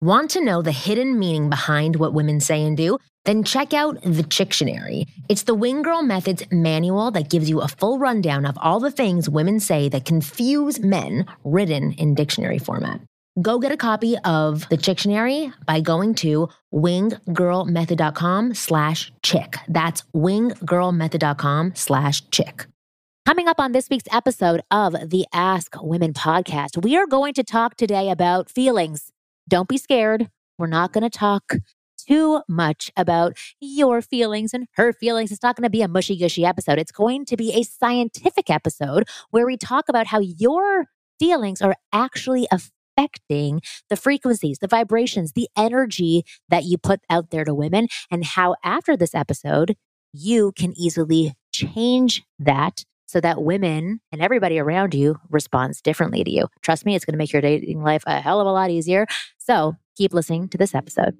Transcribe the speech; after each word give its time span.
Want 0.00 0.30
to 0.30 0.40
know 0.40 0.62
the 0.62 0.70
hidden 0.70 1.18
meaning 1.18 1.50
behind 1.50 1.96
what 1.96 2.14
women 2.14 2.38
say 2.38 2.62
and 2.62 2.76
do? 2.76 2.98
Then 3.24 3.42
check 3.42 3.74
out 3.74 4.00
the 4.02 4.22
Chictionary. 4.22 5.08
It's 5.28 5.42
the 5.42 5.56
Wing 5.56 5.82
Girl 5.82 6.04
Methods 6.04 6.44
manual 6.52 7.10
that 7.10 7.28
gives 7.28 7.50
you 7.50 7.60
a 7.60 7.66
full 7.66 7.98
rundown 7.98 8.46
of 8.46 8.56
all 8.60 8.78
the 8.78 8.92
things 8.92 9.28
women 9.28 9.58
say 9.58 9.88
that 9.88 10.04
confuse 10.04 10.78
men, 10.78 11.26
written 11.42 11.90
in 11.94 12.14
dictionary 12.14 12.60
format. 12.60 13.00
Go 13.42 13.58
get 13.58 13.72
a 13.72 13.76
copy 13.76 14.16
of 14.18 14.68
the 14.68 14.76
Chictionary 14.76 15.52
by 15.66 15.80
going 15.80 16.14
to 16.16 16.48
winggirlmethod.com 16.72 18.54
slash 18.54 19.12
chick. 19.24 19.56
That's 19.66 20.04
winggirlmethod.com 20.14 21.72
slash 21.74 22.30
chick. 22.30 22.66
Coming 23.26 23.48
up 23.48 23.58
on 23.58 23.72
this 23.72 23.90
week's 23.90 24.08
episode 24.12 24.60
of 24.70 25.10
the 25.10 25.26
Ask 25.32 25.74
Women 25.82 26.12
podcast, 26.12 26.84
we 26.84 26.96
are 26.96 27.06
going 27.06 27.34
to 27.34 27.42
talk 27.42 27.74
today 27.74 28.10
about 28.10 28.48
feelings. 28.48 29.10
Don't 29.48 29.68
be 29.68 29.78
scared. 29.78 30.28
We're 30.58 30.66
not 30.66 30.92
going 30.92 31.08
to 31.08 31.10
talk 31.10 31.54
too 32.08 32.42
much 32.48 32.90
about 32.96 33.36
your 33.60 34.02
feelings 34.02 34.54
and 34.54 34.66
her 34.74 34.92
feelings. 34.92 35.32
It's 35.32 35.42
not 35.42 35.56
going 35.56 35.64
to 35.64 35.70
be 35.70 35.82
a 35.82 35.88
mushy 35.88 36.16
gushy 36.16 36.44
episode. 36.44 36.78
It's 36.78 36.92
going 36.92 37.24
to 37.26 37.36
be 37.36 37.52
a 37.52 37.62
scientific 37.62 38.50
episode 38.50 39.08
where 39.30 39.46
we 39.46 39.56
talk 39.56 39.88
about 39.88 40.08
how 40.08 40.20
your 40.20 40.86
feelings 41.18 41.62
are 41.62 41.76
actually 41.92 42.46
affecting 42.50 43.60
the 43.88 43.96
frequencies, 43.96 44.58
the 44.58 44.66
vibrations, 44.68 45.32
the 45.32 45.48
energy 45.56 46.24
that 46.48 46.64
you 46.64 46.78
put 46.78 47.00
out 47.08 47.30
there 47.30 47.44
to 47.44 47.54
women, 47.54 47.88
and 48.10 48.24
how 48.24 48.56
after 48.64 48.96
this 48.96 49.14
episode, 49.14 49.76
you 50.12 50.52
can 50.52 50.72
easily 50.76 51.34
change 51.52 52.22
that 52.38 52.84
so 53.08 53.20
that 53.20 53.42
women 53.42 54.00
and 54.12 54.20
everybody 54.20 54.58
around 54.58 54.94
you 54.94 55.16
responds 55.30 55.80
differently 55.80 56.22
to 56.22 56.30
you. 56.30 56.46
Trust 56.62 56.84
me, 56.84 56.94
it's 56.94 57.04
going 57.04 57.14
to 57.14 57.18
make 57.18 57.32
your 57.32 57.42
dating 57.42 57.82
life 57.82 58.04
a 58.06 58.20
hell 58.20 58.40
of 58.40 58.46
a 58.46 58.52
lot 58.52 58.70
easier. 58.70 59.06
So 59.38 59.74
keep 59.96 60.12
listening 60.12 60.48
to 60.50 60.58
this 60.58 60.74
episode. 60.74 61.16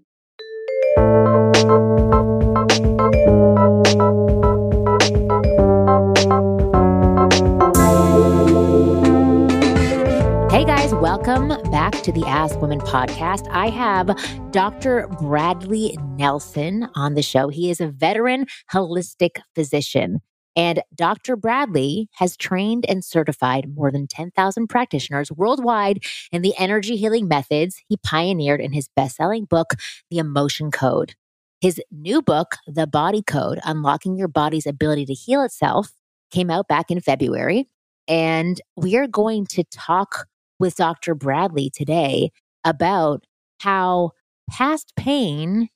Hey 10.51 10.65
guys, 10.65 10.93
welcome 10.95 11.49
back 11.71 11.93
to 12.03 12.13
the 12.13 12.25
Ask 12.27 12.61
Women 12.61 12.81
podcast. 12.81 13.49
I 13.51 13.71
have 13.71 14.11
Dr. 14.51 15.09
Bradley 15.21 15.97
Nelson 16.17 16.87
on 16.95 17.15
the 17.15 17.23
show. 17.23 17.49
He 17.49 17.71
is 17.71 17.81
a 17.81 17.89
veteran 17.89 18.47
holistic 18.71 19.41
physician. 19.55 20.21
And 20.59 20.83
Dr. 20.93 21.37
Bradley 21.37 22.09
has 22.15 22.37
trained 22.37 22.85
and 22.89 23.05
certified 23.05 23.73
more 23.77 23.93
than 23.93 24.09
10,000 24.09 24.67
practitioners 24.67 25.31
worldwide 25.31 26.03
in 26.33 26.43
the 26.43 26.53
energy 26.59 26.97
healing 26.97 27.29
methods 27.29 27.81
he 27.89 27.97
pioneered 27.99 28.61
in 28.61 28.73
his 28.73 28.89
best 28.97 29.15
selling 29.15 29.45
book, 29.45 29.75
The 30.11 30.19
Emotion 30.19 30.73
Code. 30.73 31.15
His 31.61 31.81
new 31.93 32.23
book, 32.23 32.57
The 32.67 32.89
Body 32.89 33.23
Code 33.23 33.61
Unlocking 33.63 34.17
Your 34.17 34.27
Body's 34.27 34.67
Ability 34.67 35.07
to 35.07 35.15
Heal 35.15 35.45
Itself, 35.45 35.93
came 36.33 36.51
out 36.51 36.67
back 36.67 36.91
in 36.91 37.01
February. 37.01 37.67
And 38.09 38.61
we 38.77 38.97
are 38.97 39.07
going 39.07 39.47
to 39.51 39.63
talk 39.71 40.27
with 40.59 40.75
Dr. 40.75 41.15
Bradley 41.15 41.71
today 41.71 42.33
about 42.65 43.25
how 43.61 44.11
past 44.51 44.93
pain 44.97 45.69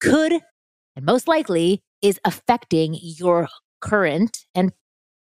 could 0.00 0.40
and 0.96 1.04
most 1.04 1.28
likely 1.28 1.82
is 2.00 2.18
affecting 2.24 2.96
your 3.00 3.46
current 3.82 4.46
and 4.54 4.72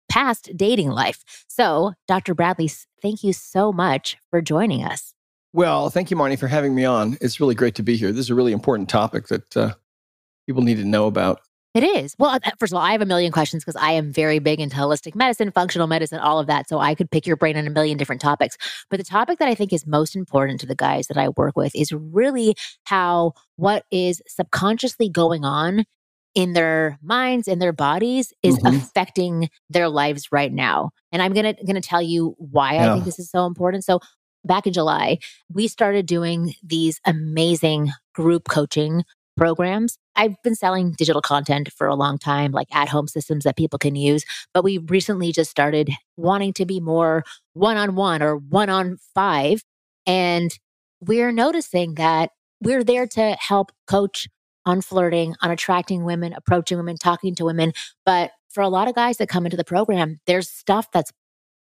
past 0.09 0.49
dating 0.55 0.89
life. 0.89 1.23
So, 1.47 1.93
Dr. 2.07 2.33
Bradley, 2.33 2.69
thank 3.01 3.23
you 3.23 3.33
so 3.33 3.71
much 3.71 4.17
for 4.29 4.41
joining 4.41 4.83
us. 4.83 5.13
Well, 5.53 5.89
thank 5.89 6.11
you, 6.11 6.17
Marnie, 6.17 6.39
for 6.39 6.47
having 6.47 6.73
me 6.73 6.85
on. 6.85 7.17
It's 7.19 7.39
really 7.41 7.55
great 7.55 7.75
to 7.75 7.83
be 7.83 7.97
here. 7.97 8.11
This 8.11 8.25
is 8.25 8.29
a 8.29 8.35
really 8.35 8.53
important 8.53 8.87
topic 8.87 9.27
that 9.27 9.57
uh, 9.57 9.73
people 10.47 10.61
need 10.61 10.77
to 10.77 10.85
know 10.85 11.07
about. 11.07 11.41
It 11.73 11.83
is. 11.83 12.15
Well, 12.19 12.31
uh, 12.31 12.39
first 12.59 12.73
of 12.73 12.77
all, 12.77 12.83
I 12.83 12.91
have 12.91 13.01
a 13.01 13.05
million 13.05 13.31
questions 13.31 13.63
because 13.63 13.81
I 13.81 13.91
am 13.93 14.11
very 14.11 14.39
big 14.39 14.59
into 14.59 14.75
holistic 14.75 15.15
medicine, 15.15 15.51
functional 15.51 15.87
medicine, 15.87 16.19
all 16.19 16.37
of 16.37 16.47
that. 16.47 16.67
So 16.67 16.79
I 16.79 16.95
could 16.95 17.09
pick 17.09 17.25
your 17.25 17.37
brain 17.37 17.55
on 17.55 17.65
a 17.65 17.69
million 17.69 17.97
different 17.97 18.21
topics. 18.21 18.57
But 18.89 18.97
the 18.97 19.05
topic 19.05 19.39
that 19.39 19.47
I 19.47 19.55
think 19.55 19.71
is 19.71 19.87
most 19.87 20.13
important 20.13 20.59
to 20.61 20.65
the 20.67 20.75
guys 20.75 21.07
that 21.07 21.17
I 21.17 21.29
work 21.29 21.55
with 21.55 21.73
is 21.73 21.93
really 21.93 22.55
how 22.83 23.33
what 23.55 23.85
is 23.89 24.21
subconsciously 24.27 25.07
going 25.07 25.45
on 25.45 25.85
in 26.35 26.53
their 26.53 26.97
minds 27.01 27.47
and 27.47 27.61
their 27.61 27.73
bodies 27.73 28.33
is 28.41 28.57
mm-hmm. 28.57 28.77
affecting 28.77 29.49
their 29.69 29.89
lives 29.89 30.31
right 30.31 30.53
now 30.53 30.91
and 31.11 31.21
i'm 31.21 31.33
gonna 31.33 31.53
gonna 31.65 31.81
tell 31.81 32.01
you 32.01 32.35
why 32.37 32.73
yeah. 32.73 32.89
i 32.89 32.93
think 32.93 33.05
this 33.05 33.19
is 33.19 33.29
so 33.29 33.45
important 33.45 33.83
so 33.83 33.99
back 34.45 34.65
in 34.65 34.73
july 34.73 35.17
we 35.53 35.67
started 35.67 36.05
doing 36.05 36.53
these 36.63 36.99
amazing 37.05 37.91
group 38.13 38.47
coaching 38.47 39.03
programs 39.37 39.97
i've 40.15 40.35
been 40.43 40.55
selling 40.55 40.93
digital 40.97 41.21
content 41.21 41.71
for 41.73 41.87
a 41.87 41.95
long 41.95 42.17
time 42.17 42.51
like 42.51 42.67
at 42.73 42.89
home 42.89 43.07
systems 43.07 43.43
that 43.43 43.57
people 43.57 43.79
can 43.79 43.95
use 43.95 44.23
but 44.53 44.63
we 44.63 44.77
recently 44.77 45.31
just 45.31 45.51
started 45.51 45.89
wanting 46.17 46.53
to 46.53 46.65
be 46.65 46.79
more 46.79 47.23
one-on-one 47.53 48.21
or 48.21 48.37
one-on-five 48.37 49.63
and 50.05 50.51
we're 51.01 51.31
noticing 51.31 51.95
that 51.95 52.29
we're 52.61 52.83
there 52.83 53.07
to 53.07 53.35
help 53.39 53.71
coach 53.87 54.27
on 54.65 54.81
flirting, 54.81 55.35
on 55.41 55.51
attracting 55.51 56.03
women, 56.03 56.33
approaching 56.33 56.77
women, 56.77 56.97
talking 56.97 57.35
to 57.35 57.45
women. 57.45 57.73
But 58.05 58.31
for 58.49 58.61
a 58.61 58.69
lot 58.69 58.87
of 58.87 58.95
guys 58.95 59.17
that 59.17 59.29
come 59.29 59.45
into 59.45 59.57
the 59.57 59.63
program, 59.63 60.19
there's 60.27 60.49
stuff 60.49 60.87
that's 60.91 61.11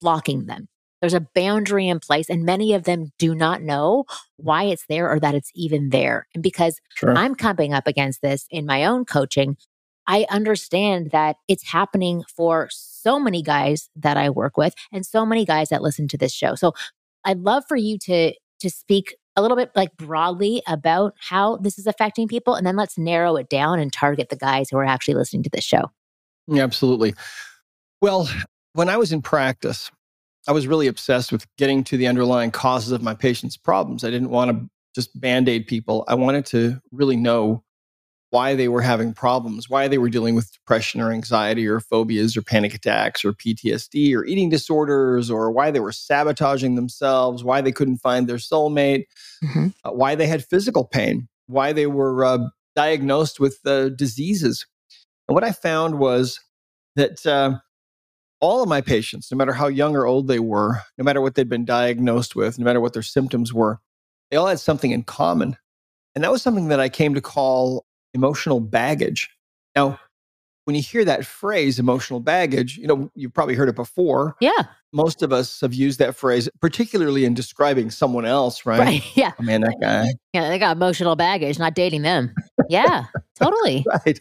blocking 0.01 0.47
them. 0.47 0.69
There's 1.01 1.15
a 1.15 1.27
boundary 1.35 1.89
in 1.89 1.99
place, 1.99 2.31
and 2.31 2.45
many 2.45 2.75
of 2.75 2.85
them 2.85 3.11
do 3.19 3.35
not 3.35 3.61
know 3.61 4.05
why 4.37 4.65
it's 4.65 4.85
there 4.89 5.11
or 5.11 5.19
that 5.19 5.35
it's 5.35 5.51
even 5.55 5.89
there. 5.89 6.29
And 6.33 6.43
because 6.43 6.81
sure. 6.95 7.17
I'm 7.17 7.35
coming 7.35 7.75
up 7.75 7.89
against 7.89 8.23
this 8.23 8.47
in 8.51 8.67
my 8.67 8.85
own 8.85 9.05
coaching, 9.05 9.57
I 10.07 10.27
understand 10.31 11.11
that 11.11 11.37
it's 11.49 11.69
happening 11.69 12.23
for 12.35 12.69
so 12.71 13.19
many 13.19 13.43
guys 13.43 13.89
that 13.97 14.17
I 14.17 14.31
work 14.31 14.57
with 14.57 14.75
and 14.93 15.05
so 15.05 15.27
many 15.27 15.45
guys 15.45 15.71
that 15.71 15.83
listen 15.83 16.07
to 16.09 16.19
this 16.19 16.33
show. 16.33 16.55
So 16.55 16.73
I'd 17.25 17.41
love 17.41 17.65
for 17.69 17.77
you 17.77 17.99
to 17.99 18.33
to 18.61 18.71
speak 18.71 19.17
a 19.37 19.43
little 19.43 19.57
bit 19.57 19.71
like 19.75 19.97
broadly 19.97 20.63
about 20.67 21.15
how 21.19 21.57
this 21.57 21.79
is 21.79 21.87
affecting 21.87 22.29
people 22.29 22.55
and 22.55 22.67
then 22.67 22.77
let's 22.77 22.99
narrow 22.99 23.37
it 23.37 23.49
down 23.49 23.79
and 23.79 23.93
target 23.93 24.29
the 24.29 24.37
guys 24.37 24.69
who 24.71 24.77
are 24.77 24.85
actually 24.85 25.15
listening 25.15 25.43
to 25.43 25.51
this 25.51 25.65
show. 25.65 25.91
Yeah, 26.47 26.63
absolutely. 26.63 27.15
Well 28.01 28.29
when 28.75 28.89
i 28.89 28.97
was 28.97 29.13
in 29.13 29.21
practice 29.21 29.91
i 30.49 30.53
was 30.53 30.67
really 30.67 30.87
obsessed 30.87 31.31
with 31.31 31.47
getting 31.59 31.85
to 31.85 31.97
the 31.97 32.07
underlying 32.07 32.51
causes 32.51 32.91
of 32.91 33.03
my 33.03 33.15
patients 33.15 33.57
problems. 33.57 34.03
I 34.03 34.11
didn't 34.11 34.31
want 34.31 34.51
to 34.51 34.69
just 34.95 35.19
band-aid 35.21 35.67
people. 35.67 36.05
I 36.09 36.15
wanted 36.15 36.45
to 36.47 36.81
really 36.91 37.17
know 37.17 37.63
why 38.33 38.55
they 38.55 38.67
were 38.67 38.81
having 38.81 39.13
problems, 39.13 39.69
why 39.69 39.87
they 39.89 39.99
were 39.99 40.09
dealing 40.09 40.35
with 40.35 40.51
depression 40.53 41.03
or 41.03 41.13
anxiety 41.13 41.69
or 41.69 41.81
phobias 41.81 42.35
or 42.35 42.41
panic 42.41 42.73
attacks 42.73 43.27
or 43.27 43.35
PTSD 43.35 44.17
or 44.17 44.25
eating 44.25 44.49
disorders 44.49 45.31
or 45.31 45.51
why 45.51 45.71
they 45.71 45.81
were 45.81 45.93
sabotaging 45.93 46.75
themselves, 46.75 47.45
why 47.45 47.61
they 47.61 47.73
couldn't 47.73 47.99
find 47.99 48.27
their 48.27 48.39
soulmate, 48.39 49.05
mm-hmm. 49.45 49.67
uh, 49.85 49.93
why 49.93 50.15
they 50.15 50.27
had 50.27 50.47
physical 50.47 50.87
pain, 50.87 51.29
why 51.47 51.75
they 51.75 51.87
were 51.87 52.25
uh, 52.25 52.39
diagnosed 52.75 53.39
with 53.39 53.59
uh, 53.67 53.91
diseases. 53.91 54.65
And 55.29 55.35
what 55.35 55.45
I 55.45 55.53
found 55.53 55.99
was 55.99 56.41
that 56.97 57.27
uh, 57.27 57.59
all 58.41 58.63
of 58.63 58.69
my 58.69 58.81
patients, 58.81 59.31
no 59.31 59.37
matter 59.37 59.53
how 59.53 59.67
young 59.69 59.95
or 59.95 60.07
old 60.07 60.27
they 60.27 60.39
were, 60.39 60.81
no 60.97 61.05
matter 61.05 61.21
what 61.21 61.35
they'd 61.35 61.51
been 61.51 61.67
diagnosed 61.67 62.35
with, 62.35 62.59
no 62.59 62.65
matter 62.65 62.81
what 62.81 62.95
their 62.95 63.03
symptoms 63.03 63.53
were, 63.53 63.79
they 64.31 64.39
all 64.39 64.47
had 64.47 64.59
something 64.59 64.91
in 64.91 65.03
common. 65.03 65.59
And 66.15 66.25
that 66.25 66.33
was 66.33 66.41
something 66.41 66.69
that 66.69 66.81
I 66.81 66.89
came 66.89 67.13
to 67.13 67.21
call 67.21 67.85
emotional 68.15 68.61
baggage. 68.61 69.31
Now, 69.75 69.99
when 70.65 70.77
you 70.77 70.83
hear 70.83 71.05
that 71.05 71.27
phrase, 71.27 71.79
emotional 71.79 72.21
baggage, 72.21 72.77
you 72.79 72.87
know, 72.87 73.11
you've 73.15 73.35
probably 73.35 73.55
heard 73.55 73.69
it 73.69 73.75
before. 73.75 74.37
Yeah. 74.41 74.67
Most 74.93 75.23
of 75.23 75.33
us 75.33 75.61
have 75.61 75.75
used 75.75 75.99
that 75.99 76.15
phrase, 76.15 76.49
particularly 76.61 77.25
in 77.25 77.35
describing 77.35 77.91
someone 77.91 78.25
else, 78.25 78.65
right? 78.67 78.79
Right. 78.79 79.17
Yeah. 79.17 79.33
Oh, 79.39 79.43
man, 79.43 79.63
that 79.63 79.77
guy. 79.81 80.07
Yeah, 80.33 80.49
they 80.49 80.59
got 80.59 80.77
emotional 80.77 81.17
baggage, 81.17 81.59
not 81.59 81.75
dating 81.75 82.03
them. 82.03 82.35
Yeah, 82.69 83.07
totally. 83.39 83.85
right. 84.07 84.21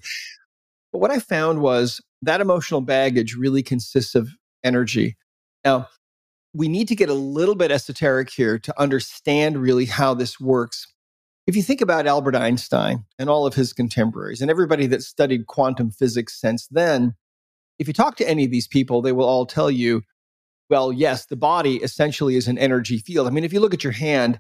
But 0.91 0.99
what 0.99 1.11
I 1.11 1.19
found 1.19 1.61
was 1.61 2.01
that 2.21 2.41
emotional 2.41 2.81
baggage 2.81 3.35
really 3.35 3.63
consists 3.63 4.15
of 4.15 4.29
energy. 4.63 5.15
Now, 5.63 5.87
we 6.53 6.67
need 6.67 6.87
to 6.89 6.95
get 6.95 7.09
a 7.09 7.13
little 7.13 7.55
bit 7.55 7.71
esoteric 7.71 8.29
here 8.29 8.59
to 8.59 8.79
understand 8.79 9.57
really 9.57 9.85
how 9.85 10.13
this 10.13 10.39
works 10.39 10.90
if 11.51 11.57
you 11.57 11.63
think 11.63 11.81
about 11.81 12.07
Albert 12.07 12.33
Einstein 12.33 13.03
and 13.19 13.29
all 13.29 13.45
of 13.45 13.55
his 13.55 13.73
contemporaries 13.73 14.41
and 14.41 14.49
everybody 14.49 14.87
that 14.87 15.03
studied 15.03 15.47
quantum 15.47 15.91
physics 15.91 16.39
since 16.39 16.65
then, 16.67 17.13
if 17.77 17.89
you 17.89 17.93
talk 17.93 18.15
to 18.15 18.29
any 18.29 18.45
of 18.45 18.51
these 18.51 18.69
people, 18.69 19.01
they 19.01 19.11
will 19.11 19.25
all 19.25 19.45
tell 19.45 19.69
you, 19.69 20.01
well, 20.69 20.93
yes, 20.93 21.25
the 21.25 21.35
body 21.35 21.75
essentially 21.83 22.37
is 22.37 22.47
an 22.47 22.57
energy 22.57 22.99
field. 22.99 23.27
I 23.27 23.31
mean, 23.31 23.43
if 23.43 23.51
you 23.51 23.59
look 23.59 23.73
at 23.73 23.83
your 23.83 23.91
hand 23.91 24.39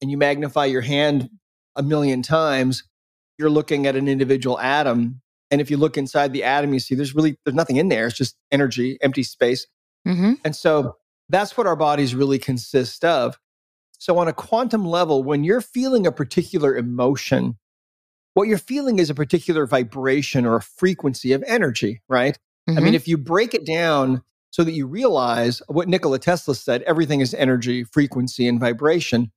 and 0.00 0.10
you 0.10 0.16
magnify 0.16 0.64
your 0.64 0.80
hand 0.80 1.28
a 1.76 1.82
million 1.82 2.22
times, 2.22 2.84
you're 3.36 3.50
looking 3.50 3.86
at 3.86 3.94
an 3.94 4.08
individual 4.08 4.58
atom. 4.58 5.20
And 5.50 5.60
if 5.60 5.70
you 5.70 5.76
look 5.76 5.98
inside 5.98 6.32
the 6.32 6.44
atom, 6.44 6.72
you 6.72 6.80
see 6.80 6.94
there's 6.94 7.14
really 7.14 7.36
there's 7.44 7.54
nothing 7.54 7.76
in 7.76 7.90
there. 7.90 8.06
It's 8.06 8.16
just 8.16 8.34
energy, 8.50 8.96
empty 9.02 9.24
space. 9.24 9.66
Mm-hmm. 10.08 10.32
And 10.42 10.56
so 10.56 10.96
that's 11.28 11.58
what 11.58 11.66
our 11.66 11.76
bodies 11.76 12.14
really 12.14 12.38
consist 12.38 13.04
of. 13.04 13.38
So, 13.98 14.18
on 14.18 14.28
a 14.28 14.32
quantum 14.32 14.84
level, 14.84 15.22
when 15.22 15.44
you're 15.44 15.60
feeling 15.60 16.06
a 16.06 16.12
particular 16.12 16.76
emotion, 16.76 17.56
what 18.34 18.48
you're 18.48 18.58
feeling 18.58 18.98
is 18.98 19.08
a 19.08 19.14
particular 19.14 19.66
vibration 19.66 20.44
or 20.44 20.56
a 20.56 20.62
frequency 20.62 21.32
of 21.32 21.42
energy, 21.46 22.02
right? 22.08 22.38
Mm-hmm. 22.68 22.70
I 22.70 22.74
mean, 22.80 22.88
mm-hmm. 22.88 22.94
if 22.96 23.08
you 23.08 23.16
break 23.16 23.54
it 23.54 23.64
down 23.64 24.22
so 24.50 24.64
that 24.64 24.72
you 24.72 24.86
realize 24.86 25.60
what 25.68 25.88
Nikola 25.88 26.18
Tesla 26.18 26.54
said 26.54 26.82
everything 26.82 27.20
is 27.20 27.34
energy, 27.34 27.84
frequency, 27.84 28.48
and 28.48 28.60
vibration. 28.60 29.30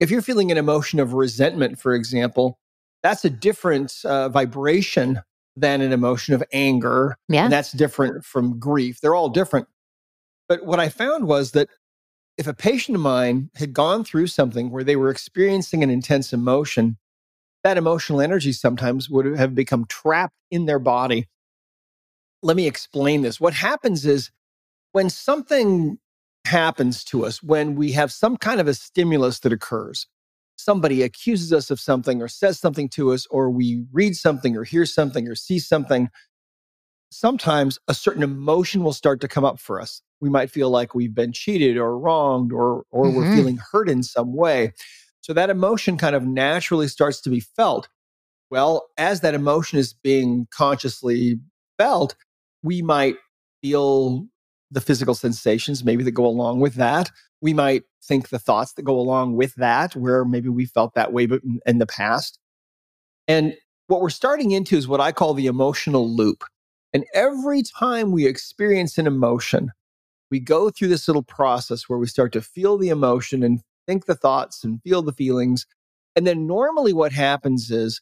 If 0.00 0.10
you're 0.10 0.22
feeling 0.22 0.50
an 0.50 0.58
emotion 0.58 1.00
of 1.00 1.14
resentment, 1.14 1.78
for 1.78 1.94
example, 1.94 2.58
that's 3.02 3.24
a 3.24 3.30
different 3.30 3.94
uh, 4.04 4.28
vibration 4.28 5.20
than 5.56 5.80
an 5.80 5.92
emotion 5.92 6.34
of 6.34 6.42
anger. 6.52 7.16
Yeah. 7.28 7.44
And 7.44 7.52
that's 7.52 7.72
different 7.72 8.24
from 8.24 8.58
grief. 8.58 9.00
They're 9.00 9.14
all 9.14 9.28
different. 9.28 9.68
But 10.48 10.64
what 10.64 10.80
I 10.80 10.88
found 10.88 11.26
was 11.26 11.52
that 11.52 11.68
if 12.38 12.46
a 12.46 12.54
patient 12.54 12.96
of 12.96 13.02
mine 13.02 13.50
had 13.56 13.72
gone 13.72 14.04
through 14.04 14.26
something 14.26 14.70
where 14.70 14.84
they 14.84 14.96
were 14.96 15.10
experiencing 15.10 15.82
an 15.82 15.90
intense 15.90 16.32
emotion, 16.32 16.96
that 17.62 17.76
emotional 17.76 18.20
energy 18.20 18.52
sometimes 18.52 19.08
would 19.08 19.26
have 19.38 19.54
become 19.54 19.84
trapped 19.86 20.34
in 20.50 20.66
their 20.66 20.78
body. 20.78 21.28
Let 22.42 22.56
me 22.56 22.66
explain 22.66 23.22
this. 23.22 23.40
What 23.40 23.54
happens 23.54 24.04
is 24.04 24.30
when 24.92 25.10
something 25.10 25.98
happens 26.44 27.04
to 27.04 27.24
us, 27.24 27.42
when 27.42 27.76
we 27.76 27.92
have 27.92 28.10
some 28.10 28.36
kind 28.36 28.60
of 28.60 28.66
a 28.66 28.74
stimulus 28.74 29.40
that 29.40 29.52
occurs, 29.52 30.06
somebody 30.56 31.02
accuses 31.02 31.52
us 31.52 31.70
of 31.70 31.80
something 31.80 32.20
or 32.20 32.28
says 32.28 32.58
something 32.58 32.88
to 32.90 33.12
us, 33.12 33.26
or 33.30 33.50
we 33.50 33.84
read 33.92 34.16
something 34.16 34.56
or 34.56 34.64
hear 34.64 34.86
something 34.86 35.28
or 35.28 35.34
see 35.34 35.58
something, 35.58 36.08
sometimes 37.10 37.78
a 37.88 37.94
certain 37.94 38.22
emotion 38.22 38.82
will 38.82 38.92
start 38.92 39.20
to 39.20 39.28
come 39.28 39.44
up 39.44 39.60
for 39.60 39.80
us. 39.80 40.02
We 40.22 40.30
might 40.30 40.50
feel 40.50 40.70
like 40.70 40.94
we've 40.94 41.14
been 41.14 41.32
cheated 41.32 41.76
or 41.76 41.98
wronged 41.98 42.52
or, 42.52 42.84
or 42.90 43.04
mm-hmm. 43.04 43.16
we're 43.16 43.36
feeling 43.36 43.58
hurt 43.70 43.90
in 43.90 44.02
some 44.02 44.34
way. 44.34 44.72
So 45.20 45.34
that 45.34 45.50
emotion 45.50 45.98
kind 45.98 46.16
of 46.16 46.24
naturally 46.24 46.88
starts 46.88 47.20
to 47.22 47.30
be 47.30 47.40
felt. 47.40 47.88
Well, 48.50 48.88
as 48.96 49.20
that 49.20 49.34
emotion 49.34 49.78
is 49.78 49.92
being 49.92 50.46
consciously 50.50 51.40
felt, 51.76 52.14
we 52.62 52.82
might 52.82 53.16
feel 53.62 54.26
the 54.70 54.80
physical 54.80 55.14
sensations 55.14 55.84
maybe 55.84 56.04
that 56.04 56.12
go 56.12 56.26
along 56.26 56.60
with 56.60 56.74
that. 56.74 57.10
We 57.40 57.52
might 57.52 57.82
think 58.04 58.28
the 58.28 58.38
thoughts 58.38 58.74
that 58.74 58.82
go 58.82 58.98
along 58.98 59.36
with 59.36 59.54
that, 59.56 59.94
where 59.96 60.24
maybe 60.24 60.48
we 60.48 60.66
felt 60.66 60.94
that 60.94 61.12
way 61.12 61.26
but 61.26 61.42
in, 61.42 61.60
in 61.66 61.78
the 61.78 61.86
past. 61.86 62.38
And 63.26 63.56
what 63.88 64.00
we're 64.00 64.10
starting 64.10 64.52
into 64.52 64.76
is 64.76 64.88
what 64.88 65.00
I 65.00 65.12
call 65.12 65.34
the 65.34 65.46
emotional 65.46 66.08
loop. 66.08 66.44
And 66.92 67.04
every 67.14 67.62
time 67.62 68.12
we 68.12 68.26
experience 68.26 68.98
an 68.98 69.06
emotion, 69.06 69.72
we 70.32 70.40
go 70.40 70.70
through 70.70 70.88
this 70.88 71.06
little 71.06 71.22
process 71.22 71.90
where 71.90 71.98
we 71.98 72.06
start 72.06 72.32
to 72.32 72.40
feel 72.40 72.78
the 72.78 72.88
emotion 72.88 73.42
and 73.42 73.60
think 73.86 74.06
the 74.06 74.14
thoughts 74.14 74.64
and 74.64 74.82
feel 74.82 75.02
the 75.02 75.12
feelings. 75.12 75.66
And 76.16 76.26
then 76.26 76.46
normally 76.46 76.94
what 76.94 77.12
happens 77.12 77.70
is 77.70 78.00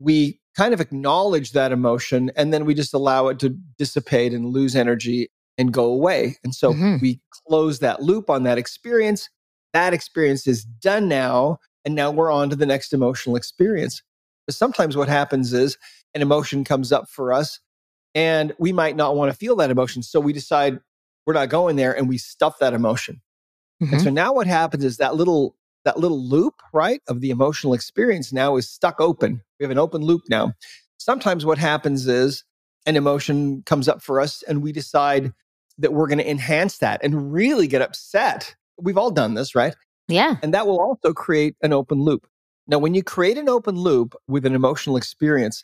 we 0.00 0.40
kind 0.56 0.74
of 0.74 0.80
acknowledge 0.80 1.52
that 1.52 1.70
emotion 1.70 2.32
and 2.34 2.52
then 2.52 2.64
we 2.64 2.74
just 2.74 2.92
allow 2.92 3.28
it 3.28 3.38
to 3.38 3.50
dissipate 3.78 4.32
and 4.32 4.46
lose 4.46 4.74
energy 4.74 5.30
and 5.56 5.72
go 5.72 5.84
away. 5.84 6.36
And 6.42 6.52
so 6.52 6.72
mm-hmm. 6.72 6.96
we 7.00 7.20
close 7.46 7.78
that 7.78 8.02
loop 8.02 8.28
on 8.28 8.42
that 8.42 8.58
experience. 8.58 9.30
That 9.72 9.94
experience 9.94 10.48
is 10.48 10.64
done 10.64 11.06
now. 11.06 11.58
And 11.84 11.94
now 11.94 12.10
we're 12.10 12.32
on 12.32 12.50
to 12.50 12.56
the 12.56 12.66
next 12.66 12.92
emotional 12.92 13.36
experience. 13.36 14.02
But 14.48 14.56
sometimes 14.56 14.96
what 14.96 15.08
happens 15.08 15.52
is 15.52 15.78
an 16.12 16.22
emotion 16.22 16.64
comes 16.64 16.90
up 16.90 17.08
for 17.08 17.32
us 17.32 17.60
and 18.16 18.52
we 18.58 18.72
might 18.72 18.96
not 18.96 19.14
want 19.14 19.30
to 19.30 19.38
feel 19.38 19.54
that 19.56 19.70
emotion. 19.70 20.02
So 20.02 20.18
we 20.18 20.32
decide 20.32 20.80
we're 21.28 21.34
not 21.34 21.50
going 21.50 21.76
there 21.76 21.94
and 21.94 22.08
we 22.08 22.16
stuff 22.16 22.58
that 22.58 22.72
emotion. 22.72 23.20
Mm-hmm. 23.82 23.92
And 23.92 24.02
so 24.02 24.08
now 24.08 24.32
what 24.32 24.46
happens 24.46 24.82
is 24.82 24.96
that 24.96 25.14
little 25.14 25.54
that 25.84 25.98
little 25.98 26.18
loop, 26.26 26.54
right, 26.72 27.02
of 27.06 27.20
the 27.20 27.28
emotional 27.28 27.74
experience 27.74 28.32
now 28.32 28.56
is 28.56 28.68
stuck 28.68 28.98
open. 28.98 29.42
We 29.60 29.64
have 29.64 29.70
an 29.70 29.78
open 29.78 30.00
loop 30.00 30.22
now. 30.30 30.54
Sometimes 30.96 31.44
what 31.44 31.58
happens 31.58 32.08
is 32.08 32.44
an 32.86 32.96
emotion 32.96 33.62
comes 33.66 33.88
up 33.88 34.02
for 34.02 34.22
us 34.22 34.42
and 34.48 34.62
we 34.62 34.72
decide 34.72 35.32
that 35.76 35.92
we're 35.92 36.08
going 36.08 36.18
to 36.18 36.28
enhance 36.28 36.78
that 36.78 36.98
and 37.04 37.30
really 37.30 37.66
get 37.66 37.82
upset. 37.82 38.54
We've 38.80 38.98
all 38.98 39.10
done 39.10 39.34
this, 39.34 39.54
right? 39.54 39.76
Yeah. 40.08 40.36
And 40.42 40.54
that 40.54 40.66
will 40.66 40.80
also 40.80 41.12
create 41.12 41.56
an 41.62 41.74
open 41.74 42.00
loop. 42.00 42.26
Now, 42.66 42.78
when 42.78 42.94
you 42.94 43.02
create 43.02 43.36
an 43.36 43.50
open 43.50 43.76
loop 43.76 44.14
with 44.28 44.46
an 44.46 44.54
emotional 44.54 44.96
experience, 44.96 45.62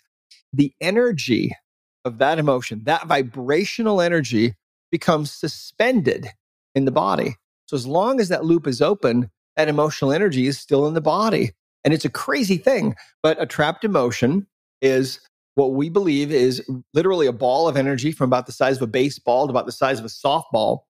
the 0.53 0.75
energy 0.83 1.57
of 2.05 2.19
that 2.19 2.39
emotion, 2.39 2.83
that 2.85 3.07
vibrational 3.07 4.03
energy 4.03 4.55
becomes 4.95 5.33
suspended 5.33 6.29
in 6.77 6.85
the 6.85 6.93
body. 6.93 7.35
So, 7.67 7.75
as 7.75 7.85
long 7.85 8.21
as 8.21 8.29
that 8.29 8.45
loop 8.45 8.65
is 8.69 8.81
open, 8.81 9.29
that 9.57 9.67
emotional 9.67 10.13
energy 10.13 10.47
is 10.47 10.57
still 10.57 10.87
in 10.87 10.95
the 10.95 11.01
body. 11.01 11.51
And 11.83 11.93
it's 11.93 12.05
a 12.05 12.11
crazy 12.11 12.59
thing, 12.59 12.95
but 13.21 13.43
a 13.43 13.45
trapped 13.45 13.83
emotion 13.83 14.47
is 14.81 15.19
what 15.57 15.73
we 15.73 15.89
believe 15.89 16.31
is 16.31 16.63
literally 16.95 17.27
a 17.27 17.33
ball 17.33 17.67
of 17.67 17.77
energy 17.77 18.13
from 18.13 18.31
about 18.31 18.47
the 18.47 18.53
size 18.53 18.77
of 18.77 18.83
a 18.83 18.87
baseball 18.87 19.49
to 19.49 19.51
about 19.51 19.67
the 19.67 19.73
size 19.73 19.99
of 19.99 20.05
a 20.05 20.09
softball. 20.09 20.83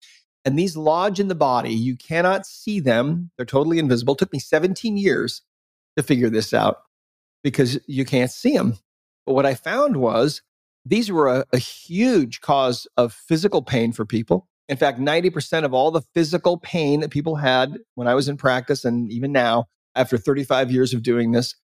And 0.44 0.58
these 0.58 0.76
lodge 0.76 1.20
in 1.20 1.28
the 1.28 1.37
body. 1.37 1.72
You 1.72 1.96
cannot 1.96 2.44
see 2.44 2.81
them, 2.81 3.31
they're 3.37 3.46
totally 3.46 3.78
invisible. 3.78 4.14
It 4.14 4.19
took 4.19 4.32
me 4.32 4.40
17 4.40 4.96
years 4.96 5.43
to 5.96 6.02
figure 6.02 6.28
this 6.28 6.52
out 6.52 6.78
because 7.44 7.78
you 7.87 8.05
can't 8.05 8.32
see 8.32 8.56
them. 8.56 8.78
But 9.26 9.34
what 9.34 9.46
I 9.46 9.55
found 9.55 9.98
was 9.98 10.43
these 10.84 11.11
were 11.11 11.29
a, 11.29 11.44
a 11.52 11.58
huge 11.58 12.40
cause 12.40 12.87
of 12.96 13.12
physical 13.12 13.62
pain 13.62 13.93
for 13.93 14.05
people. 14.05 14.49
In 14.69 14.76
fact, 14.76 14.99
90% 14.99 15.64
of 15.64 15.75
all 15.75 15.90
the 15.90 16.02
physical 16.14 16.58
pain 16.58 17.00
that 17.00 17.11
people 17.11 17.37
had 17.37 17.79
when 17.94 18.08
I 18.08 18.14
was 18.14 18.29
in 18.29 18.37
practice 18.37 18.84
and 18.84 19.11
even 19.11 19.32
now, 19.32 19.67
after 19.94 20.17
35 20.17 20.70
years 20.70 20.94
of 20.94 21.02
doing 21.02 21.32
this, 21.32 21.55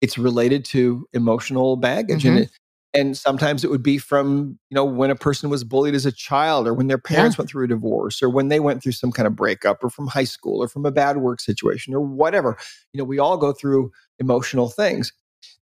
it's 0.00 0.18
related 0.18 0.64
to 0.66 1.06
emotional 1.12 1.76
baggage 1.76 2.24
mm-hmm. 2.24 2.36
and 2.36 2.44
it, 2.44 2.50
and 2.94 3.16
sometimes 3.16 3.64
it 3.64 3.70
would 3.70 3.82
be 3.82 3.98
from 3.98 4.58
you 4.68 4.74
know 4.74 4.84
when 4.84 5.10
a 5.10 5.16
person 5.16 5.48
was 5.48 5.64
bullied 5.64 5.94
as 5.94 6.04
a 6.04 6.12
child 6.12 6.66
or 6.66 6.74
when 6.74 6.88
their 6.88 6.98
parents 6.98 7.36
yeah. 7.36 7.42
went 7.42 7.50
through 7.50 7.64
a 7.64 7.68
divorce 7.68 8.22
or 8.22 8.28
when 8.28 8.48
they 8.48 8.60
went 8.60 8.82
through 8.82 8.92
some 8.92 9.12
kind 9.12 9.26
of 9.26 9.34
breakup 9.34 9.82
or 9.82 9.90
from 9.90 10.06
high 10.06 10.24
school 10.24 10.62
or 10.62 10.68
from 10.68 10.84
a 10.84 10.90
bad 10.90 11.18
work 11.18 11.40
situation 11.40 11.94
or 11.94 12.00
whatever 12.00 12.58
you 12.92 12.98
know 12.98 13.04
we 13.04 13.18
all 13.18 13.36
go 13.36 13.52
through 13.52 13.90
emotional 14.18 14.68
things 14.68 15.12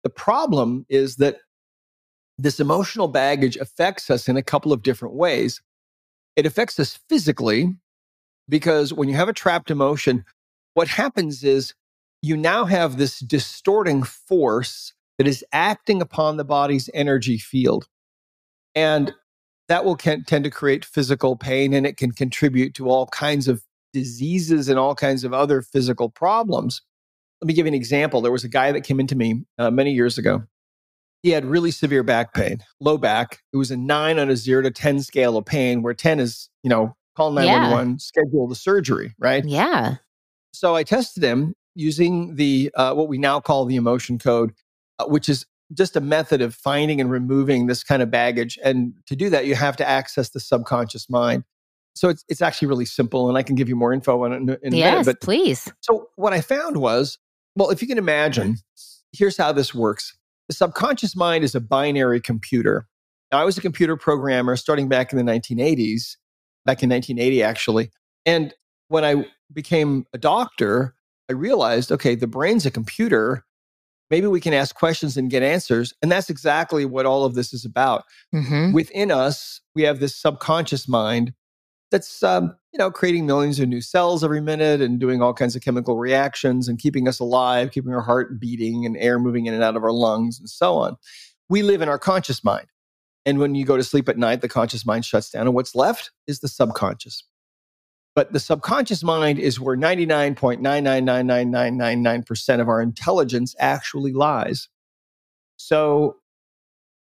the 0.04 0.10
problem 0.10 0.86
is 0.90 1.18
that 1.18 1.38
this 2.42 2.60
emotional 2.60 3.08
baggage 3.08 3.58
affects 3.58 4.10
us 4.10 4.28
in 4.28 4.38
a 4.38 4.44
couple 4.44 4.74
of 4.74 4.82
different 4.82 5.16
ways 5.16 5.62
it 6.36 6.46
affects 6.46 6.80
us 6.80 7.00
physically 7.10 7.76
because 8.48 8.94
when 8.94 9.10
you 9.10 9.16
have 9.16 9.30
a 9.30 9.34
trapped 9.34 9.70
emotion 9.70 10.26
what 10.74 10.88
happens 10.88 11.44
is 11.44 11.74
you 12.22 12.36
now 12.36 12.66
have 12.66 12.98
this 12.98 13.20
distorting 13.20 14.04
force 14.04 14.94
that 15.18 15.28
is 15.28 15.44
acting 15.52 16.02
upon 16.02 16.38
the 16.38 16.46
body's 16.46 16.90
energy 16.94 17.38
field. 17.38 17.88
And 18.76 19.14
that 19.68 19.86
will 19.86 19.96
can, 19.96 20.24
tend 20.24 20.44
to 20.46 20.50
create 20.50 20.86
physical 20.86 21.36
pain 21.36 21.74
and 21.74 21.86
it 21.86 21.98
can 21.98 22.12
contribute 22.12 22.74
to 22.76 22.90
all 22.90 23.08
kinds 23.08 23.48
of 23.48 23.62
diseases 23.94 24.70
and 24.70 24.80
all 24.80 24.96
kinds 24.96 25.24
of 25.24 25.34
other 25.34 25.62
physical 25.62 26.10
problems. 26.10 26.82
Let 27.42 27.48
me 27.48 27.54
give 27.54 27.66
you 27.66 27.70
an 27.70 27.76
example. 27.76 28.22
There 28.22 28.32
was 28.32 28.44
a 28.44 28.50
guy 28.50 28.72
that 28.72 28.82
came 28.82 29.00
into 29.00 29.16
me 29.16 29.44
uh, 29.58 29.72
many 29.72 29.94
years 29.94 30.18
ago. 30.18 30.44
He 31.22 31.32
had 31.32 31.46
really 31.46 31.72
severe 31.72 32.04
back 32.04 32.34
pain, 32.34 32.60
low 32.80 32.98
back. 32.98 33.40
It 33.52 33.58
was 33.58 33.72
a 33.72 33.78
nine 33.78 34.20
on 34.20 34.30
a 34.30 34.36
zero 34.36 34.62
to 34.62 34.72
10 34.72 35.02
scale 35.02 35.38
of 35.38 35.46
pain, 35.46 35.82
where 35.82 35.94
10 35.94 36.20
is, 36.20 36.50
you 36.64 36.70
know, 36.70 36.96
call 37.16 37.32
911, 37.32 37.90
yeah. 37.90 37.96
schedule 38.00 38.48
the 38.48 38.56
surgery, 38.56 39.14
right? 39.20 39.44
Yeah. 39.44 39.96
So 40.54 40.76
I 40.76 40.84
tested 40.84 41.24
him 41.24 41.54
using 41.76 42.36
the 42.36 42.72
uh, 42.76 42.94
what 42.94 43.08
we 43.08 43.18
now 43.18 43.40
call 43.40 43.66
the 43.66 43.76
emotion 43.76 44.18
code, 44.18 44.54
uh, 45.00 45.06
which 45.06 45.30
is 45.30 45.46
just 45.74 45.96
a 45.96 46.02
method 46.02 46.42
of 46.42 46.56
finding 46.56 47.00
and 47.00 47.12
removing 47.12 47.68
this 47.68 47.84
kind 47.84 48.02
of 48.02 48.10
baggage. 48.10 48.58
And 48.64 48.94
to 49.08 49.16
do 49.16 49.30
that, 49.30 49.46
you 49.46 49.56
have 49.56 49.78
to 49.78 49.88
access 49.88 50.30
the 50.30 50.40
subconscious 50.40 51.10
mind. 51.10 51.44
So 51.96 52.10
it's 52.10 52.24
it's 52.30 52.42
actually 52.42 52.70
really 52.70 52.86
simple, 52.86 53.28
and 53.28 53.38
I 53.38 53.44
can 53.44 53.56
give 53.56 53.68
you 53.68 53.76
more 53.76 53.94
info 53.94 54.24
on 54.24 54.32
it 54.32 54.38
in, 54.38 54.50
in 54.64 54.74
yes, 54.76 54.88
a 54.88 54.92
minute. 54.92 55.06
But 55.06 55.22
please. 55.22 55.72
So 55.82 56.08
what 56.16 56.34
I 56.34 56.42
found 56.42 56.78
was, 56.78 57.18
well, 57.56 57.72
if 57.72 57.82
you 57.82 57.88
can 57.88 57.98
imagine, 57.98 58.58
here's 59.12 59.36
how 59.36 59.52
this 59.52 59.76
works: 59.76 60.18
the 60.50 60.54
subconscious 60.54 61.16
mind 61.16 61.46
is 61.46 61.56
a 61.56 61.62
binary 61.62 62.20
computer. 62.20 62.88
Now, 63.32 63.40
I 63.40 63.46
was 63.46 63.58
a 63.58 63.62
computer 63.62 63.96
programmer 63.96 64.58
starting 64.58 64.90
back 64.90 65.14
in 65.14 65.24
the 65.24 65.32
1980s, 65.32 66.18
back 66.66 66.84
in 66.84 66.90
1980 66.90 67.44
actually, 67.44 67.92
and 68.26 68.54
when 68.90 69.06
I 69.06 69.26
became 69.54 70.06
a 70.14 70.18
doctor, 70.18 70.96
I 71.30 71.34
realized, 71.34 71.92
okay, 71.92 72.16
the 72.16 72.28
brain's 72.28 72.66
a 72.66 72.72
computer. 72.72 73.46
Maybe 74.10 74.28
we 74.28 74.42
can 74.42 74.54
ask 74.54 74.76
questions 74.76 75.16
and 75.16 75.30
get 75.30 75.44
answers. 75.44 75.94
And 76.02 76.12
that's 76.12 76.30
exactly 76.30 76.86
what 76.86 77.06
all 77.06 77.24
of 77.24 77.36
this 77.36 77.54
is 77.54 77.66
about. 77.66 78.04
Mm-hmm. 78.34 78.74
Within 78.74 79.12
us, 79.12 79.62
we 79.76 79.84
have 79.84 80.00
this 80.00 80.16
subconscious 80.16 80.88
mind 80.88 81.34
that's, 81.92 82.24
um, 82.24 82.56
you 82.72 82.78
know, 82.78 82.92
creating 82.92 83.26
millions 83.26 83.60
of 83.60 83.68
new 83.68 83.82
cells 83.82 84.24
every 84.24 84.42
minute 84.42 84.82
and 84.82 85.00
doing 85.00 85.22
all 85.22 85.34
kinds 85.34 85.56
of 85.56 85.62
chemical 85.62 85.98
reactions 85.98 86.68
and 86.68 86.78
keeping 86.78 87.08
us 87.08 87.20
alive, 87.20 87.72
keeping 87.72 87.94
our 87.94 88.02
heart 88.02 88.40
beating 88.40 88.86
and 88.86 88.96
air 88.98 89.20
moving 89.20 89.48
in 89.48 89.54
and 89.54 89.64
out 89.64 89.76
of 89.76 89.84
our 89.84 89.92
lungs 89.92 90.40
and 90.40 90.50
so 90.50 90.76
on. 90.76 90.98
We 91.50 91.64
live 91.64 91.82
in 91.82 91.90
our 91.90 92.00
conscious 92.00 92.44
mind. 92.44 92.68
And 93.26 93.40
when 93.40 93.56
you 93.56 93.66
go 93.66 93.78
to 93.78 93.84
sleep 93.84 94.08
at 94.08 94.18
night, 94.18 94.42
the 94.42 94.48
conscious 94.48 94.86
mind 94.86 95.06
shuts 95.06 95.32
down, 95.32 95.48
and 95.48 95.56
what's 95.56 95.76
left 95.76 96.12
is 96.28 96.40
the 96.40 96.48
subconscious. 96.48 97.24
But 98.16 98.34
the 98.34 98.40
subconscious 98.40 99.04
mind 99.04 99.40
is 99.40 99.60
where 99.60 99.78
99.9999999% 99.78 102.62
of 102.62 102.70
our 102.70 102.82
intelligence 102.82 103.56
actually 103.60 104.14
lies. 104.14 104.68
So 105.58 106.18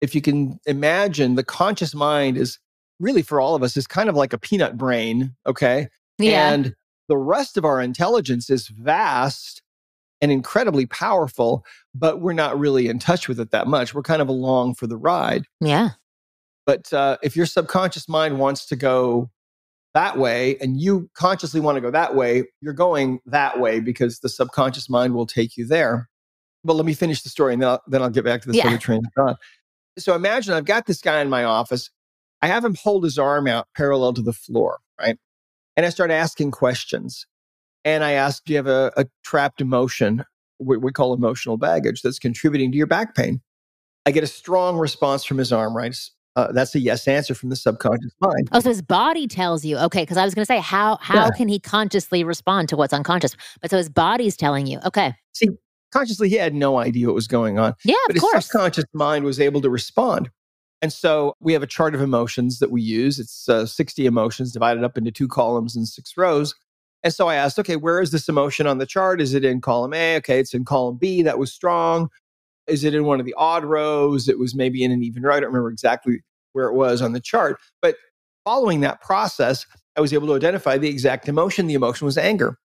if 0.01 0.15
you 0.15 0.21
can 0.21 0.59
imagine, 0.65 1.35
the 1.35 1.43
conscious 1.43 1.93
mind 1.93 2.37
is 2.37 2.57
really 2.99 3.21
for 3.21 3.39
all 3.39 3.55
of 3.55 3.63
us 3.63 3.77
is 3.77 3.87
kind 3.87 4.09
of 4.09 4.15
like 4.15 4.33
a 4.33 4.37
peanut 4.37 4.77
brain, 4.77 5.35
okay? 5.45 5.87
Yeah. 6.17 6.51
And 6.51 6.75
the 7.07 7.17
rest 7.17 7.57
of 7.57 7.65
our 7.65 7.81
intelligence 7.81 8.49
is 8.49 8.67
vast 8.67 9.61
and 10.21 10.31
incredibly 10.31 10.85
powerful, 10.85 11.65
but 11.95 12.19
we're 12.21 12.33
not 12.33 12.59
really 12.59 12.87
in 12.87 12.99
touch 12.99 13.27
with 13.27 13.39
it 13.39 13.51
that 13.51 13.67
much. 13.67 13.93
We're 13.93 14.01
kind 14.03 14.21
of 14.21 14.27
along 14.27 14.75
for 14.75 14.85
the 14.87 14.97
ride. 14.97 15.45
yeah. 15.61 15.89
But 16.65 16.93
uh, 16.93 17.17
if 17.23 17.35
your 17.35 17.47
subconscious 17.47 18.07
mind 18.07 18.37
wants 18.37 18.67
to 18.67 18.75
go 18.75 19.31
that 19.95 20.19
way 20.19 20.55
and 20.61 20.79
you 20.79 21.09
consciously 21.15 21.59
want 21.59 21.77
to 21.77 21.81
go 21.81 21.89
that 21.89 22.13
way, 22.15 22.43
you're 22.61 22.73
going 22.73 23.21
that 23.25 23.59
way 23.59 23.79
because 23.79 24.19
the 24.19 24.29
subconscious 24.29 24.87
mind 24.87 25.15
will 25.15 25.25
take 25.25 25.57
you 25.57 25.65
there. 25.65 26.07
But 26.63 26.73
let 26.75 26.85
me 26.85 26.93
finish 26.93 27.23
the 27.23 27.29
story 27.29 27.53
and 27.53 27.61
then 27.63 27.69
I'll, 27.69 27.81
then 27.87 28.03
I'll 28.03 28.11
get 28.11 28.23
back 28.23 28.41
to 28.41 28.47
this 28.49 28.57
Yeah. 28.57 28.67
other 28.67 28.77
train 28.77 29.01
of 29.03 29.11
thought. 29.15 29.37
So 29.97 30.13
imagine 30.13 30.53
I've 30.53 30.65
got 30.65 30.85
this 30.85 31.01
guy 31.01 31.21
in 31.21 31.29
my 31.29 31.43
office. 31.43 31.89
I 32.41 32.47
have 32.47 32.63
him 32.63 32.75
hold 32.75 33.03
his 33.03 33.17
arm 33.17 33.47
out 33.47 33.67
parallel 33.75 34.13
to 34.13 34.21
the 34.21 34.33
floor, 34.33 34.79
right? 34.99 35.17
And 35.75 35.85
I 35.85 35.89
start 35.89 36.11
asking 36.11 36.51
questions. 36.51 37.25
And 37.85 38.03
I 38.03 38.11
ask, 38.11 38.43
Do 38.43 38.53
you 38.53 38.57
have 38.57 38.67
a, 38.67 38.91
a 38.97 39.05
trapped 39.23 39.61
emotion, 39.61 40.25
what 40.57 40.81
we 40.81 40.91
call 40.91 41.13
emotional 41.13 41.57
baggage, 41.57 42.01
that's 42.01 42.19
contributing 42.19 42.71
to 42.71 42.77
your 42.77 42.87
back 42.87 43.15
pain? 43.15 43.41
I 44.05 44.11
get 44.11 44.23
a 44.23 44.27
strong 44.27 44.77
response 44.77 45.23
from 45.23 45.37
his 45.37 45.51
arm, 45.53 45.75
right? 45.75 45.95
Uh, 46.35 46.51
that's 46.51 46.73
a 46.75 46.79
yes 46.79 47.07
answer 47.07 47.33
from 47.33 47.49
the 47.49 47.55
subconscious 47.55 48.13
mind. 48.21 48.49
Oh, 48.51 48.59
so 48.59 48.69
his 48.69 48.81
body 48.81 49.27
tells 49.27 49.65
you. 49.65 49.77
Okay, 49.77 50.03
because 50.03 50.17
I 50.17 50.23
was 50.25 50.33
going 50.35 50.43
to 50.43 50.47
say 50.47 50.59
how 50.59 50.97
how 51.01 51.25
Yeah. 51.25 51.29
can 51.35 51.47
he 51.47 51.59
consciously 51.59 52.23
respond 52.23 52.69
to 52.69 52.77
what's 52.77 52.93
unconscious? 52.93 53.35
But 53.61 53.71
so 53.71 53.77
his 53.77 53.89
body's 53.89 54.37
telling 54.37 54.65
you. 54.67 54.79
Okay. 54.85 55.13
See, 55.33 55.49
consciously, 55.91 56.29
he 56.29 56.35
had 56.35 56.53
no 56.53 56.77
idea 56.77 57.07
what 57.07 57.15
was 57.15 57.27
going 57.27 57.59
on. 57.59 57.73
Yeah, 57.83 57.95
but 58.07 58.11
of 58.11 58.15
his 58.15 58.23
course. 58.23 58.45
subconscious 58.45 58.85
mind 58.93 59.25
was 59.25 59.39
able 59.39 59.61
to 59.61 59.69
respond. 59.69 60.29
And 60.81 60.93
so 60.93 61.35
we 61.41 61.53
have 61.53 61.63
a 61.63 61.67
chart 61.67 61.93
of 61.93 62.01
emotions 62.01 62.59
that 62.59 62.71
we 62.71 62.81
use. 62.81 63.19
It's 63.19 63.49
uh, 63.49 63.65
60 63.65 64.05
emotions 64.05 64.51
divided 64.51 64.83
up 64.83 64.97
into 64.97 65.11
two 65.11 65.27
columns 65.27 65.75
and 65.75 65.87
six 65.87 66.15
rows. 66.15 66.55
And 67.03 67.13
so 67.13 67.27
I 67.27 67.35
asked, 67.35 67.59
okay, 67.59 67.75
where 67.75 68.01
is 68.01 68.11
this 68.11 68.29
emotion 68.29 68.67
on 68.67 68.77
the 68.77 68.85
chart? 68.85 69.21
Is 69.21 69.33
it 69.33 69.45
in 69.45 69.61
column 69.61 69.93
A? 69.93 70.17
Okay, 70.17 70.39
it's 70.39 70.53
in 70.53 70.65
column 70.65 70.97
B. 70.97 71.21
That 71.21 71.39
was 71.39 71.51
strong. 71.51 72.09
Is 72.67 72.83
it 72.83 72.93
in 72.93 73.05
one 73.05 73.19
of 73.19 73.25
the 73.25 73.33
odd 73.37 73.65
rows? 73.65 74.29
It 74.29 74.37
was 74.37 74.55
maybe 74.55 74.83
in 74.83 74.91
an 74.91 75.03
even 75.03 75.23
row. 75.23 75.35
I 75.35 75.39
don't 75.39 75.47
remember 75.47 75.71
exactly 75.71 76.21
where 76.53 76.67
it 76.67 76.73
was 76.73 77.01
on 77.01 77.13
the 77.13 77.19
chart. 77.19 77.59
But 77.81 77.95
following 78.43 78.81
that 78.81 79.01
process, 79.01 79.65
I 79.97 80.01
was 80.01 80.13
able 80.13 80.27
to 80.27 80.35
identify 80.35 80.77
the 80.77 80.89
exact 80.89 81.27
emotion. 81.27 81.67
The 81.67 81.73
emotion 81.73 82.05
was 82.05 82.17
anger. 82.17 82.57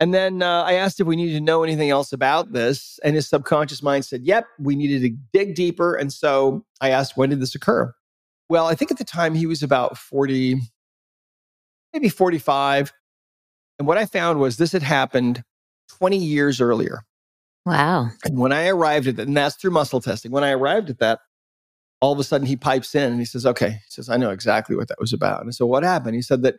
And 0.00 0.12
then 0.12 0.42
uh, 0.42 0.62
I 0.62 0.74
asked 0.74 1.00
if 1.00 1.06
we 1.06 1.16
needed 1.16 1.34
to 1.34 1.40
know 1.40 1.62
anything 1.62 1.90
else 1.90 2.12
about 2.12 2.52
this. 2.52 2.98
And 3.04 3.14
his 3.14 3.28
subconscious 3.28 3.82
mind 3.82 4.04
said, 4.04 4.22
yep, 4.22 4.46
we 4.58 4.74
needed 4.74 5.02
to 5.02 5.16
dig 5.32 5.54
deeper. 5.54 5.94
And 5.94 6.12
so 6.12 6.64
I 6.80 6.90
asked, 6.90 7.16
when 7.16 7.30
did 7.30 7.40
this 7.40 7.54
occur? 7.54 7.94
Well, 8.48 8.66
I 8.66 8.74
think 8.74 8.90
at 8.90 8.98
the 8.98 9.04
time 9.04 9.34
he 9.34 9.46
was 9.46 9.62
about 9.62 9.96
40, 9.96 10.60
maybe 11.92 12.08
45. 12.08 12.92
And 13.78 13.88
what 13.88 13.98
I 13.98 14.06
found 14.06 14.40
was 14.40 14.56
this 14.56 14.72
had 14.72 14.82
happened 14.82 15.42
20 15.90 16.18
years 16.18 16.60
earlier. 16.60 17.04
Wow. 17.64 18.10
And 18.24 18.38
when 18.38 18.52
I 18.52 18.68
arrived 18.68 19.06
at 19.06 19.16
that, 19.16 19.26
and 19.26 19.36
that's 19.36 19.56
through 19.56 19.70
muscle 19.70 20.00
testing, 20.00 20.30
when 20.30 20.44
I 20.44 20.50
arrived 20.50 20.90
at 20.90 20.98
that, 20.98 21.20
all 22.00 22.12
of 22.12 22.18
a 22.18 22.24
sudden 22.24 22.46
he 22.46 22.56
pipes 22.56 22.94
in 22.94 23.10
and 23.10 23.18
he 23.18 23.24
says, 23.24 23.46
Okay, 23.46 23.70
he 23.70 23.88
says, 23.88 24.10
I 24.10 24.18
know 24.18 24.30
exactly 24.30 24.76
what 24.76 24.88
that 24.88 25.00
was 25.00 25.14
about. 25.14 25.42
And 25.42 25.54
so 25.54 25.64
what 25.64 25.82
happened? 25.82 26.14
He 26.14 26.22
said 26.22 26.42
that 26.42 26.56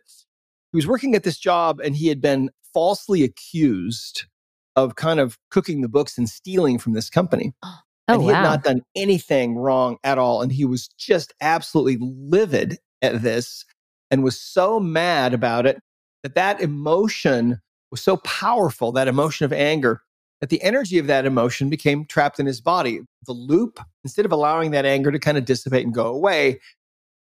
he 0.72 0.76
was 0.76 0.86
working 0.86 1.14
at 1.14 1.22
this 1.22 1.38
job 1.38 1.80
and 1.80 1.96
he 1.96 2.08
had 2.08 2.20
been 2.20 2.50
falsely 2.74 3.22
accused 3.22 4.26
of 4.74 4.96
kind 4.96 5.18
of 5.18 5.38
cooking 5.50 5.80
the 5.80 5.88
books 5.88 6.18
and 6.18 6.28
stealing 6.28 6.78
from 6.78 6.92
this 6.92 7.08
company. 7.08 7.52
Oh, 7.62 7.78
oh 8.08 8.14
and 8.14 8.22
he 8.22 8.28
wow. 8.28 8.34
had 8.34 8.42
not 8.42 8.64
done 8.64 8.82
anything 8.94 9.56
wrong 9.56 9.96
at 10.04 10.18
all. 10.18 10.42
And 10.42 10.52
he 10.52 10.64
was 10.64 10.88
just 10.98 11.32
absolutely 11.40 11.98
livid 12.00 12.78
at 13.02 13.22
this 13.22 13.64
and 14.10 14.22
was 14.22 14.38
so 14.38 14.78
mad 14.78 15.34
about 15.34 15.66
it 15.66 15.80
that 16.22 16.34
that 16.34 16.60
emotion 16.60 17.60
was 17.90 18.02
so 18.02 18.18
powerful, 18.18 18.92
that 18.92 19.08
emotion 19.08 19.44
of 19.44 19.52
anger, 19.52 20.02
that 20.40 20.50
the 20.50 20.62
energy 20.62 20.98
of 20.98 21.06
that 21.06 21.24
emotion 21.24 21.70
became 21.70 22.04
trapped 22.04 22.38
in 22.38 22.46
his 22.46 22.60
body. 22.60 23.00
The 23.26 23.32
loop, 23.32 23.80
instead 24.04 24.26
of 24.26 24.32
allowing 24.32 24.72
that 24.72 24.84
anger 24.84 25.10
to 25.10 25.18
kind 25.18 25.38
of 25.38 25.44
dissipate 25.44 25.84
and 25.84 25.94
go 25.94 26.06
away, 26.06 26.60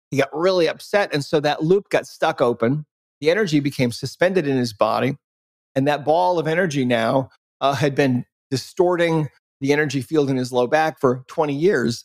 he 0.10 0.18
got 0.18 0.30
really 0.34 0.68
upset. 0.68 1.14
And 1.14 1.24
so 1.24 1.40
that 1.40 1.64
loop 1.64 1.90
got 1.90 2.08
stuck 2.08 2.42
open. 2.42 2.86
The 3.24 3.32
energy 3.32 3.62
became 3.62 3.94
suspended 3.94 4.48
in 4.48 4.58
his 4.58 4.74
body. 4.74 5.16
And 5.76 5.88
that 5.88 6.04
ball 6.04 6.40
of 6.40 6.46
energy 6.46 6.84
now 6.84 7.30
uh, 7.62 7.72
had 7.74 7.96
been 7.96 8.26
distorting 8.52 9.30
the 9.62 9.72
energy 9.72 10.02
field 10.02 10.30
in 10.30 10.36
his 10.36 10.52
low 10.52 10.68
back 10.68 11.00
for 11.00 11.24
20 11.30 11.54
years. 11.56 12.04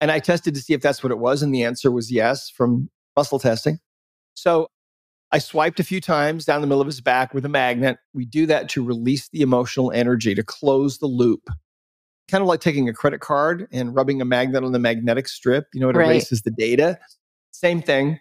And 0.00 0.10
I 0.10 0.20
tested 0.20 0.54
to 0.54 0.62
see 0.62 0.72
if 0.72 0.80
that's 0.80 1.02
what 1.02 1.12
it 1.12 1.18
was. 1.18 1.42
And 1.42 1.54
the 1.54 1.64
answer 1.64 1.90
was 1.90 2.10
yes 2.10 2.48
from 2.48 2.88
muscle 3.14 3.38
testing. 3.38 3.78
So 4.32 4.68
I 5.30 5.38
swiped 5.38 5.80
a 5.80 5.84
few 5.84 6.00
times 6.00 6.46
down 6.46 6.62
the 6.62 6.66
middle 6.66 6.80
of 6.80 6.86
his 6.86 7.02
back 7.02 7.34
with 7.34 7.44
a 7.44 7.50
magnet. 7.50 7.98
We 8.14 8.24
do 8.24 8.46
that 8.46 8.70
to 8.70 8.82
release 8.82 9.28
the 9.28 9.42
emotional 9.42 9.92
energy, 9.92 10.34
to 10.34 10.42
close 10.42 10.96
the 10.96 11.06
loop. 11.06 11.42
Kind 12.30 12.40
of 12.40 12.48
like 12.48 12.60
taking 12.60 12.88
a 12.88 12.94
credit 12.94 13.20
card 13.20 13.68
and 13.70 13.94
rubbing 13.94 14.22
a 14.22 14.24
magnet 14.24 14.64
on 14.64 14.72
the 14.72 14.78
magnetic 14.78 15.28
strip. 15.28 15.66
You 15.74 15.80
know, 15.80 15.90
it 15.90 15.96
Right. 15.96 16.06
erases 16.06 16.40
the 16.40 16.50
data. 16.50 16.98
Same 17.50 17.82
thing. 17.82 18.18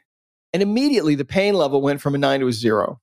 And 0.53 0.61
immediately 0.61 1.15
the 1.15 1.25
pain 1.25 1.55
level 1.55 1.81
went 1.81 2.01
from 2.01 2.15
a 2.15 2.17
nine 2.17 2.39
to 2.41 2.47
a 2.47 2.53
zero. 2.53 2.99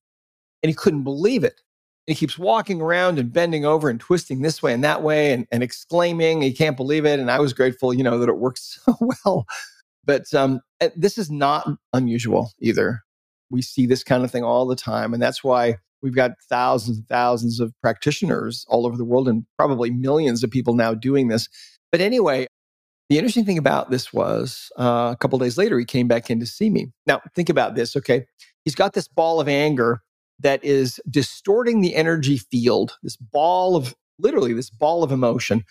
And 0.63 0.71
he 0.71 0.75
couldn't 0.75 1.03
believe 1.03 1.43
it. 1.45 1.61
And 2.07 2.17
he 2.17 2.19
keeps 2.19 2.39
walking 2.39 2.81
around 2.81 3.19
and 3.19 3.33
bending 3.33 3.65
over 3.65 3.89
and 3.89 3.99
twisting 3.99 4.43
this 4.43 4.63
way 4.63 4.73
and 4.73 4.85
that 4.85 5.03
way 5.03 5.33
and, 5.33 5.47
and 5.51 5.63
exclaiming, 5.63 6.43
he 6.43 6.53
can't 6.53 6.77
believe 6.77 7.05
it. 7.05 7.19
And 7.19 7.31
I 7.31 7.41
was 7.41 7.53
grateful, 7.53 7.93
you 7.93 8.03
know, 8.05 8.19
that 8.19 8.29
it 8.29 8.39
works 8.39 8.81
so 8.85 8.97
well. 9.01 9.47
But 10.05 10.33
um, 10.35 10.61
uh, 10.81 10.89
this 10.97 11.19
is 11.19 11.31
not 11.31 11.69
unusual 11.93 12.53
either. 12.61 13.03
We 13.51 13.63
see 13.63 13.87
this 13.87 14.05
kind 14.05 14.25
of 14.25 14.31
thing 14.31 14.45
all 14.45 14.67
the 14.67 14.77
time. 14.77 15.13
And 15.13 15.23
that's 15.23 15.43
why 15.43 15.77
we've 16.03 16.15
got 16.15 16.33
thousands 16.49 16.99
and 16.99 17.09
thousands 17.09 17.61
of 17.61 17.73
practitioners 17.83 18.65
all 18.69 18.87
over 18.87 18.97
the 18.97 19.05
world 19.05 19.29
and 19.29 19.45
probably 19.59 19.91
millions 19.91 20.43
of 20.43 20.51
people 20.51 20.75
now 20.75 20.95
doing 20.95 21.29
this. 21.29 21.49
But 21.93 22.01
anyway, 22.01 22.47
the 23.11 23.19
interesting 23.19 23.45
thing 23.45 23.59
about 23.59 23.91
this 23.91 24.13
was 24.13 24.71
uh, 24.79 25.11
a 25.13 25.17
couple 25.21 25.37
days 25.41 25.59
later, 25.59 25.79
he 25.79 25.85
came 25.85 26.07
back 26.07 26.31
in 26.31 26.39
to 26.39 26.47
see 26.47 26.71
me. 26.71 26.93
Now, 27.07 27.21
think 27.35 27.49
about 27.49 27.75
this, 27.75 27.97
okay? 27.97 28.25
He's 28.65 28.77
got 28.77 28.93
this 28.93 29.09
ball 29.09 29.41
of 29.41 29.49
anger 29.49 30.01
that 30.39 30.65
is 30.65 31.01
distorting 31.11 31.81
the 31.81 31.97
energy 31.97 32.39
field, 32.39 32.97
this 33.03 33.17
ball 33.17 33.75
of 33.75 33.97
literally 34.21 34.53
this 34.53 34.71
ball 34.71 35.03
of 35.03 35.11
emotion, 35.11 35.65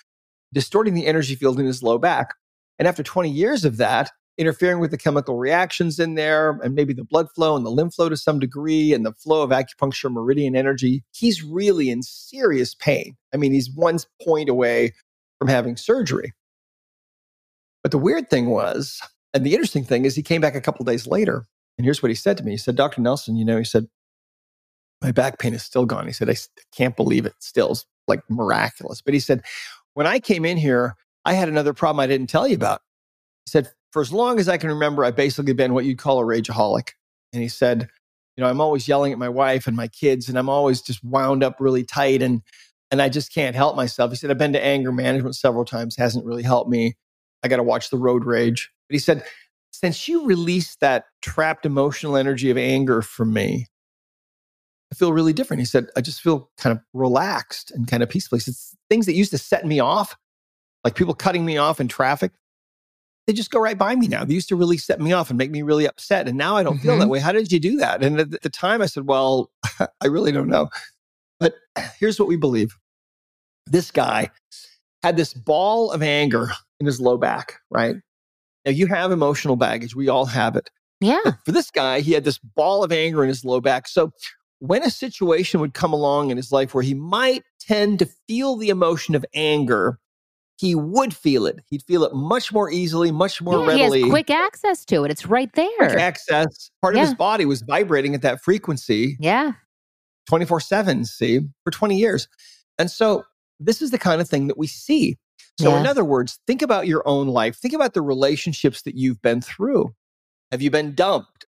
distorting 0.54 0.96
the 0.96 1.08
energy 1.08 1.34
field 1.34 1.62
in 1.62 1.66
his 1.66 1.82
low 1.82 1.98
back. 1.98 2.36
And 2.78 2.90
after 2.90 3.04
20 3.04 3.30
years 3.30 3.64
of 3.64 3.78
that, 3.78 4.12
interfering 4.38 4.80
with 4.80 4.92
the 4.92 4.98
chemical 4.98 5.38
reactions 5.38 5.98
in 5.98 6.16
there 6.16 6.60
and 6.62 6.76
maybe 6.76 6.94
the 6.94 7.06
blood 7.06 7.28
flow 7.34 7.56
and 7.56 7.66
the 7.66 7.72
lymph 7.72 7.94
flow 7.94 8.10
to 8.10 8.18
some 8.18 8.40
degree 8.40 8.94
and 8.94 9.06
the 9.06 9.14
flow 9.14 9.44
of 9.44 9.52
acupuncture 9.52 10.12
meridian 10.12 10.58
energy, 10.58 11.04
he's 11.14 11.42
really 11.42 11.90
in 11.90 12.04
serious 12.04 12.76
pain. 12.76 13.16
I 13.34 13.38
mean, 13.38 13.54
he's 13.54 13.72
one 13.74 13.98
point 14.22 14.50
away 14.50 14.94
from 15.40 15.48
having 15.48 15.78
surgery. 15.78 16.34
But 17.90 17.98
the 17.98 18.04
weird 18.04 18.30
thing 18.30 18.52
was, 18.52 19.02
and 19.34 19.44
the 19.44 19.54
interesting 19.54 19.84
thing 19.84 20.06
is, 20.06 20.16
he 20.16 20.22
came 20.22 20.42
back 20.42 20.54
a 20.54 20.62
couple 20.62 20.86
days 20.86 21.08
later. 21.08 21.48
And 21.76 21.86
here's 21.86 22.04
what 22.04 22.10
he 22.10 22.16
said 22.16 22.38
to 22.38 22.44
me. 22.44 22.52
He 22.52 22.58
said, 22.58 22.76
Dr. 22.76 23.02
Nelson, 23.02 23.36
you 23.36 23.44
know, 23.44 23.58
he 23.58 23.64
said, 23.64 23.88
my 25.02 25.12
back 25.12 25.40
pain 25.40 25.56
is 25.56 25.64
still 25.64 25.88
gone. 25.88 26.06
He 26.06 26.14
said, 26.14 26.30
I 26.30 26.36
can't 26.72 26.96
believe 26.96 27.26
it. 27.26 27.34
Still 27.40 27.72
it's 27.72 27.88
like 28.08 28.22
miraculous. 28.30 29.02
But 29.02 29.16
he 29.16 29.20
said, 29.20 29.42
when 29.96 30.06
I 30.06 30.20
came 30.20 30.46
in 30.46 30.56
here, 30.58 30.94
I 31.26 31.34
had 31.34 31.50
another 31.50 31.74
problem 31.74 32.00
I 32.00 32.06
didn't 32.06 32.30
tell 32.30 32.48
you 32.48 32.54
about. 32.54 32.82
He 33.48 33.50
said, 33.50 33.72
for 33.92 34.04
as 34.04 34.14
long 34.14 34.40
as 34.40 34.48
I 34.48 34.58
can 34.58 34.70
remember, 34.70 35.04
I've 35.04 35.16
basically 35.16 35.54
been 35.54 35.74
what 35.74 35.86
you'd 35.86 35.98
call 35.98 36.20
a 36.20 36.24
rageaholic. 36.24 36.90
And 37.34 37.42
he 37.42 37.50
said, 37.50 37.90
you 38.38 38.44
know, 38.44 38.52
I'm 38.52 38.62
always 38.62 38.88
yelling 38.88 39.14
at 39.14 39.18
my 39.18 39.30
wife 39.30 39.66
and 39.66 39.76
my 39.76 39.88
kids, 39.88 40.30
and 40.30 40.38
I'm 40.38 40.48
always 40.48 40.80
just 40.80 41.04
wound 41.04 41.44
up 41.44 41.56
really 41.60 41.86
tight 41.86 42.22
and 42.22 42.44
and 42.92 43.02
I 43.02 43.10
just 43.10 43.34
can't 43.34 43.56
help 43.56 43.76
myself. 43.76 44.12
He 44.12 44.18
said, 44.18 44.30
I've 44.30 44.38
been 44.38 44.54
to 44.54 44.64
anger 44.64 44.92
management 44.92 45.36
several 45.36 45.66
times, 45.66 45.96
hasn't 45.96 46.26
really 46.26 46.44
helped 46.44 46.70
me. 46.70 46.96
I 47.44 47.48
got 47.48 47.58
to 47.58 47.64
watch 47.64 47.90
the 47.90 47.98
road 47.98 48.26
rage. 48.26 48.70
But 48.90 48.96
he 48.96 49.00
said, 49.00 49.24
since 49.72 50.08
you 50.08 50.26
released 50.26 50.80
that 50.82 51.06
trapped 51.22 51.66
emotional 51.66 52.18
energy 52.18 52.50
of 52.50 52.58
anger 52.58 53.02
from 53.02 53.34
me, 53.34 53.68
I 54.92 54.96
feel 54.96 55.14
really 55.14 55.34
different. 55.34 55.62
He 55.62 55.66
said, 55.66 55.88
I 55.96 56.02
just 56.02 56.22
feel 56.22 56.50
kind 56.58 56.76
of 56.76 56.84
relaxed 56.94 57.72
and 57.72 57.88
kind 57.88 58.02
of 58.02 58.10
peaceful. 58.10 58.38
He 58.38 58.42
said, 58.42 58.56
things 58.90 59.06
that 59.06 59.14
used 59.14 59.32
to 59.32 59.38
set 59.38 59.66
me 59.66 59.80
off, 59.80 60.16
like 60.84 60.96
people 60.96 61.14
cutting 61.14 61.46
me 61.46 61.58
off 61.58 61.80
in 61.80 61.88
traffic, 61.88 62.32
they 63.28 63.34
just 63.34 63.52
go 63.52 63.60
right 63.60 63.78
by 63.78 63.96
me 63.96 64.08
now. 64.08 64.26
They 64.26 64.34
used 64.34 64.50
to 64.50 64.56
really 64.56 64.80
set 64.80 65.00
me 65.00 65.14
off 65.14 65.30
and 65.30 65.38
make 65.38 65.52
me 65.52 65.62
really 65.62 65.88
upset. 65.88 66.28
And 66.28 66.36
now 66.36 66.58
I 66.58 66.64
don't 66.64 66.82
feel 66.82 66.96
Mhm. 66.96 67.02
that 67.02 67.10
way. 67.10 67.20
How 67.20 67.32
did 67.32 67.52
you 67.52 67.60
do 67.60 67.78
that? 67.78 68.04
And 68.04 68.20
at 68.20 68.42
the 68.42 68.50
time 68.50 68.82
I 68.82 68.88
said, 68.88 69.06
well, 69.08 69.52
I 70.02 70.08
really 70.08 70.32
don't 70.32 70.48
know. 70.48 70.70
But 71.40 71.54
here's 72.00 72.20
what 72.20 72.28
we 72.28 72.36
believe 72.36 72.76
this 73.68 73.92
guy 73.92 74.32
had 75.04 75.16
this 75.16 75.34
ball 75.34 75.92
of 75.92 76.02
anger 76.02 76.52
in 76.80 76.86
his 76.86 77.00
low 77.02 77.18
back, 77.18 77.60
right? 77.70 77.96
Now 78.66 78.72
you 78.72 78.88
have 78.88 79.12
emotional 79.12 79.56
baggage. 79.56 79.96
We 79.96 80.10
all 80.10 80.26
have 80.26 80.56
it. 80.56 80.70
Yeah. 81.02 81.20
But 81.24 81.36
for 81.46 81.52
this 81.52 81.72
guy, 81.72 82.02
he 82.02 82.12
had 82.14 82.24
this 82.24 82.38
ball 82.38 82.84
of 82.84 82.92
anger 82.92 83.24
in 83.24 83.30
his 83.30 83.46
low 83.46 83.62
back. 83.62 83.88
So 83.88 84.12
when 84.60 84.84
a 84.84 84.90
situation 84.90 85.60
would 85.62 85.74
come 85.74 85.94
along 85.94 86.32
in 86.32 86.38
his 86.38 86.52
life 86.52 86.74
where 86.74 86.84
he 86.84 86.94
might 86.94 87.44
tend 87.60 88.00
to 88.00 88.10
feel 88.28 88.58
the 88.58 88.70
emotion 88.70 89.16
of 89.16 89.26
anger, 89.34 89.98
he 90.58 90.76
would 90.76 91.14
feel 91.14 91.46
it. 91.46 91.62
He'd 91.70 91.84
feel 91.84 92.04
it 92.04 92.14
much 92.14 92.52
more 92.52 92.70
easily, 92.70 93.12
much 93.12 93.42
more 93.42 93.62
yeah, 93.62 93.68
readily. 93.68 94.00
He 94.00 94.04
has 94.04 94.12
quick 94.12 94.30
access 94.30 94.84
to 94.86 95.06
it. 95.06 95.12
It's 95.12 95.26
right 95.26 95.52
there. 95.54 95.70
Quick 95.78 95.94
access. 95.94 96.70
Part 96.82 96.96
Yeah. 96.96 97.04
of 97.04 97.08
his 97.08 97.16
body 97.16 97.46
was 97.46 97.62
vibrating 97.62 98.14
at 98.14 98.22
that 98.24 98.42
frequency 98.44 99.16
yeah. 99.22 99.54
24 100.28 100.60
7, 100.60 101.06
see, 101.06 101.40
for 101.64 101.72
20 101.72 101.98
years. 101.98 102.28
And 102.78 102.92
so 102.92 103.24
this 103.62 103.82
is 103.82 103.92
the 103.92 103.98
kind 103.98 104.20
of 104.20 104.28
thing 104.28 104.48
that 104.48 104.58
we 104.58 104.68
see. 104.68 105.18
So, 105.64 105.76
in 105.76 105.86
other 105.86 106.06
words, 106.06 106.40
think 106.48 106.62
about 106.62 106.88
your 106.88 107.06
own 107.08 107.28
life. 107.28 107.58
Think 107.58 107.74
about 107.74 107.94
the 107.94 108.02
relationships 108.02 108.82
that 108.84 108.96
you've 108.96 109.22
been 109.22 109.42
through. 109.42 109.94
Have 110.52 110.62
you 110.62 110.72
been 110.72 110.96
dumped? 110.96 111.46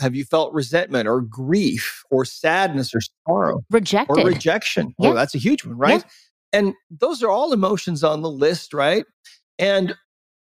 Have 0.00 0.14
you 0.14 0.24
felt 0.24 0.52
resentment 0.54 1.08
or 1.08 1.20
grief 1.20 2.04
or 2.10 2.24
sadness 2.24 2.94
or 2.94 3.00
sorrow 3.26 3.62
Rejected. 3.70 4.16
or 4.16 4.24
rejection? 4.24 4.94
Oh, 4.98 5.04
yeah. 5.04 5.10
Oh, 5.10 5.14
that's 5.14 5.34
a 5.34 5.38
huge 5.38 5.64
one, 5.64 5.76
right? 5.76 6.04
And 6.52 6.74
those 6.90 7.22
are 7.22 7.30
all 7.30 7.52
emotions 7.52 8.04
on 8.04 8.22
the 8.22 8.30
list, 8.30 8.72
right? 8.72 9.04
And 9.58 9.96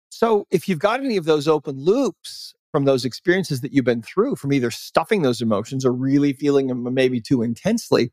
so, 0.10 0.46
if 0.50 0.68
you've 0.68 0.80
got 0.80 1.00
any 1.00 1.18
of 1.18 1.26
those 1.26 1.48
open 1.48 1.78
loops 1.78 2.54
from 2.72 2.86
those 2.86 3.06
experiences 3.06 3.62
that 3.62 3.74
you've 3.74 3.86
been 3.86 4.02
through, 4.02 4.36
from 4.38 4.52
either 4.52 4.72
stuffing 4.72 5.22
those 5.22 5.40
emotions 5.40 5.86
or 5.86 5.92
really 5.92 6.34
feeling 6.34 6.68
them 6.68 6.92
maybe 6.94 7.22
too 7.22 7.44
intensely, 7.44 8.12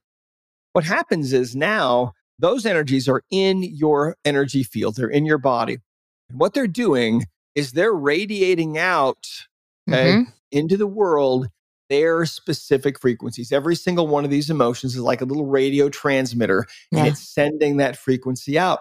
what 0.75 0.85
happens 0.85 1.33
is 1.33 1.57
now 1.57 2.13
those 2.41 2.67
energies 2.67 3.09
are 3.09 3.23
in 3.31 3.63
your 3.63 4.17
energy 4.25 4.63
field, 4.63 4.97
they're 4.97 5.09
in 5.09 5.27
your 5.27 5.39
body. 5.39 5.79
And 6.31 6.41
what 6.41 6.55
they're 6.55 6.67
doing 6.67 7.25
is 7.55 7.73
they're 7.73 7.93
radiating 7.95 8.79
out 8.79 9.27
okay, 9.89 10.13
Mhm. 10.13 10.33
into 10.53 10.77
the 10.77 10.87
world 10.87 11.49
their 11.89 12.25
specific 12.25 13.01
frequencies. 13.01 13.51
Every 13.51 13.75
single 13.75 14.07
one 14.07 14.25
of 14.25 14.31
these 14.31 14.49
emotions 14.49 14.95
is 14.95 15.01
like 15.03 15.21
a 15.21 15.25
little 15.25 15.47
radio 15.47 15.89
transmitter 15.89 16.67
and 16.93 17.05
it's 17.09 17.21
sending 17.21 17.79
that 17.79 17.97
frequency 17.97 18.57
out. 18.57 18.79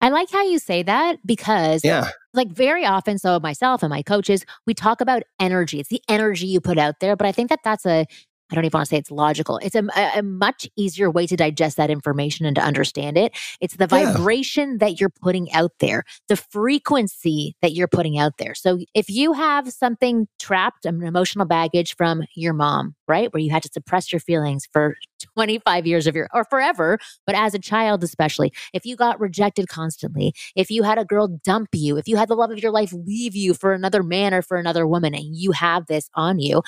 I 0.00 0.08
like 0.08 0.30
how 0.30 0.42
you 0.42 0.58
say 0.58 0.82
that 0.82 1.18
because 1.26 1.84
Yeah. 1.84 2.08
like 2.32 2.48
very 2.48 2.86
often 2.86 3.18
so 3.18 3.38
myself 3.40 3.82
and 3.82 3.90
my 3.90 4.02
coaches 4.02 4.44
we 4.66 4.72
talk 4.74 5.00
about 5.02 5.22
energy 5.40 5.80
it's 5.80 5.88
the 5.90 6.02
energy 6.08 6.46
you 6.46 6.60
put 6.60 6.76
out 6.78 7.00
there 7.00 7.16
but 7.16 7.26
i 7.26 7.32
think 7.32 7.48
that 7.48 7.60
that's 7.64 7.86
a 7.86 8.06
i 8.50 8.54
don't 8.54 8.64
even 8.64 8.76
want 8.78 8.86
to 8.88 8.90
say 8.94 8.98
it's 8.98 9.10
logical. 9.10 9.58
It's 9.58 9.74
a, 9.74 9.84
a- 9.96 10.22
much 10.22 10.68
easier 10.76 11.10
way 11.10 11.26
to 11.26 11.36
digest 11.36 11.76
that 11.78 11.90
information 11.90 12.46
and 12.46 12.54
to 12.56 12.62
understand 12.62 13.16
it. 13.18 13.36
It's 13.60 13.76
the 13.76 13.88
Yeah. 13.90 14.12
vibration 14.12 14.78
that 14.78 15.00
you're 15.00 15.10
putting 15.10 15.52
out 15.52 15.72
there 15.80 16.04
the 16.28 16.36
frequency 16.36 17.56
that 17.62 17.72
you're 17.72 17.88
putting 17.88 18.18
out 18.18 18.32
there. 18.38 18.54
So 18.54 18.78
if 18.94 19.08
you 19.08 19.32
have 19.32 19.72
something 19.72 20.28
trapped 20.38 20.84
an 20.84 21.02
emotional 21.02 21.46
baggage 21.46 21.96
from 21.96 22.22
your 22.34 22.52
mom 22.52 22.94
right 23.08 23.32
where 23.32 23.40
you 23.40 23.50
had 23.50 23.62
to 23.62 23.70
suppress 23.72 24.12
your 24.12 24.20
feelings 24.20 24.68
for 24.72 24.94
25 25.34 25.86
years 25.86 26.06
of 26.06 26.14
your 26.14 26.28
or 26.34 26.44
forever 26.44 26.98
but 27.26 27.34
as 27.34 27.54
a 27.54 27.58
child 27.58 28.04
especially 28.04 28.52
if 28.74 28.84
you 28.84 28.96
got 28.96 29.18
rejected 29.18 29.66
constantly 29.68 30.32
if 30.54 30.70
you 30.70 30.82
had 30.82 30.98
a 30.98 31.04
girl 31.04 31.28
dump 31.44 31.68
you, 31.72 31.96
if 31.96 32.06
you 32.06 32.16
had 32.16 32.28
the 32.28 32.34
love 32.34 32.50
of 32.50 32.58
your 32.62 32.70
life 32.72 32.92
leave 32.92 33.34
you 33.34 33.54
for 33.54 33.72
another 33.72 34.02
man 34.02 34.34
or 34.34 34.42
for 34.42 34.56
another 34.56 34.86
woman, 34.86 35.14
and 35.14 35.34
you 35.36 35.52
have 35.52 35.86
this 35.86 36.08
on 36.14 36.38
you, 36.38 36.62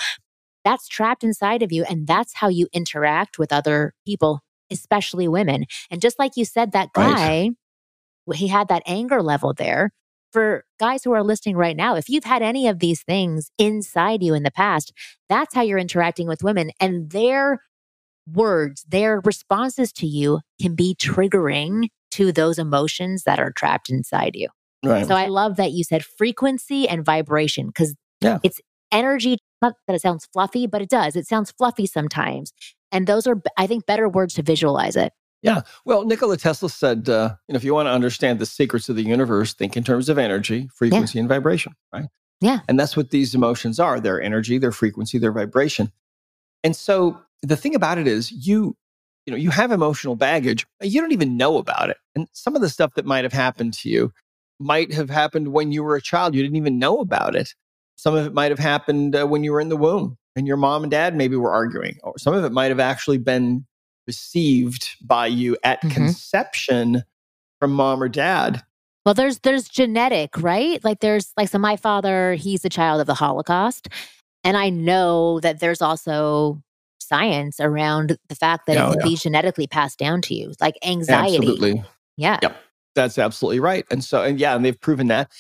that's 0.69 0.87
trapped 0.87 1.25
inside 1.25 1.63
of 1.63 1.73
you. 1.73 1.83
And 1.85 2.07
that's 2.07 2.35
how 2.35 2.49
you 2.49 2.69
interact 2.75 3.39
with 3.39 3.53
other 3.55 3.95
people, 4.07 4.41
especially 4.71 5.27
women. 5.27 5.65
And 5.91 6.03
just 6.03 6.19
like 6.19 6.33
you 6.37 6.45
said, 6.45 6.73
that 6.73 6.93
guy, 6.93 7.51
well, 8.27 8.37
he 8.37 8.49
had 8.49 8.69
that 8.69 8.83
anger 8.85 9.23
level 9.23 9.55
there. 9.55 9.93
For 10.31 10.65
guys 10.79 11.03
who 11.03 11.13
are 11.13 11.25
listening 11.25 11.57
right 11.57 11.75
now, 11.75 11.97
if 11.97 12.11
you've 12.11 12.25
had 12.25 12.43
any 12.43 12.69
of 12.69 12.81
these 12.81 13.03
things 13.03 13.51
inside 13.57 14.23
you 14.23 14.35
in 14.35 14.43
the 14.43 14.51
past, 14.51 14.93
that's 15.31 15.55
how 15.55 15.63
you're 15.63 15.79
interacting 15.79 16.29
with 16.29 16.43
women. 16.43 16.71
And 16.79 17.11
their 17.13 17.61
words, 18.31 18.85
their 18.87 19.21
responses 19.25 19.91
to 19.95 20.07
you 20.07 20.41
can 20.61 20.75
be 20.75 20.95
triggering 21.01 21.89
to 22.11 22.31
those 22.31 22.59
emotions 22.59 23.23
that 23.23 23.41
are 23.41 23.53
trapped 23.53 23.89
inside 23.89 24.33
you. 24.35 24.49
Right. 24.85 25.07
So 25.07 25.15
I 25.15 25.29
love 25.29 25.57
that 25.57 25.73
you 25.73 25.83
said 25.83 26.05
frequency 26.05 26.87
and 26.87 27.07
vibration 27.07 27.69
because 27.69 27.95
Yeah. 28.21 28.39
it's 28.43 28.61
energy. 28.93 29.39
Not 29.61 29.75
that 29.87 29.95
it 29.95 30.03
sounds 30.03 30.29
fluffy, 30.33 30.67
but 30.67 30.83
it 30.83 30.89
does. 30.89 31.17
It 31.17 31.27
sounds 31.27 31.51
fluffy 31.51 31.87
sometimes. 31.87 32.53
And 32.93 33.07
those 33.07 33.27
are, 33.27 33.41
I 33.57 33.67
think, 33.67 33.87
better 33.87 34.09
words 34.09 34.35
to 34.35 34.43
visualize 34.43 34.97
it. 34.97 35.13
Yeah. 35.43 35.63
Well, 35.85 36.05
Nikola 36.05 36.37
Tesla 36.37 36.69
said, 36.69 37.09
uh, 37.09 37.35
you 37.47 37.53
know, 37.53 37.57
if 37.57 37.65
you 37.65 37.75
want 37.75 37.87
to 37.87 37.93
understand 37.93 38.39
the 38.39 38.47
secrets 38.47 38.89
of 38.89 38.97
the 38.97 39.03
universe, 39.03 39.55
think 39.55 39.77
in 39.77 39.85
terms 39.85 40.09
of 40.09 40.19
energy, 40.19 40.69
frequency, 40.75 41.19
and 41.19 41.29
vibration, 41.29 41.75
right? 41.93 42.07
Yeah. 42.41 42.61
And 42.69 42.79
that's 42.79 42.97
what 42.97 43.11
these 43.11 43.35
emotions 43.35 43.79
are 43.79 44.01
their 44.01 44.21
energy, 44.21 44.59
their 44.59 44.73
frequency, 44.73 45.19
their 45.19 45.33
vibration. 45.33 45.93
And 46.65 46.75
so 46.75 47.21
the 47.43 47.57
thing 47.57 47.75
about 47.75 47.99
it 47.99 48.09
is, 48.09 48.33
you, 48.33 48.77
you 49.27 49.31
know, 49.33 49.37
you 49.37 49.51
have 49.51 49.71
emotional 49.71 50.17
baggage, 50.17 50.67
but 50.81 50.91
you 50.91 51.01
don't 51.01 51.13
even 51.13 51.37
know 51.37 51.59
about 51.59 51.91
it. 51.91 51.99
And 52.15 52.27
some 52.33 52.57
of 52.57 52.63
the 52.63 52.69
stuff 52.69 52.95
that 52.95 53.07
might 53.07 53.25
have 53.25 53.33
happened 53.33 53.75
to 53.75 53.89
you 53.89 54.13
might 54.59 54.93
have 54.93 55.11
happened 55.11 55.49
when 55.49 55.71
you 55.71 55.85
were 55.85 55.95
a 55.95 56.03
child. 56.03 56.35
You 56.35 56.43
didn't 56.43 56.57
even 56.57 56.79
know 56.79 56.99
about 56.99 57.37
it. 57.37 57.55
Some 57.99 58.15
of 58.15 58.25
it 58.25 58.33
might 58.33 58.51
have 58.53 58.61
happened 58.61 59.17
uh, 59.17 59.27
when 59.27 59.43
you 59.45 59.53
were 59.53 59.61
in 59.61 59.69
the 59.69 59.77
womb 59.77 60.17
and 60.37 60.47
your 60.47 60.57
mom 60.57 60.85
and 60.85 60.91
dad 60.91 61.17
maybe 61.17 61.35
were 61.37 61.53
arguing, 61.53 61.99
or 62.05 62.17
some 62.17 62.33
of 62.33 62.45
it 62.45 62.53
might 62.53 62.71
have 62.71 62.81
actually 62.81 63.19
been 63.19 63.67
received 64.07 64.89
by 65.03 65.27
you 65.27 65.57
at 65.65 65.83
Mhm. 65.83 65.91
conception 65.91 67.03
from 67.59 67.73
mom 67.73 68.03
or 68.03 68.09
dad. 68.09 68.63
Well, 69.05 69.15
there's 69.15 69.41
there's 69.41 69.69
genetic, 69.69 70.31
right? 70.39 70.83
Like 70.85 71.01
there's 71.01 71.33
like 71.37 71.49
so 71.49 71.59
my 71.59 71.77
father, 71.77 72.35
he's 72.35 72.65
a 72.65 72.69
child 72.69 73.01
of 73.01 73.07
the 73.07 73.15
Holocaust. 73.15 73.89
And 74.45 74.57
I 74.57 74.71
know 74.71 75.41
that 75.41 75.61
there's 75.61 75.83
also 75.83 76.63
science 77.01 77.59
around 77.59 78.17
the 78.29 78.35
fact 78.35 78.67
that 78.67 78.77
it 78.77 78.81
can 78.93 79.01
yeah. 79.01 79.05
be 79.05 79.17
genetically 79.17 79.67
passed 79.67 79.99
down 79.99 80.23
to 80.23 80.35
you, 80.35 80.53
like 80.61 80.77
anxiety. 80.85 81.37
Absolutely. 81.37 81.85
Yeah. 82.17 82.39
Yep. 82.43 82.57
That's 82.95 83.19
absolutely 83.19 83.61
right. 83.61 83.85
And 83.91 84.05
so, 84.05 84.23
and 84.23 84.39
yeah, 84.39 84.55
and 84.55 84.65
they've 84.65 84.81
proven 84.81 85.09
that. 85.09 85.31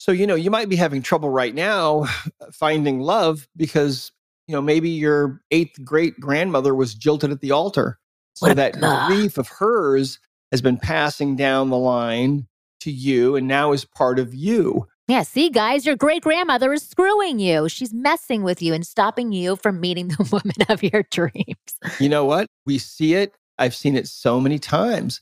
So, 0.00 0.12
you 0.12 0.26
know, 0.26 0.34
you 0.34 0.50
might 0.50 0.70
be 0.70 0.76
having 0.76 1.02
trouble 1.02 1.28
right 1.28 1.54
now 1.54 2.06
finding 2.52 3.00
love 3.00 3.46
because, 3.54 4.10
you 4.48 4.54
know, 4.54 4.62
maybe 4.62 4.88
your 4.88 5.42
eighth 5.50 5.84
great 5.84 6.18
grandmother 6.18 6.74
was 6.74 6.94
jilted 6.94 7.30
at 7.30 7.42
the 7.42 7.50
altar. 7.50 7.98
So 8.34 8.48
What 8.48 8.56
that 8.56 8.82
Ugh. 8.82 9.06
grief 9.06 9.36
of 9.36 9.48
hers 9.48 10.18
has 10.52 10.62
been 10.62 10.78
passing 10.78 11.36
down 11.36 11.68
the 11.68 11.76
line 11.76 12.48
to 12.80 12.90
you 12.90 13.36
and 13.36 13.46
now 13.46 13.72
is 13.72 13.84
part 13.84 14.18
of 14.18 14.34
you. 14.34 14.88
Yeah, 15.06 15.22
see, 15.22 15.50
guys, 15.50 15.84
your 15.84 15.96
great 15.96 16.22
grandmother 16.22 16.72
is 16.72 16.82
screwing 16.82 17.38
you. 17.38 17.68
She's 17.68 17.92
messing 17.92 18.42
with 18.42 18.62
you 18.62 18.72
and 18.72 18.86
stopping 18.86 19.32
you 19.32 19.56
from 19.56 19.80
meeting 19.80 20.08
the 20.18 20.26
woman 20.32 20.56
of 20.70 20.82
your 20.82 21.02
dreams. 21.10 21.56
You 21.98 22.08
know 22.08 22.24
what? 22.24 22.46
We 22.64 22.78
see 22.78 23.14
it. 23.14 23.34
I've 23.58 23.74
seen 23.74 23.96
it 23.96 24.08
so 24.08 24.40
many 24.40 24.58
times. 24.58 25.20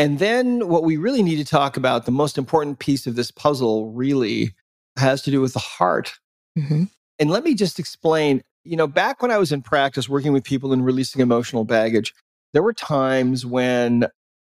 And 0.00 0.18
then 0.18 0.66
what 0.66 0.82
we 0.82 0.96
really 0.96 1.22
need 1.22 1.36
to 1.36 1.44
talk 1.44 1.76
about, 1.76 2.06
the 2.06 2.10
most 2.10 2.38
important 2.38 2.78
piece 2.78 3.06
of 3.06 3.16
this 3.16 3.30
puzzle 3.30 3.92
really 3.92 4.54
has 4.96 5.20
to 5.22 5.30
do 5.30 5.42
with 5.42 5.52
the 5.52 5.58
heart. 5.58 6.14
Mm-hmm. 6.58 6.84
And 7.18 7.30
let 7.30 7.44
me 7.44 7.54
just 7.54 7.78
explain, 7.78 8.40
you 8.64 8.78
know, 8.78 8.86
back 8.86 9.20
when 9.20 9.30
I 9.30 9.36
was 9.36 9.52
in 9.52 9.60
practice 9.60 10.08
working 10.08 10.32
with 10.32 10.42
people 10.42 10.72
and 10.72 10.82
releasing 10.82 11.20
emotional 11.20 11.66
baggage, 11.66 12.14
there 12.54 12.62
were 12.62 12.72
times 12.72 13.44
when 13.44 14.06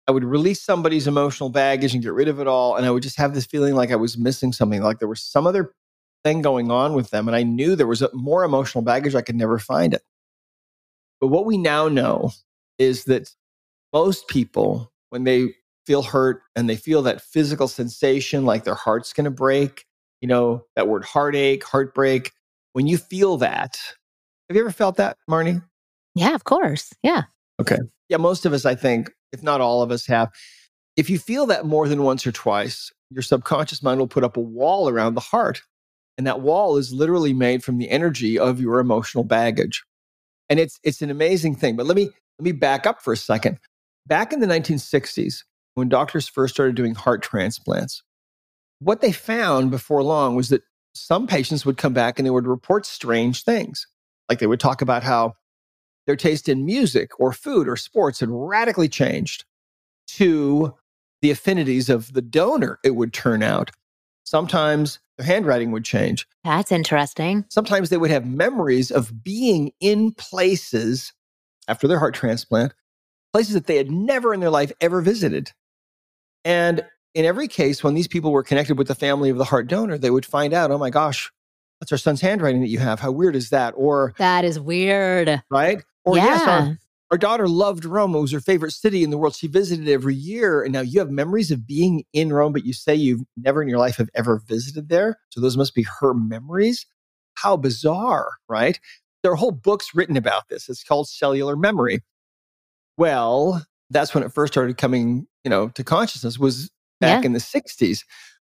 I 0.05 0.12
would 0.12 0.25
release 0.25 0.62
somebody's 0.62 1.07
emotional 1.07 1.47
baggage 1.47 1.93
and 1.93 2.03
get 2.03 2.12
rid 2.12 2.27
of 2.27 2.41
it 2.41 2.47
all. 2.47 2.75
And 2.75 2.86
I 2.86 2.91
would 2.91 3.03
just 3.03 3.17
have 3.17 3.33
this 3.33 3.45
feeling 3.45 3.73
like 3.73 3.89
I 3.89 3.95
was 3.95 4.17
missing 4.17 4.51
something, 4.51 4.81
like 4.81 4.99
there 4.99 5.07
was 5.07 5.21
some 5.21 5.47
other 5.47 5.71
thing 6.25 6.41
going 6.41 6.71
on 6.71 6.93
with 6.93 7.12
them. 7.12 7.25
And 7.29 7.38
I 7.38 7.43
knew 7.43 7.77
there 7.77 7.88
was 7.88 8.03
more 8.12 8.43
emotional 8.43 8.81
baggage. 8.81 9.15
I 9.15 9.21
could 9.21 9.38
never 9.38 9.60
find 9.60 9.93
it. 9.93 10.01
But 11.21 11.27
what 11.27 11.45
we 11.45 11.57
now 11.57 11.88
know 11.88 12.31
is 12.77 13.05
that 13.05 13.33
most 13.93 14.27
people, 14.27 14.91
when 15.17 15.23
they 15.23 15.53
feel 15.88 16.03
hurt 16.03 16.43
and 16.56 16.69
they 16.69 16.75
feel 16.75 17.01
that 17.01 17.21
physical 17.21 17.67
sensation, 17.67 18.45
like 18.45 18.63
their 18.63 18.75
heart's 18.75 19.13
going 19.13 19.25
to 19.25 19.32
break, 19.32 19.86
you 20.21 20.27
know, 20.27 20.63
that 20.75 20.88
word 20.88 21.03
heartache, 21.03 21.63
heartbreak, 21.63 22.32
when 22.73 22.86
you 22.86 22.97
feel 22.97 23.38
that, 23.38 23.80
have 24.47 24.56
you 24.56 24.62
ever 24.62 24.71
felt 24.71 24.97
that, 24.97 25.17
Marnie? 25.30 25.63
Yeah, 26.13 26.36
of 26.36 26.43
course. 26.43 26.93
Yeah. 27.01 27.23
Okay. 27.60 27.77
Yeah, 28.10 28.17
most 28.17 28.45
of 28.45 28.53
us, 28.53 28.65
I 28.65 28.75
think, 28.75 29.12
if 29.32 29.41
not 29.41 29.60
all 29.60 29.82
of 29.82 29.89
us, 29.89 30.06
have. 30.06 30.30
If 30.95 31.10
you 31.10 31.17
feel 31.17 31.47
that 31.47 31.65
more 31.65 31.88
than 31.88 32.03
once 32.03 32.25
or 32.27 32.32
twice, 32.32 32.91
your 33.10 33.23
subconscious 33.23 33.82
mind 33.82 33.99
will 33.99 34.08
put 34.08 34.23
up 34.23 34.38
a 34.38 34.41
wall 34.41 34.89
around 34.89 35.15
the 35.15 35.21
heart. 35.21 35.62
And 36.17 36.27
that 36.27 36.41
wall 36.41 36.77
is 36.77 36.93
literally 36.93 37.34
made 37.34 37.63
from 37.63 37.77
the 37.77 37.89
energy 37.89 38.38
of 38.38 38.60
your 38.60 38.80
emotional 38.80 39.23
baggage. 39.23 39.84
And 40.49 40.60
it's 40.60 40.80
it's 40.84 41.01
an 41.01 41.10
amazing 41.10 41.56
thing. 41.56 41.75
But 41.75 41.88
let 41.88 41.95
me 41.95 42.10
let 42.39 42.43
me 42.43 42.51
back 42.51 42.86
up 42.86 43.01
for 43.01 43.13
a 43.13 43.17
second. 43.17 43.60
Back 44.08 44.32
in 44.32 44.39
the 44.39 44.48
1960s, 44.48 45.43
when 45.74 45.89
doctors 45.89 46.30
first 46.30 46.54
started 46.54 46.76
doing 46.76 46.96
heart 46.96 47.22
transplants, 47.22 48.04
what 48.80 49.02
they 49.02 49.12
found 49.12 49.70
before 49.70 50.02
long 50.02 50.36
was 50.36 50.48
that 50.50 50.63
some 50.96 51.28
patients 51.28 51.65
would 51.65 51.78
come 51.78 51.93
back 51.93 52.17
and 52.17 52.26
they 52.26 52.32
would 52.32 52.48
report 52.48 52.86
strange 52.86 53.43
things. 53.43 53.86
Like 54.30 54.39
they 54.39 54.48
would 54.48 54.62
talk 54.62 54.82
about 54.82 55.04
how 55.04 55.34
their 56.06 56.15
taste 56.15 56.48
in 56.48 56.65
music 56.65 57.12
or 57.20 57.34
food 57.34 57.67
or 57.67 57.76
sports 57.76 58.22
had 58.22 58.30
radically 58.32 58.88
changed 58.88 59.43
to 60.08 60.74
the 61.22 61.32
affinities 61.32 61.89
of 61.89 62.13
the 62.13 62.22
donor, 62.22 62.80
it 62.86 62.91
would 62.91 63.12
turn 63.12 63.43
out. 63.43 63.72
Sometimes 64.24 65.00
their 65.17 65.26
handwriting 65.26 65.72
would 65.72 65.84
change. 65.84 66.26
That's 66.46 66.72
interesting. 66.72 67.43
Sometimes 67.50 67.89
they 67.89 67.98
would 67.98 68.12
have 68.12 68.26
memories 68.26 68.89
of 68.89 69.24
being 69.24 69.72
in 69.82 70.13
places 70.13 71.12
after 71.67 71.88
their 71.88 72.00
heart 72.00 72.13
transplant, 72.13 72.74
places 73.38 73.54
that 73.54 73.67
they 73.67 73.78
had 73.78 73.91
never 73.91 74.34
in 74.34 74.39
their 74.39 74.50
life 74.50 74.71
ever 74.82 75.00
visited. 75.00 75.52
And 76.43 76.84
in 77.13 77.23
every 77.23 77.47
case, 77.47 77.84
when 77.84 77.93
these 77.93 78.08
people 78.08 78.32
were 78.32 78.41
connected 78.41 78.80
with 78.80 78.88
the 78.88 78.95
family 78.95 79.30
of 79.30 79.38
the 79.38 79.43
heart 79.43 79.67
donor, 79.67 80.00
they 80.00 80.10
would 80.10 80.26
find 80.26 80.56
out, 80.56 80.71
oh 80.71 80.80
my 80.80 80.89
gosh, 80.89 81.32
that's 81.80 81.91
our 81.91 82.00
son's 82.00 82.19
handwriting 82.19 82.62
that 82.62 82.69
you 82.69 82.80
have. 82.80 83.00
How 83.00 83.12
weird 83.12 83.36
is 83.36 83.52
that? 83.52 83.76
Or 83.78 84.15
that 84.17 84.43
is 84.43 84.60
weird. 84.60 85.43
Right? 85.52 85.84
Or 86.04 86.17
yeah. 86.17 86.26
yes, 86.26 86.47
our, 86.47 86.80
our 87.12 87.17
daughter 87.19 87.47
loved 87.47 87.86
Rome. 87.86 88.15
It 88.15 88.21
was 88.21 88.32
her 88.32 88.39
favorite 88.39 88.71
city 88.71 89.04
in 89.04 89.12
the 89.12 89.19
world. 89.19 89.36
She 89.36 89.45
visited 89.45 89.88
every 89.88 90.15
year. 90.15 90.63
And 90.63 90.73
now 90.73 90.82
you 90.82 90.97
have 90.97 91.12
memories 91.12 91.52
of 91.52 91.67
being 91.67 92.06
in 92.13 92.34
Rome, 92.34 92.54
but 92.54 92.65
you 92.65 92.73
say 92.73 92.95
you've 92.95 93.21
never 93.38 93.62
in 93.62 93.69
your 93.69 93.78
life 93.78 93.97
have 93.97 94.10
ever 94.15 94.41
visited 94.47 94.89
there. 94.89 95.19
So 95.30 95.41
those 95.41 95.58
must 95.58 95.76
be 95.76 95.86
her 96.00 96.15
memories. 96.15 96.88
How 97.36 97.56
bizarre, 97.56 98.32
right? 98.50 98.80
There 99.21 99.32
are 99.32 99.36
whole 99.36 99.52
books 99.52 99.93
written 99.93 100.17
about 100.17 100.50
this. 100.50 100.69
It's 100.69 100.84
called 100.84 101.08
cellular 101.08 101.56
memory. 101.56 102.02
Well, 102.97 103.65
that's 103.89 104.13
when 104.13 104.23
it 104.23 104.33
first 104.33 104.53
started 104.53 104.77
coming, 104.77 105.27
you 105.43 105.49
know, 105.49 105.69
to 105.69 105.83
consciousness 105.83 106.38
was 106.38 106.69
back 106.99 107.23
yeah. 107.23 107.27
in 107.27 107.33
the 107.33 107.39
60s. 107.39 108.03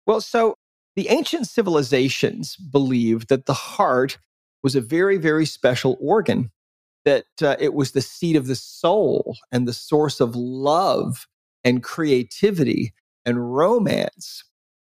Well, 0.06 0.20
so 0.20 0.54
the 0.96 1.08
ancient 1.08 1.46
civilizations 1.46 2.56
believed 2.56 3.28
that 3.28 3.46
the 3.46 3.54
heart 3.54 4.18
was 4.62 4.74
a 4.74 4.80
very, 4.80 5.16
very 5.16 5.46
special 5.46 5.96
organ 6.00 6.50
that 7.04 7.24
uh, 7.42 7.56
it 7.58 7.72
was 7.74 7.92
the 7.92 8.02
seat 8.02 8.36
of 8.36 8.46
the 8.46 8.56
soul 8.56 9.36
and 9.50 9.66
the 9.66 9.72
source 9.72 10.20
of 10.20 10.36
love 10.36 11.26
and 11.64 11.82
creativity 11.82 12.92
and 13.24 13.54
romance. 13.54 14.44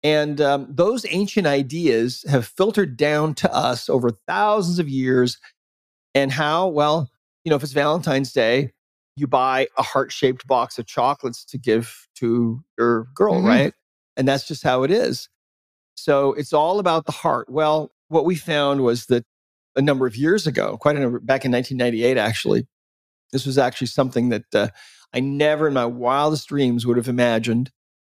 And 0.02 0.40
um, 0.40 0.68
those 0.70 1.04
ancient 1.08 1.46
ideas 1.46 2.24
have 2.28 2.46
filtered 2.46 2.96
down 2.96 3.34
to 3.36 3.52
us 3.52 3.88
over 3.88 4.10
thousands 4.10 4.78
of 4.78 4.88
years. 4.88 5.38
And 6.14 6.30
how? 6.30 6.68
Well, 6.68 7.10
you 7.44 7.50
know, 7.50 7.56
if 7.56 7.62
it's 7.62 7.72
Valentine's 7.72 8.32
Day, 8.32 8.72
you 9.16 9.26
buy 9.26 9.68
a 9.76 9.82
heart 9.82 10.12
shaped 10.12 10.46
box 10.46 10.78
of 10.78 10.86
chocolates 10.86 11.44
to 11.46 11.58
give 11.58 12.06
to 12.16 12.62
your 12.78 13.08
girl, 13.14 13.36
mm-hmm. 13.36 13.46
right? 13.46 13.74
And 14.16 14.28
that's 14.28 14.46
just 14.46 14.62
how 14.62 14.82
it 14.82 14.90
is. 14.90 15.28
So 15.94 16.34
it's 16.34 16.52
all 16.52 16.78
about 16.78 17.06
the 17.06 17.12
heart. 17.12 17.48
Well, 17.50 17.90
what 18.08 18.24
we 18.24 18.34
found 18.34 18.82
was 18.82 19.06
that 19.06 19.24
a 19.74 19.82
number 19.82 20.06
of 20.06 20.16
years 20.16 20.46
ago, 20.46 20.76
quite 20.78 20.96
a 20.96 21.00
number, 21.00 21.18
back 21.18 21.44
in 21.44 21.52
1998, 21.52 22.18
actually. 22.18 22.66
This 23.32 23.44
was 23.44 23.58
actually 23.58 23.88
something 23.88 24.28
that 24.28 24.54
uh, 24.54 24.68
I 25.12 25.20
never 25.20 25.68
in 25.68 25.74
my 25.74 25.84
wildest 25.84 26.48
dreams 26.48 26.86
would 26.86 26.96
have 26.96 27.08
imagined, 27.08 27.70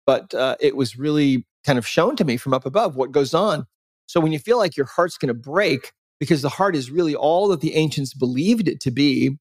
but 0.06 0.34
uh, 0.34 0.56
it 0.60 0.76
was 0.76 0.98
really 0.98 1.46
kind 1.66 1.78
of 1.78 1.88
shown 1.88 2.16
to 2.16 2.26
me 2.26 2.38
from 2.38 2.54
up 2.54 2.66
above 2.66 2.96
what 2.96 3.12
goes 3.12 3.34
on. 3.34 3.66
So 4.08 4.20
when 4.20 4.32
you 4.32 4.40
feel 4.40 4.58
like 4.58 4.78
your 4.78 4.86
heart's 4.86 5.18
going 5.18 5.28
to 5.28 5.34
break, 5.34 5.92
because 6.20 6.42
the 6.42 6.50
heart 6.50 6.76
is 6.76 6.92
really 6.92 7.16
all 7.16 7.48
that 7.50 7.62
the 7.62 7.76
ancients 7.76 8.14
believed 8.14 8.68
it 8.68 8.80
to 8.82 8.92
be, 8.92 9.38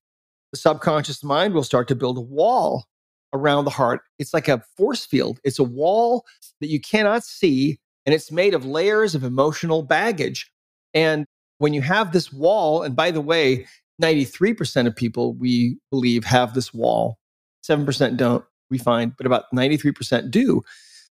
the 0.52 0.58
subconscious 0.58 1.22
mind 1.22 1.54
will 1.54 1.64
start 1.64 1.88
to 1.88 1.94
build 1.94 2.18
a 2.18 2.22
wall 2.22 2.84
around 3.32 3.64
the 3.64 3.70
heart. 3.70 4.02
It's 4.18 4.34
like 4.34 4.48
a 4.48 4.62
force 4.76 5.04
field, 5.04 5.40
it's 5.44 5.58
a 5.58 5.64
wall 5.64 6.24
that 6.60 6.68
you 6.68 6.80
cannot 6.80 7.24
see, 7.24 7.78
and 8.04 8.14
it's 8.14 8.32
made 8.32 8.54
of 8.54 8.64
layers 8.64 9.14
of 9.14 9.24
emotional 9.24 9.82
baggage. 9.82 10.50
And 10.94 11.26
when 11.58 11.74
you 11.74 11.82
have 11.82 12.12
this 12.12 12.32
wall, 12.32 12.82
and 12.82 12.96
by 12.96 13.10
the 13.10 13.20
way, 13.20 13.66
93% 14.02 14.86
of 14.86 14.96
people 14.96 15.34
we 15.34 15.76
believe 15.90 16.24
have 16.24 16.54
this 16.54 16.72
wall, 16.72 17.18
7% 17.68 18.16
don't, 18.16 18.44
we 18.70 18.78
find, 18.78 19.16
but 19.16 19.26
about 19.26 19.44
93% 19.54 20.30
do. 20.30 20.62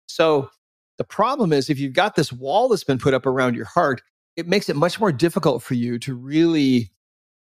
So 0.06 0.50
the 0.98 1.04
problem 1.04 1.52
is 1.52 1.68
if 1.68 1.78
you've 1.78 1.92
got 1.92 2.14
this 2.14 2.32
wall 2.32 2.68
that's 2.68 2.84
been 2.84 2.98
put 2.98 3.14
up 3.14 3.26
around 3.26 3.56
your 3.56 3.64
heart, 3.64 4.02
it 4.36 4.46
makes 4.46 4.68
it 4.68 4.76
much 4.76 5.00
more 5.00 5.12
difficult 5.12 5.62
for 5.62 5.74
you 5.74 5.98
to 5.98 6.14
really 6.14 6.90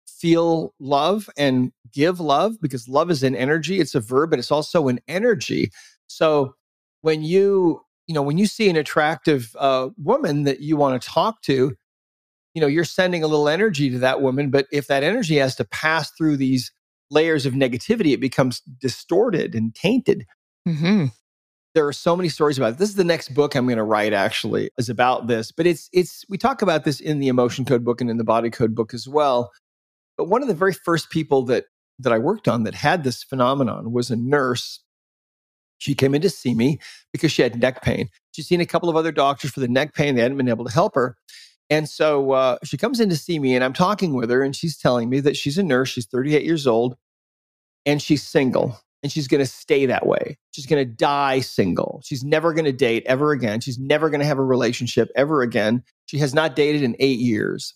feel 0.07 0.73
love 0.79 1.29
and 1.37 1.71
give 1.93 2.19
love 2.19 2.59
because 2.61 2.87
love 2.87 3.11
is 3.11 3.23
an 3.23 3.35
energy. 3.35 3.79
It's 3.79 3.95
a 3.95 3.99
verb, 3.99 4.29
but 4.29 4.39
it's 4.39 4.51
also 4.51 4.87
an 4.87 4.99
energy. 5.07 5.71
So 6.07 6.55
when 7.01 7.23
you, 7.23 7.81
you 8.07 8.13
know, 8.13 8.21
when 8.21 8.37
you 8.37 8.47
see 8.47 8.69
an 8.69 8.75
attractive 8.75 9.55
uh, 9.59 9.89
woman 9.97 10.43
that 10.43 10.61
you 10.61 10.77
want 10.77 11.01
to 11.01 11.07
talk 11.07 11.41
to, 11.43 11.75
you 12.55 12.61
know 12.61 12.67
you're 12.67 12.85
sending 12.85 13.21
a 13.21 13.27
little 13.27 13.47
energy 13.47 13.91
to 13.91 13.99
that 13.99 14.21
woman 14.21 14.49
but 14.49 14.65
if 14.71 14.87
that 14.87 15.03
energy 15.03 15.35
has 15.35 15.55
to 15.55 15.65
pass 15.65 16.09
through 16.11 16.37
these 16.37 16.71
layers 17.11 17.45
of 17.45 17.53
negativity 17.53 18.13
it 18.13 18.19
becomes 18.19 18.61
distorted 18.79 19.53
and 19.53 19.75
tainted 19.75 20.25
mm-hmm. 20.67 21.05
there 21.75 21.85
are 21.85 21.93
so 21.93 22.15
many 22.15 22.29
stories 22.29 22.57
about 22.57 22.73
it. 22.73 22.77
this 22.79 22.89
is 22.89 22.95
the 22.95 23.03
next 23.03 23.35
book 23.35 23.53
i'm 23.53 23.65
going 23.65 23.77
to 23.77 23.83
write 23.83 24.13
actually 24.13 24.71
is 24.79 24.89
about 24.89 25.27
this 25.27 25.51
but 25.51 25.67
it's 25.67 25.87
it's 25.93 26.25
we 26.29 26.37
talk 26.37 26.63
about 26.63 26.85
this 26.85 26.99
in 26.99 27.19
the 27.19 27.27
emotion 27.27 27.65
code 27.65 27.83
book 27.83 28.01
and 28.01 28.09
in 28.09 28.17
the 28.17 28.23
body 28.23 28.49
code 28.49 28.73
book 28.73 28.93
as 28.93 29.07
well 29.07 29.51
but 30.17 30.25
one 30.29 30.41
of 30.41 30.47
the 30.47 30.53
very 30.53 30.73
first 30.73 31.09
people 31.09 31.43
that 31.43 31.65
that 31.99 32.13
i 32.13 32.17
worked 32.17 32.47
on 32.47 32.63
that 32.63 32.75
had 32.75 33.03
this 33.03 33.23
phenomenon 33.23 33.91
was 33.91 34.09
a 34.09 34.15
nurse 34.15 34.81
she 35.77 35.93
came 35.93 36.15
in 36.15 36.21
to 36.21 36.29
see 36.29 36.55
me 36.55 36.79
because 37.11 37.31
she 37.31 37.41
had 37.41 37.59
neck 37.59 37.81
pain 37.81 38.09
she'd 38.31 38.43
seen 38.43 38.61
a 38.61 38.65
couple 38.65 38.89
of 38.89 38.95
other 38.95 39.11
doctors 39.11 39.51
for 39.51 39.59
the 39.59 39.67
neck 39.67 39.93
pain 39.93 40.15
they 40.15 40.21
hadn't 40.21 40.37
been 40.37 40.49
able 40.49 40.65
to 40.65 40.71
help 40.71 40.95
her 40.95 41.15
and 41.69 41.89
so 41.89 42.31
uh, 42.31 42.57
she 42.63 42.77
comes 42.77 42.99
in 42.99 43.09
to 43.09 43.17
see 43.17 43.39
me, 43.39 43.55
and 43.55 43.63
I'm 43.63 43.73
talking 43.73 44.13
with 44.13 44.29
her, 44.29 44.43
and 44.43 44.55
she's 44.55 44.77
telling 44.77 45.09
me 45.09 45.19
that 45.21 45.35
she's 45.35 45.57
a 45.57 45.63
nurse. 45.63 45.89
She's 45.89 46.05
38 46.05 46.43
years 46.43 46.67
old, 46.67 46.95
and 47.85 48.01
she's 48.01 48.21
single, 48.21 48.79
and 49.01 49.11
she's 49.11 49.27
going 49.27 49.43
to 49.43 49.49
stay 49.49 49.85
that 49.87 50.05
way. 50.05 50.37
She's 50.51 50.67
going 50.67 50.85
to 50.85 50.91
die 50.91 51.39
single. 51.39 52.01
She's 52.03 52.23
never 52.23 52.53
going 52.53 52.65
to 52.65 52.71
date 52.71 53.03
ever 53.07 53.31
again. 53.31 53.61
She's 53.61 53.79
never 53.79 54.09
going 54.09 54.19
to 54.19 54.27
have 54.27 54.37
a 54.37 54.43
relationship 54.43 55.09
ever 55.15 55.41
again. 55.41 55.83
She 56.05 56.19
has 56.19 56.33
not 56.33 56.55
dated 56.55 56.83
in 56.83 56.95
eight 56.99 57.19
years. 57.19 57.73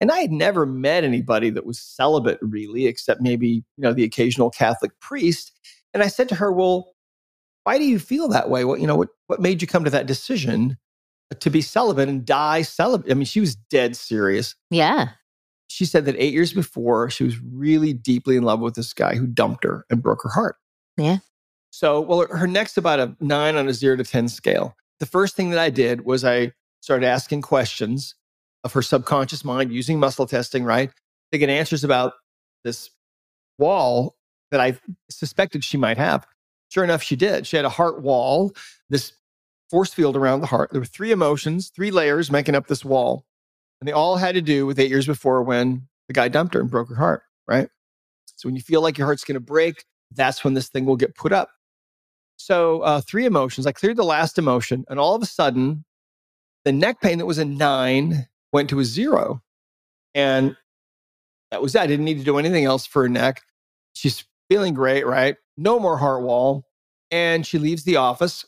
And 0.00 0.10
I 0.10 0.20
had 0.20 0.32
never 0.32 0.64
met 0.64 1.04
anybody 1.04 1.50
that 1.50 1.66
was 1.66 1.78
celibate, 1.78 2.38
really, 2.40 2.86
except 2.86 3.20
maybe 3.20 3.48
you 3.48 3.82
know 3.82 3.92
the 3.92 4.04
occasional 4.04 4.50
Catholic 4.50 4.98
priest. 5.00 5.52
And 5.92 6.02
I 6.02 6.08
said 6.08 6.28
to 6.30 6.34
her, 6.36 6.52
"Well, 6.52 6.94
why 7.64 7.78
do 7.78 7.84
you 7.84 7.98
feel 7.98 8.28
that 8.28 8.48
way? 8.48 8.64
What 8.64 8.80
you 8.80 8.86
know? 8.86 8.96
What 8.96 9.08
what 9.26 9.40
made 9.40 9.60
you 9.60 9.68
come 9.68 9.84
to 9.84 9.90
that 9.90 10.06
decision?" 10.06 10.76
to 11.38 11.50
be 11.50 11.62
celibate 11.62 12.08
and 12.08 12.24
die 12.24 12.62
celibate. 12.62 13.10
I 13.10 13.14
mean, 13.14 13.24
she 13.24 13.40
was 13.40 13.54
dead 13.54 13.96
serious. 13.96 14.54
Yeah. 14.70 15.10
She 15.68 15.84
said 15.84 16.04
that 16.06 16.16
eight 16.18 16.32
years 16.32 16.52
before, 16.52 17.08
she 17.10 17.24
was 17.24 17.40
really 17.40 17.92
deeply 17.92 18.36
in 18.36 18.42
love 18.42 18.60
with 18.60 18.74
this 18.74 18.92
guy 18.92 19.14
who 19.14 19.26
dumped 19.26 19.62
her 19.62 19.86
and 19.88 20.02
broke 20.02 20.22
her 20.24 20.28
heart. 20.28 20.56
Yeah. 20.96 21.18
So, 21.70 22.00
well, 22.00 22.26
her 22.26 22.48
next 22.48 22.76
about 22.76 22.98
a 22.98 23.16
nine 23.20 23.54
on 23.54 23.68
a 23.68 23.72
zero 23.72 23.96
to 23.96 24.04
10 24.04 24.28
scale. 24.28 24.74
The 24.98 25.06
first 25.06 25.36
thing 25.36 25.50
that 25.50 25.60
I 25.60 25.70
did 25.70 26.04
was 26.04 26.24
I 26.24 26.52
started 26.80 27.06
asking 27.06 27.42
questions 27.42 28.16
of 28.64 28.72
her 28.72 28.82
subconscious 28.82 29.44
mind 29.44 29.72
using 29.72 29.98
muscle 29.98 30.26
testing, 30.26 30.64
right? 30.64 30.90
To 31.32 31.38
get 31.38 31.48
answers 31.48 31.84
about 31.84 32.14
this 32.64 32.90
wall 33.58 34.16
that 34.50 34.60
I 34.60 34.78
suspected 35.08 35.64
she 35.64 35.76
might 35.76 35.98
have. 35.98 36.26
Sure 36.70 36.84
enough, 36.84 37.02
she 37.02 37.16
did. 37.16 37.46
She 37.46 37.56
had 37.56 37.64
a 37.64 37.70
heart 37.70 38.02
wall, 38.02 38.52
this 38.88 39.12
force 39.70 39.92
field 39.92 40.16
around 40.16 40.40
the 40.40 40.46
heart. 40.46 40.70
There 40.72 40.80
were 40.80 40.86
three 40.86 41.12
emotions, 41.12 41.70
three 41.74 41.90
layers 41.90 42.30
making 42.30 42.54
up 42.54 42.66
this 42.66 42.84
wall. 42.84 43.24
And 43.80 43.88
they 43.88 43.92
all 43.92 44.16
had 44.16 44.34
to 44.34 44.42
do 44.42 44.66
with 44.66 44.78
eight 44.78 44.90
years 44.90 45.06
before 45.06 45.42
when 45.42 45.88
the 46.08 46.14
guy 46.14 46.28
dumped 46.28 46.54
her 46.54 46.60
and 46.60 46.70
broke 46.70 46.88
her 46.88 46.96
heart, 46.96 47.22
right? 47.48 47.68
So 48.36 48.48
when 48.48 48.56
you 48.56 48.62
feel 48.62 48.82
like 48.82 48.98
your 48.98 49.06
heart's 49.06 49.24
going 49.24 49.34
to 49.34 49.40
break, 49.40 49.84
that's 50.12 50.44
when 50.44 50.54
this 50.54 50.68
thing 50.68 50.84
will 50.84 50.96
get 50.96 51.14
put 51.14 51.32
up. 51.32 51.50
So 52.36 52.80
uh, 52.80 53.00
three 53.00 53.26
emotions. 53.26 53.66
I 53.66 53.72
cleared 53.72 53.96
the 53.96 54.04
last 54.04 54.38
emotion, 54.38 54.84
and 54.88 54.98
all 54.98 55.14
of 55.14 55.22
a 55.22 55.26
sudden, 55.26 55.84
the 56.64 56.72
neck 56.72 57.00
pain 57.00 57.18
that 57.18 57.26
was 57.26 57.38
a 57.38 57.44
nine 57.44 58.26
went 58.52 58.70
to 58.70 58.80
a 58.80 58.84
zero. 58.84 59.42
And 60.14 60.56
that 61.50 61.62
was 61.62 61.72
that. 61.72 61.82
I 61.82 61.86
didn't 61.86 62.04
need 62.04 62.18
to 62.18 62.24
do 62.24 62.38
anything 62.38 62.64
else 62.64 62.86
for 62.86 63.02
her 63.02 63.08
neck. 63.08 63.42
She's 63.94 64.24
feeling 64.48 64.74
great, 64.74 65.06
right? 65.06 65.36
No 65.56 65.78
more 65.78 65.98
heart 65.98 66.22
wall. 66.22 66.64
And 67.10 67.46
she 67.46 67.58
leaves 67.58 67.84
the 67.84 67.96
office 67.96 68.44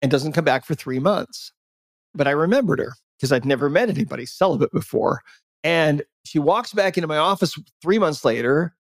and 0.00 0.10
doesn't 0.10 0.32
come 0.32 0.44
back 0.44 0.64
for 0.64 0.74
three 0.74 0.98
months. 0.98 1.52
But 2.14 2.28
I 2.28 2.32
remembered 2.32 2.78
her 2.78 2.92
because 3.18 3.32
I'd 3.32 3.46
never 3.46 3.70
met 3.70 3.88
anybody 3.88 4.26
celibate 4.26 4.72
before. 4.72 5.22
And 5.64 6.02
she 6.24 6.38
walks 6.38 6.72
back 6.72 6.98
into 6.98 7.06
my 7.06 7.16
office 7.16 7.58
three 7.80 7.98
months 7.98 8.24
later. 8.24 8.74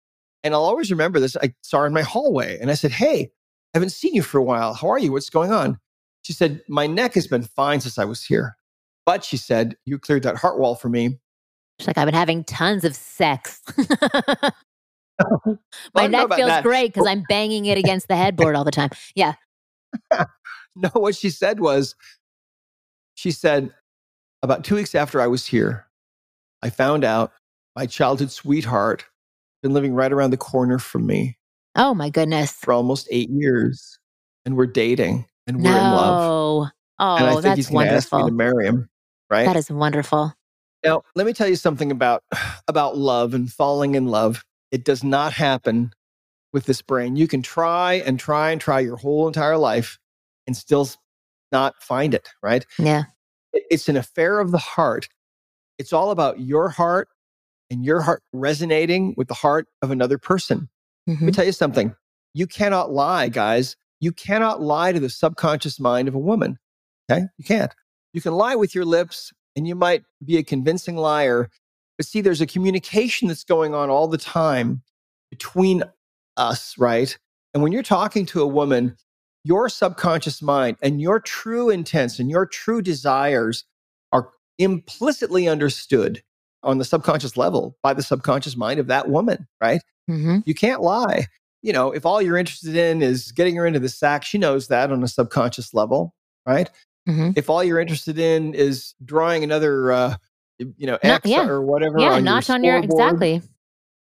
And 0.44 0.54
I'll 0.54 0.64
always 0.64 0.92
remember 0.92 1.20
this. 1.20 1.38
I 1.38 1.54
saw 1.62 1.82
her 1.82 1.88
in 1.88 1.94
my 1.94 2.02
hallway 2.02 2.58
and 2.60 2.72
I 2.72 2.74
said, 2.74 2.92
Hey, 2.92 3.32
I 3.74 3.78
haven't 3.78 3.92
seen 3.92 4.14
you 4.14 4.24
for 4.24 4.38
a 4.38 4.44
while. 4.44 4.74
How 4.74 4.90
are 4.90 5.00
you? 5.00 5.12
What's 5.12 5.30
going 5.30 5.52
on? 5.52 5.80
She 6.24 6.34
said, 6.34 6.62
My 6.68 6.88
neck 6.88 7.14
has 7.14 7.28
been 7.28 7.44
fine 7.44 7.80
since 7.80 7.98
I 7.98 8.06
was 8.06 8.26
here. 8.26 8.58
But 9.06 9.24
she 9.24 9.38
said, 9.38 9.76
You 9.86 10.00
cleared 10.00 10.24
that 10.24 10.38
heart 10.38 10.60
wall 10.60 10.76
for 10.76 10.90
me. 10.90 11.20
She's 11.80 11.88
like, 11.88 11.98
I've 11.98 12.06
been 12.06 12.14
having 12.14 12.44
tons 12.44 12.84
of 12.84 12.96
sex. 12.96 13.62
My 15.96 16.08
neck 16.08 16.34
feels 16.34 16.50
that. 16.50 16.64
great 16.64 16.94
because 16.94 17.08
I'm 17.08 17.24
banging 17.28 17.66
it 17.66 17.78
against 17.78 18.08
the 18.08 18.16
headboard 18.16 18.56
all 18.56 18.64
the 18.64 18.72
time. 18.72 18.90
Yeah. 19.16 19.34
no, 20.76 20.90
what 20.94 21.16
she 21.16 21.30
said 21.30 21.60
was, 21.60 21.96
she 23.16 23.32
said, 23.32 23.74
about 24.44 24.64
two 24.64 24.76
weeks 24.76 24.96
after 24.96 25.22
I 25.22 25.28
was 25.28 25.46
here, 25.46 25.88
I 26.64 26.70
found 26.70 27.04
out 27.04 27.32
my 27.76 27.86
childhood 27.86 28.32
sweetheart 28.32 29.06
been 29.62 29.74
living 29.74 29.94
right 29.94 30.12
around 30.12 30.32
the 30.32 30.38
corner 30.38 30.80
from 30.80 31.06
me. 31.06 31.38
Oh 31.76 31.94
my 31.94 32.10
goodness. 32.10 32.52
For 32.52 32.74
almost 32.74 33.08
eight 33.12 33.30
years. 33.30 34.00
And 34.46 34.58
we're 34.58 34.66
dating 34.66 35.28
and 35.46 35.58
we're 35.58 35.72
no. 35.72 35.78
in 35.78 35.84
love. 35.84 36.72
Oh, 37.02 37.16
and 37.16 37.26
I 37.26 37.32
think 37.34 37.44
that's 37.44 37.70
going 37.70 37.88
to 37.88 37.94
ask 37.94 38.14
me 38.14 38.24
to 38.24 38.32
marry 38.32 38.68
him. 38.68 38.88
right? 39.30 39.46
That 39.46 39.56
is 39.56 39.72
wonderful. 39.72 40.34
Now, 40.84 41.02
let 41.16 41.26
me 41.26 41.34
tell 41.34 41.48
you 41.48 41.56
something 41.56 41.92
about 41.92 42.24
about 42.68 42.96
love 42.96 43.34
and 43.34 43.52
falling 43.52 43.96
in 43.96 44.06
love. 44.06 44.46
It 44.72 44.86
does 44.86 45.04
not 45.04 45.34
happen 45.34 45.94
with 46.54 46.66
this 46.66 46.82
brain. 46.82 47.16
You 47.16 47.28
can 47.28 47.42
try 47.42 47.96
and 47.96 48.20
try 48.20 48.52
and 48.52 48.62
try 48.62 48.80
your 48.80 48.98
whole 48.98 49.28
entire 49.28 49.58
life 49.58 49.98
and 50.46 50.56
still 50.56 50.88
not 51.52 51.82
find 51.82 52.14
it, 52.14 52.30
right? 52.44 52.66
Yeah. 52.78 53.04
It's 53.52 53.90
an 53.90 53.98
affair 53.98 54.40
of 54.40 54.52
the 54.52 54.58
heart. 54.60 55.10
It's 55.78 55.92
all 55.92 56.12
about 56.12 56.40
your 56.40 56.70
heart 56.70 57.10
and 57.70 57.84
your 57.84 58.02
heart 58.02 58.22
resonating 58.32 59.16
with 59.18 59.28
the 59.28 59.34
heart 59.34 59.68
of 59.82 59.92
another 59.92 60.18
person. 60.18 60.70
Mm-hmm. 61.10 61.14
Let 61.14 61.22
me 61.22 61.32
tell 61.32 61.46
you 61.46 61.52
something. 61.52 61.96
You 62.34 62.48
cannot 62.48 62.92
lie, 62.92 63.28
guys. 63.28 63.76
You 64.00 64.12
cannot 64.12 64.62
lie 64.62 64.92
to 64.92 65.00
the 65.00 65.10
subconscious 65.10 65.80
mind 65.80 66.08
of 66.08 66.16
a 66.16 66.20
woman. 66.20 66.58
Okay? 67.10 67.24
You 67.38 67.46
can't. 67.46 67.74
You 68.14 68.22
can 68.22 68.34
lie 68.34 68.56
with 68.56 68.76
your 68.76 68.86
lips 68.86 69.32
and 69.56 69.68
you 69.68 69.76
might 69.76 70.04
be 70.24 70.38
a 70.38 70.44
convincing 70.44 70.96
liar. 70.96 71.50
But 71.98 72.06
see, 72.06 72.22
there's 72.22 72.42
a 72.42 72.48
communication 72.48 73.28
that's 73.28 73.44
going 73.44 73.74
on 73.74 73.90
all 73.90 74.08
the 74.08 74.18
time 74.18 74.82
between 75.30 75.84
us, 76.38 76.78
right? 76.78 77.18
And 77.54 77.62
when 77.62 77.72
you're 77.72 77.84
talking 77.84 78.26
to 78.28 78.42
a 78.42 78.48
woman, 78.48 78.96
your 79.44 79.70
subconscious 79.70 80.42
mind 80.42 80.78
and 80.82 81.02
your 81.02 81.20
true 81.20 81.70
intents 81.70 82.20
and 82.20 82.30
your 82.30 82.46
true 82.46 82.82
desires 82.82 83.66
are 84.12 84.30
implicitly 84.60 85.48
understood 85.48 86.22
on 86.64 86.78
the 86.78 86.86
subconscious 86.86 87.38
level 87.38 87.76
by 87.82 87.94
the 87.94 88.04
subconscious 88.04 88.56
mind 88.56 88.80
of 88.80 88.88
that 88.88 89.10
woman, 89.10 89.48
right? 89.60 89.82
Mm-hmm. 90.10 90.40
You 90.46 90.54
can't 90.54 90.82
lie. 90.82 91.26
You 91.64 91.74
know, 91.74 91.92
if 91.92 92.06
all 92.06 92.22
you're 92.22 92.38
interested 92.38 92.76
in 92.76 93.02
is 93.02 93.32
getting 93.32 93.56
her 93.56 93.66
into 93.66 93.80
the 93.80 93.90
sack, 93.90 94.24
she 94.24 94.38
knows 94.38 94.68
that 94.68 94.92
on 94.92 95.04
a 95.04 95.08
subconscious 95.08 95.74
level, 95.74 96.14
right? 96.46 96.70
Mm-hmm. 97.10 97.32
If 97.36 97.50
all 97.50 97.64
you're 97.64 97.80
interested 97.80 98.20
in 98.20 98.54
is 98.54 98.94
drawing 99.04 99.44
another, 99.44 99.92
uh, 99.92 100.16
you 100.60 100.86
know, 100.88 100.98
Not- 101.04 101.22
X 101.26 101.30
yeah. 101.30 101.48
or 101.48 101.62
whatever, 101.62 102.00
Yeah, 102.00 102.14
on 102.14 102.24
not 102.24 102.48
your 102.48 102.56
on 102.56 102.64
your 102.64 102.78
exactly. 102.78 103.42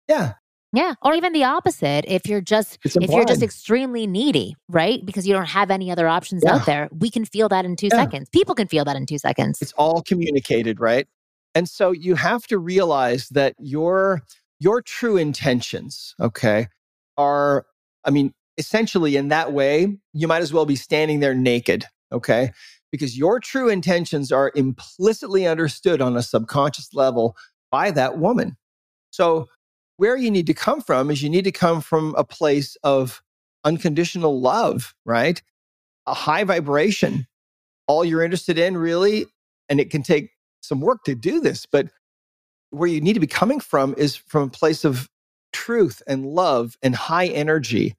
Yeah, 0.10 0.34
Yeah, 0.74 0.96
or 1.02 1.14
even 1.14 1.32
the 1.34 1.44
opposite. 1.46 2.04
If 2.08 2.28
you're 2.28 2.42
just 2.42 2.80
if 2.84 3.10
you're 3.10 3.26
just 3.26 3.42
extremely 3.42 4.08
needy, 4.08 4.56
right? 4.68 5.06
Because 5.06 5.26
you 5.28 5.34
don't 5.34 5.48
have 5.48 5.72
any 5.72 5.90
other 5.92 6.08
options 6.08 6.44
Yeah. 6.46 6.56
out 6.56 6.66
there, 6.66 6.90
we 6.92 7.10
can 7.10 7.24
feel 7.26 7.48
that 7.50 7.64
in 7.66 7.76
two 7.78 7.88
Yeah. 7.92 8.04
seconds. 8.04 8.30
People 8.30 8.56
can 8.56 8.68
feel 8.68 8.84
that 8.86 8.96
in 8.98 9.06
two 9.06 9.18
seconds. 9.18 9.62
it's 9.62 9.74
all 9.74 10.02
communicated 10.02 10.80
right 10.80 11.08
and 11.56 11.68
so 11.68 11.92
you 11.92 12.16
have 12.16 12.48
to 12.48 12.58
realize 12.58 13.28
that 13.30 13.54
your 13.60 14.22
your 14.60 14.82
true 14.82 15.18
intentions 15.18 16.16
okay 16.22 16.68
are 17.18 17.66
i 18.06 18.10
mean 18.10 18.34
essentially 18.58 19.16
in 19.18 19.28
that 19.30 19.52
way 19.52 19.98
you 20.14 20.28
might 20.28 20.42
as 20.42 20.54
well 20.54 20.66
be 20.66 20.76
standing 20.78 21.20
there 21.20 21.34
naked 21.34 21.84
okay 22.14 22.52
because 22.92 23.18
your 23.18 23.40
true 23.40 23.70
intentions 23.70 24.32
are 24.32 24.52
implicitly 24.56 25.48
understood 25.48 26.02
on 26.02 26.18
a 26.18 26.24
subconscious 26.24 26.94
level 26.94 27.36
by 27.72 27.92
that 27.92 28.18
woman. 28.18 28.58
So 29.12 29.48
where 29.98 30.18
you 30.18 30.32
need 30.32 30.48
to 30.48 30.54
come 30.54 30.82
from 30.82 31.10
is 31.10 31.24
you 31.24 31.30
need 31.30 31.46
to 31.46 31.52
come 31.52 31.82
from 31.82 32.16
a 32.18 32.24
place 32.24 32.76
of 32.84 33.22
unconditional 33.64 34.42
love 34.42 34.94
right? 35.06 35.42
A 36.08 36.14
high 36.14 36.44
vibration. 36.44 37.28
All 37.88 38.04
you're 38.04 38.24
interested 38.24 38.58
in 38.58 38.78
really 38.78 39.26
and 39.70 39.80
it 39.80 39.90
can 39.90 40.04
take 40.04 40.32
some 40.62 40.82
work 40.82 41.04
to 41.06 41.16
do 41.16 41.40
this 41.40 41.66
but 41.66 41.88
where 42.70 42.90
you 42.90 43.02
need 43.02 43.14
to 43.14 43.20
be 43.20 43.28
coming 43.28 43.60
from 43.60 43.94
is 43.98 44.16
from 44.16 44.44
a 44.44 44.50
place 44.50 44.86
of 44.86 45.10
truth 45.54 46.02
and 46.08 46.26
love 46.26 46.78
and 46.82 46.96
high 46.96 47.28
energy 47.28 47.96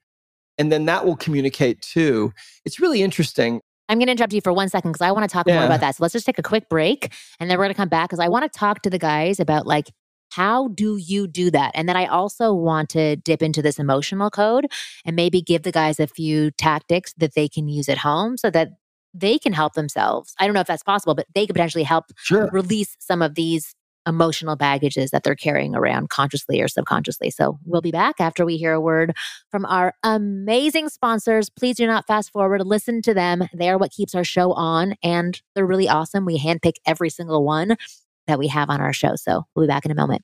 and 0.58 0.70
then 0.70 0.84
that 0.86 1.04
will 1.04 1.16
communicate 1.16 1.80
too. 1.80 2.32
It's 2.64 2.78
really 2.78 3.02
interesting 3.02 3.60
I'm 3.88 3.98
going 3.98 4.06
to 4.06 4.12
interrupt 4.12 4.32
you 4.32 4.40
for 4.40 4.52
one 4.52 4.68
second 4.68 4.92
because 4.92 5.04
I 5.04 5.10
want 5.12 5.28
to 5.28 5.32
talk 5.32 5.46
more 5.46 5.64
about 5.64 5.80
that. 5.80 5.96
So 5.96 6.02
let's 6.02 6.12
just 6.12 6.24
take 6.24 6.38
a 6.38 6.42
quick 6.42 6.68
break 6.68 7.12
and 7.38 7.50
then 7.50 7.58
we're 7.58 7.64
going 7.64 7.74
to 7.74 7.76
come 7.76 7.88
back 7.88 8.08
because 8.08 8.20
I 8.20 8.28
want 8.28 8.50
to 8.50 8.58
talk 8.58 8.82
to 8.82 8.90
the 8.90 8.98
guys 8.98 9.38
about 9.38 9.66
like, 9.66 9.90
how 10.30 10.68
do 10.68 10.96
you 10.96 11.26
do 11.26 11.50
that? 11.50 11.72
And 11.74 11.86
then 11.88 11.96
I 11.96 12.06
also 12.06 12.54
want 12.54 12.88
to 12.90 13.16
dip 13.16 13.42
into 13.42 13.60
this 13.60 13.78
emotional 13.78 14.30
code 14.30 14.66
and 15.04 15.14
maybe 15.14 15.42
give 15.42 15.62
the 15.62 15.72
guys 15.72 16.00
a 16.00 16.06
few 16.06 16.50
tactics 16.52 17.12
that 17.18 17.34
they 17.34 17.48
can 17.48 17.68
use 17.68 17.88
at 17.88 17.98
home 17.98 18.38
so 18.38 18.48
that 18.50 18.70
they 19.12 19.38
can 19.38 19.52
help 19.52 19.74
themselves. 19.74 20.34
I 20.38 20.46
don't 20.46 20.54
know 20.54 20.60
if 20.60 20.66
that's 20.66 20.82
possible, 20.82 21.14
but 21.14 21.26
they 21.34 21.46
could 21.46 21.54
potentially 21.54 21.84
help 21.84 22.06
sure 22.16 22.48
release 22.50 22.96
some 22.98 23.20
of 23.20 23.34
these 23.34 23.74
emotional 24.06 24.56
baggages 24.56 25.10
that 25.10 25.22
they're 25.22 25.34
carrying 25.34 25.74
around 25.74 26.08
consciously 26.08 26.60
or 26.60 26.68
subconsciously. 26.68 27.30
So 27.30 27.58
we'll 27.64 27.80
be 27.80 27.90
back 27.90 28.16
after 28.20 28.44
we 28.44 28.56
hear 28.56 28.72
a 28.72 28.80
word 28.80 29.14
from 29.50 29.64
our 29.66 29.94
amazing 30.02 30.88
sponsors. 30.88 31.50
Please 31.50 31.76
do 31.76 31.86
not 31.86 32.06
fast 32.06 32.32
forward. 32.32 32.66
Listen 32.66 33.02
to 33.02 33.14
them. 33.14 33.48
They 33.54 33.68
are 33.68 33.78
what 33.78 33.92
keeps 33.92 34.14
our 34.14 34.24
show 34.24 34.52
on, 34.52 34.94
and 35.02 35.40
they're 35.54 35.66
really 35.66 35.88
awesome. 35.88 36.24
We 36.24 36.38
handpick 36.38 36.76
every 36.86 37.10
single 37.10 37.44
one 37.44 37.76
that 38.26 38.38
we 38.38 38.48
have 38.48 38.70
on 38.70 38.80
our 38.80 38.92
show. 38.92 39.16
So 39.16 39.44
we'll 39.54 39.66
be 39.66 39.70
back 39.70 39.84
in 39.84 39.90
a 39.90 39.96
moment. 39.96 40.22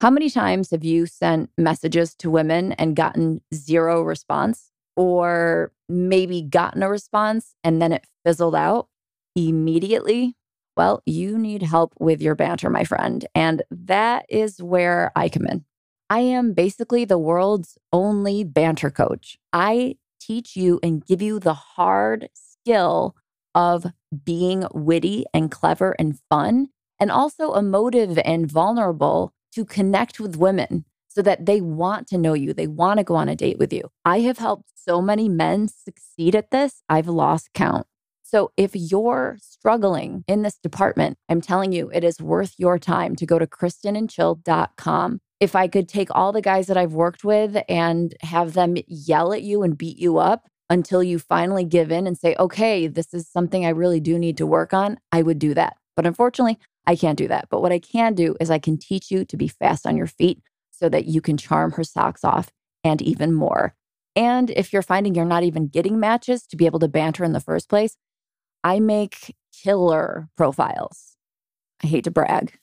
How 0.00 0.10
many 0.10 0.30
times 0.30 0.70
have 0.70 0.84
you 0.84 1.06
sent 1.06 1.50
messages 1.58 2.14
to 2.16 2.30
women 2.30 2.72
and 2.72 2.94
gotten 2.94 3.40
zero 3.52 4.02
response? 4.02 4.70
Or 4.96 5.72
maybe 5.88 6.42
gotten 6.42 6.82
a 6.82 6.88
response 6.88 7.54
and 7.62 7.80
then 7.80 7.92
it 7.92 8.04
fizzled 8.24 8.56
out 8.56 8.88
immediately? 9.36 10.37
Well, 10.78 11.02
you 11.06 11.36
need 11.36 11.62
help 11.62 11.92
with 11.98 12.22
your 12.22 12.36
banter, 12.36 12.70
my 12.70 12.84
friend. 12.84 13.26
And 13.34 13.64
that 13.68 14.26
is 14.28 14.62
where 14.62 15.10
I 15.16 15.28
come 15.28 15.44
in. 15.46 15.64
I 16.08 16.20
am 16.20 16.52
basically 16.52 17.04
the 17.04 17.18
world's 17.18 17.76
only 17.92 18.44
banter 18.44 18.88
coach. 18.88 19.36
I 19.52 19.96
teach 20.20 20.54
you 20.54 20.78
and 20.80 21.04
give 21.04 21.20
you 21.20 21.40
the 21.40 21.54
hard 21.54 22.28
skill 22.32 23.16
of 23.56 23.86
being 24.24 24.68
witty 24.72 25.24
and 25.34 25.50
clever 25.50 25.96
and 25.98 26.20
fun, 26.30 26.68
and 27.00 27.10
also 27.10 27.54
emotive 27.54 28.16
and 28.24 28.50
vulnerable 28.50 29.34
to 29.54 29.64
connect 29.64 30.20
with 30.20 30.36
women 30.36 30.84
so 31.08 31.22
that 31.22 31.44
they 31.44 31.60
want 31.60 32.06
to 32.06 32.18
know 32.18 32.34
you. 32.34 32.52
They 32.52 32.68
want 32.68 32.98
to 32.98 33.04
go 33.04 33.16
on 33.16 33.28
a 33.28 33.34
date 33.34 33.58
with 33.58 33.72
you. 33.72 33.90
I 34.04 34.20
have 34.20 34.38
helped 34.38 34.70
so 34.76 35.02
many 35.02 35.28
men 35.28 35.66
succeed 35.66 36.36
at 36.36 36.52
this, 36.52 36.84
I've 36.88 37.08
lost 37.08 37.50
count. 37.52 37.88
So 38.30 38.52
if 38.58 38.72
you're 38.76 39.38
struggling 39.40 40.22
in 40.28 40.42
this 40.42 40.58
department, 40.58 41.16
I'm 41.30 41.40
telling 41.40 41.72
you, 41.72 41.90
it 41.94 42.04
is 42.04 42.20
worth 42.20 42.52
your 42.58 42.78
time 42.78 43.16
to 43.16 43.24
go 43.24 43.38
to 43.38 43.46
kristenandchill.com. 43.46 45.20
If 45.40 45.56
I 45.56 45.66
could 45.66 45.88
take 45.88 46.08
all 46.14 46.32
the 46.32 46.42
guys 46.42 46.66
that 46.66 46.76
I've 46.76 46.92
worked 46.92 47.24
with 47.24 47.56
and 47.70 48.14
have 48.20 48.52
them 48.52 48.76
yell 48.86 49.32
at 49.32 49.40
you 49.40 49.62
and 49.62 49.78
beat 49.78 49.96
you 49.96 50.18
up 50.18 50.46
until 50.68 51.02
you 51.02 51.18
finally 51.18 51.64
give 51.64 51.90
in 51.90 52.06
and 52.06 52.18
say, 52.18 52.36
okay, 52.38 52.86
this 52.86 53.14
is 53.14 53.26
something 53.26 53.64
I 53.64 53.70
really 53.70 53.98
do 53.98 54.18
need 54.18 54.36
to 54.36 54.46
work 54.46 54.74
on, 54.74 54.98
I 55.10 55.22
would 55.22 55.38
do 55.38 55.54
that. 55.54 55.78
But 55.96 56.04
unfortunately, 56.04 56.58
I 56.86 56.96
can't 56.96 57.16
do 57.16 57.28
that. 57.28 57.48
But 57.48 57.62
what 57.62 57.72
I 57.72 57.78
can 57.78 58.14
do 58.14 58.36
is 58.40 58.50
I 58.50 58.58
can 58.58 58.76
teach 58.76 59.10
you 59.10 59.24
to 59.24 59.36
be 59.38 59.48
fast 59.48 59.86
on 59.86 59.96
your 59.96 60.06
feet 60.06 60.42
so 60.70 60.90
that 60.90 61.06
you 61.06 61.22
can 61.22 61.38
charm 61.38 61.72
her 61.72 61.84
socks 61.84 62.24
off 62.24 62.50
and 62.84 63.00
even 63.00 63.32
more. 63.32 63.74
And 64.14 64.50
if 64.50 64.72
you're 64.72 64.82
finding 64.82 65.14
you're 65.14 65.24
not 65.24 65.44
even 65.44 65.68
getting 65.68 65.98
matches 65.98 66.46
to 66.48 66.56
be 66.56 66.66
able 66.66 66.80
to 66.80 66.88
banter 66.88 67.24
in 67.24 67.32
the 67.32 67.40
first 67.40 67.70
place, 67.70 67.96
I 68.64 68.80
make 68.80 69.36
killer 69.52 70.28
profiles. 70.36 71.16
I 71.82 71.86
hate 71.86 72.04
to 72.04 72.10
brag, 72.10 72.58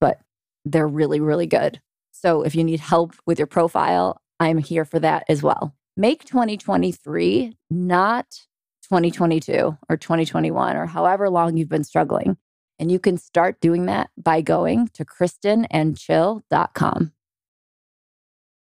but 0.00 0.20
they're 0.64 0.88
really, 0.88 1.20
really 1.20 1.46
good. 1.46 1.80
So 2.12 2.42
if 2.42 2.54
you 2.54 2.64
need 2.64 2.80
help 2.80 3.14
with 3.26 3.38
your 3.38 3.46
profile, 3.46 4.20
I'm 4.40 4.58
here 4.58 4.84
for 4.84 4.98
that 5.00 5.24
as 5.28 5.42
well. 5.42 5.74
Make 5.96 6.24
2023 6.24 7.56
not 7.70 8.26
2022 8.82 9.76
or 9.88 9.96
2021 9.96 10.76
or 10.76 10.86
however 10.86 11.28
long 11.28 11.56
you've 11.56 11.68
been 11.68 11.82
struggling. 11.84 12.36
And 12.78 12.92
you 12.92 12.98
can 12.98 13.18
start 13.18 13.60
doing 13.60 13.86
that 13.86 14.10
by 14.16 14.40
going 14.40 14.88
to 14.94 15.04
kristenandchill.com. 15.04 17.12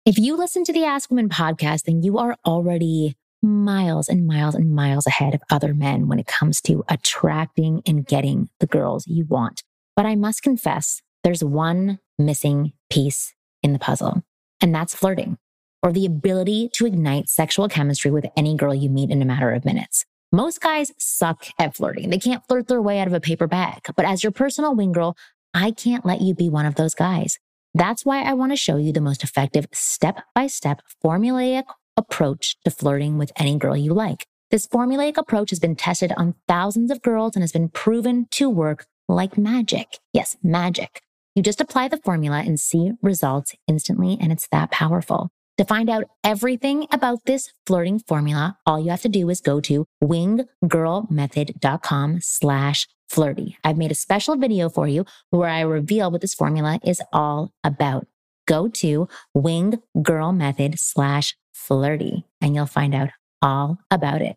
If 0.06 0.17
you 0.17 0.36
listen 0.36 0.63
to 0.63 0.74
the 0.74 0.86
Ask 0.86 1.12
Women 1.12 1.30
podcast, 1.30 1.84
then 1.84 2.02
you 2.02 2.17
are 2.17 2.36
already 2.45 3.15
miles 3.41 4.10
and 4.10 4.28
miles 4.28 4.56
and 4.56 4.73
miles 4.73 5.08
ahead 5.08 5.34
of 5.34 5.41
other 5.49 5.73
men 5.73 6.08
when 6.08 6.19
it 6.19 6.28
comes 6.28 6.62
to 6.62 6.84
attracting 6.89 7.82
and 7.86 8.06
getting 8.06 8.49
the 8.60 8.67
girls 8.67 9.08
you 9.08 9.25
want. 9.25 9.63
But 9.95 10.06
I 10.06 10.15
must 10.15 10.43
confess, 10.43 11.02
there's 11.23 11.43
one 11.43 11.99
missing 12.17 12.73
piece 12.89 13.34
in 13.63 13.73
the 13.73 13.80
puzzle, 13.80 14.23
and 14.62 14.73
that's 14.73 14.95
flirting 14.95 15.38
or 15.82 15.91
the 15.91 16.06
ability 16.06 16.69
to 16.73 16.86
ignite 16.86 17.30
sexual 17.30 17.69
chemistry 17.69 18.12
with 18.12 18.25
any 18.36 18.56
girl 18.56 18.75
you 18.75 18.89
meet 18.89 19.10
in 19.10 19.21
a 19.21 19.25
matter 19.25 19.52
of 19.52 19.65
minutes. 19.65 20.06
Most 20.32 20.62
guys 20.62 20.91
suck 20.97 21.47
at 21.58 21.75
flirting. 21.75 22.10
They 22.10 22.19
can't 22.19 22.45
flirt 22.47 22.67
their 22.67 22.82
way 22.82 22.99
out 22.99 23.08
of 23.08 23.13
a 23.13 23.19
paper 23.19 23.47
bag. 23.47 23.82
But 23.95 24.06
as 24.06 24.23
your 24.23 24.32
personal 24.32 24.75
wing 24.75 24.91
girl, 24.91 25.15
I 25.54 25.71
can't 25.71 26.06
let 26.06 26.21
you 26.21 26.36
be 26.36 26.49
one 26.49 26.65
of 26.65 26.75
those 26.75 26.93
guys. 26.93 27.39
That's 27.73 28.06
why 28.06 28.21
I 28.23 28.34
want 28.34 28.52
to 28.52 28.56
show 28.56 28.78
you 28.78 28.91
the 28.91 29.02
most 29.02 29.23
effective 29.23 29.67
step 29.71 30.21
by 30.36 30.47
step 30.47 30.82
formulaic 31.04 31.63
approach 31.99 32.57
to 32.63 32.71
flirting 32.71 33.19
with 33.19 33.31
any 33.35 33.57
girl 33.57 33.77
you 33.77 33.93
like. 33.93 34.25
This 34.49 34.67
formulaic 34.67 35.17
approach 35.17 35.51
has 35.51 35.59
been 35.59 35.75
tested 35.75 36.12
on 36.17 36.33
thousands 36.47 36.89
of 36.89 37.03
girls 37.03 37.35
and 37.35 37.43
has 37.43 37.51
been 37.51 37.69
proven 37.69 38.25
to 38.31 38.49
work 38.49 38.88
like 39.07 39.38
magic. 39.38 39.99
Yes, 40.13 40.35
magic. 40.41 41.03
You 41.35 41.43
just 41.43 41.62
apply 41.62 41.89
the 41.89 41.97
formula 41.97 42.39
and 42.39 42.59
see 42.59 42.93
results 43.01 43.53
instantly, 43.67 44.17
and 44.19 44.31
it's 44.31 44.47
that 44.51 44.71
powerful. 44.71 45.29
To 45.57 45.65
find 45.65 45.89
out 45.89 46.05
everything 46.23 46.88
about 46.91 47.25
this 47.25 47.51
flirting 47.67 47.99
formula, 47.99 48.57
all 48.65 48.79
you 48.79 48.91
have 48.91 49.01
to 49.01 49.09
do 49.09 49.29
is 49.29 49.41
go 49.41 49.59
to 49.62 49.85
winggirlmethod.com 50.01 52.19
slash 52.21 52.88
flirty. 53.09 53.57
I've 53.63 53.77
made 53.77 53.91
a 53.91 53.95
special 53.95 54.38
video 54.38 54.69
for 54.69 54.88
you 54.88 55.05
where 55.31 55.49
I 55.49 55.62
reveal 55.62 56.12
what 56.12 56.21
this 56.21 56.33
formula 56.33 56.79
is 56.85 57.01
all 57.12 57.51
about. 57.63 58.07
Go 58.47 58.67
to 58.67 59.07
wing 59.33 59.81
girl 60.01 60.31
method 60.31 60.79
slash 60.79 61.35
flirty 61.60 62.26
and 62.41 62.56
you'll 62.56 62.65
find 62.65 62.95
out 62.95 63.10
all 63.41 63.78
about 63.91 64.22
it. 64.22 64.36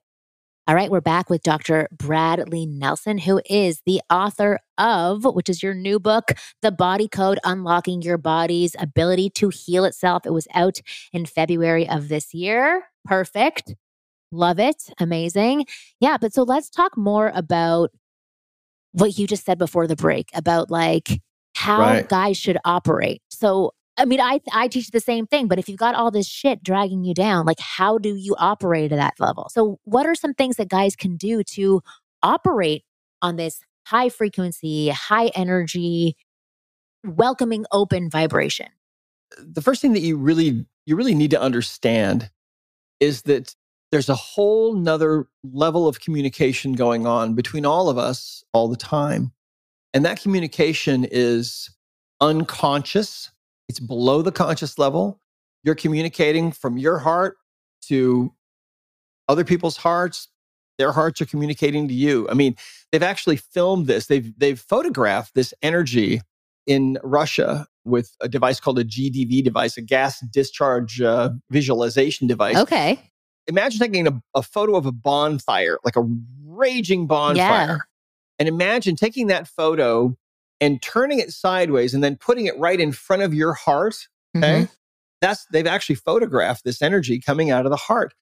All 0.68 0.76
right, 0.76 0.90
we're 0.90 1.00
back 1.00 1.28
with 1.28 1.42
Dr. 1.42 1.88
Bradley 1.90 2.66
Nelson, 2.66 3.18
who 3.18 3.40
is 3.50 3.82
the 3.84 4.00
author 4.08 4.60
of, 4.78 5.24
which 5.24 5.48
is 5.48 5.60
your 5.62 5.74
new 5.74 5.98
book, 5.98 6.30
The 6.62 6.70
Body 6.70 7.08
Code 7.08 7.40
Unlocking 7.44 8.00
Your 8.02 8.16
Body's 8.16 8.76
Ability 8.78 9.30
to 9.30 9.48
Heal 9.48 9.84
Itself. 9.84 10.24
It 10.24 10.32
was 10.32 10.46
out 10.54 10.78
in 11.12 11.26
February 11.26 11.88
of 11.88 12.08
this 12.08 12.32
year. 12.32 12.84
Perfect. 13.04 13.74
Love 14.30 14.60
it. 14.60 14.84
Amazing. 15.00 15.66
Yeah, 15.98 16.16
but 16.20 16.32
so 16.32 16.44
let's 16.44 16.70
talk 16.70 16.96
more 16.96 17.32
about 17.34 17.90
what 18.92 19.18
you 19.18 19.26
just 19.26 19.44
said 19.44 19.58
before 19.58 19.86
the 19.88 19.96
break 19.96 20.28
about 20.32 20.70
like 20.70 21.20
how 21.56 21.80
Right. 21.80 22.08
guys 22.08 22.36
should 22.36 22.58
operate. 22.64 23.20
So, 23.30 23.72
I 24.02 24.04
mean, 24.04 24.20
I 24.20 24.40
I 24.52 24.68
teach 24.68 24.90
the 24.90 25.00
same 25.00 25.26
thing, 25.26 25.46
but 25.46 25.58
if 25.58 25.68
you've 25.68 25.78
got 25.78 25.94
all 25.94 26.10
this 26.10 26.26
shit 26.26 26.62
dragging 26.62 27.04
you 27.04 27.14
down, 27.14 27.46
like 27.46 27.60
how 27.60 27.98
do 27.98 28.16
you 28.16 28.34
operate 28.38 28.92
at 28.92 28.96
that 28.96 29.14
level? 29.20 29.48
So, 29.50 29.78
what 29.84 30.06
are 30.06 30.14
some 30.16 30.34
things 30.34 30.56
that 30.56 30.68
guys 30.68 30.96
can 30.96 31.16
do 31.16 31.42
to 31.54 31.82
operate 32.22 32.84
on 33.22 33.36
this 33.36 33.60
high 33.86 34.08
frequency, 34.08 34.88
high 34.88 35.28
energy, 35.34 36.16
welcoming, 37.04 37.64
open 37.72 38.10
vibration? 38.10 38.66
the 39.38 39.62
first 39.62 39.80
thing 39.80 39.92
that 39.92 40.00
you 40.00 40.16
really 40.16 40.66
you 40.86 40.96
really 40.96 41.14
need 41.14 41.30
to 41.30 41.40
understand 41.40 42.30
is 43.00 43.22
that 43.22 43.54
there's 43.90 44.08
a 44.08 44.14
whole 44.14 44.74
nother 44.74 45.26
level 45.44 45.86
of 45.86 46.00
communication 46.00 46.72
going 46.72 47.06
on 47.06 47.34
between 47.34 47.66
all 47.66 47.88
of 47.88 47.98
us 47.98 48.44
all 48.52 48.68
the 48.68 48.76
time 48.76 49.32
and 49.94 50.04
that 50.04 50.20
communication 50.20 51.06
is 51.10 51.70
unconscious 52.20 53.30
it's 53.68 53.80
below 53.80 54.22
the 54.22 54.32
conscious 54.32 54.78
level. 54.78 55.20
You're 55.64 55.74
communicating 55.74 56.52
from 56.52 56.78
your 56.78 56.98
heart 56.98 57.36
to 57.82 58.32
other 59.28 59.44
people's 59.44 59.76
hearts. 59.76 60.28
Their 60.78 60.92
hearts 60.92 61.20
are 61.20 61.26
communicating 61.26 61.88
to 61.88 61.94
you. 61.94 62.28
I 62.28 62.34
mean 62.34 62.56
they've 62.90 63.02
actually 63.02 63.36
filmed 63.36 63.86
this. 63.86 64.06
They've 64.06 64.32
they've 64.38 64.58
photographed 64.58 65.34
this 65.34 65.54
energy 65.62 66.20
in 66.66 66.96
russia 67.02 67.66
with 67.84 68.14
a 68.20 68.28
device 68.28 68.60
called 68.60 68.78
a 68.78 68.84
GDV 68.84 69.42
device, 69.42 69.76
a 69.76 69.82
gas 69.82 70.20
discharge 70.20 71.00
uh, 71.00 71.30
visualization 71.50 72.26
device. 72.26 72.56
Okay. 72.56 73.00
Imagine 73.48 73.80
taking 73.80 74.06
a, 74.06 74.22
a 74.34 74.42
photo 74.42 74.76
of 74.76 74.86
a 74.86 74.92
bonfire, 74.92 75.78
like 75.84 75.96
a 75.96 76.08
raging 76.44 77.08
bonfire, 77.08 77.88
and 78.38 78.48
imagine 78.48 78.94
taking 78.94 79.26
that 79.26 79.48
photo 79.48 80.16
and 80.62 80.80
turning 80.80 81.18
it 81.18 81.32
sideways 81.32 81.92
and 81.92 82.02
then 82.02 82.16
putting 82.16 82.46
it 82.46 82.56
right 82.56 82.80
in 82.80 82.92
front 82.92 83.22
of 83.22 83.34
your 83.34 83.52
heart. 83.52 84.08
Okay. 84.36 84.62
Mhm. 84.62 84.70
That's 85.20 85.44
they've 85.46 85.66
actually 85.66 85.96
photographed 85.96 86.64
this 86.64 86.80
energy 86.80 87.20
coming 87.20 87.50
out 87.50 87.66
of 87.66 87.70
the 87.70 87.76
heart. 87.76 88.14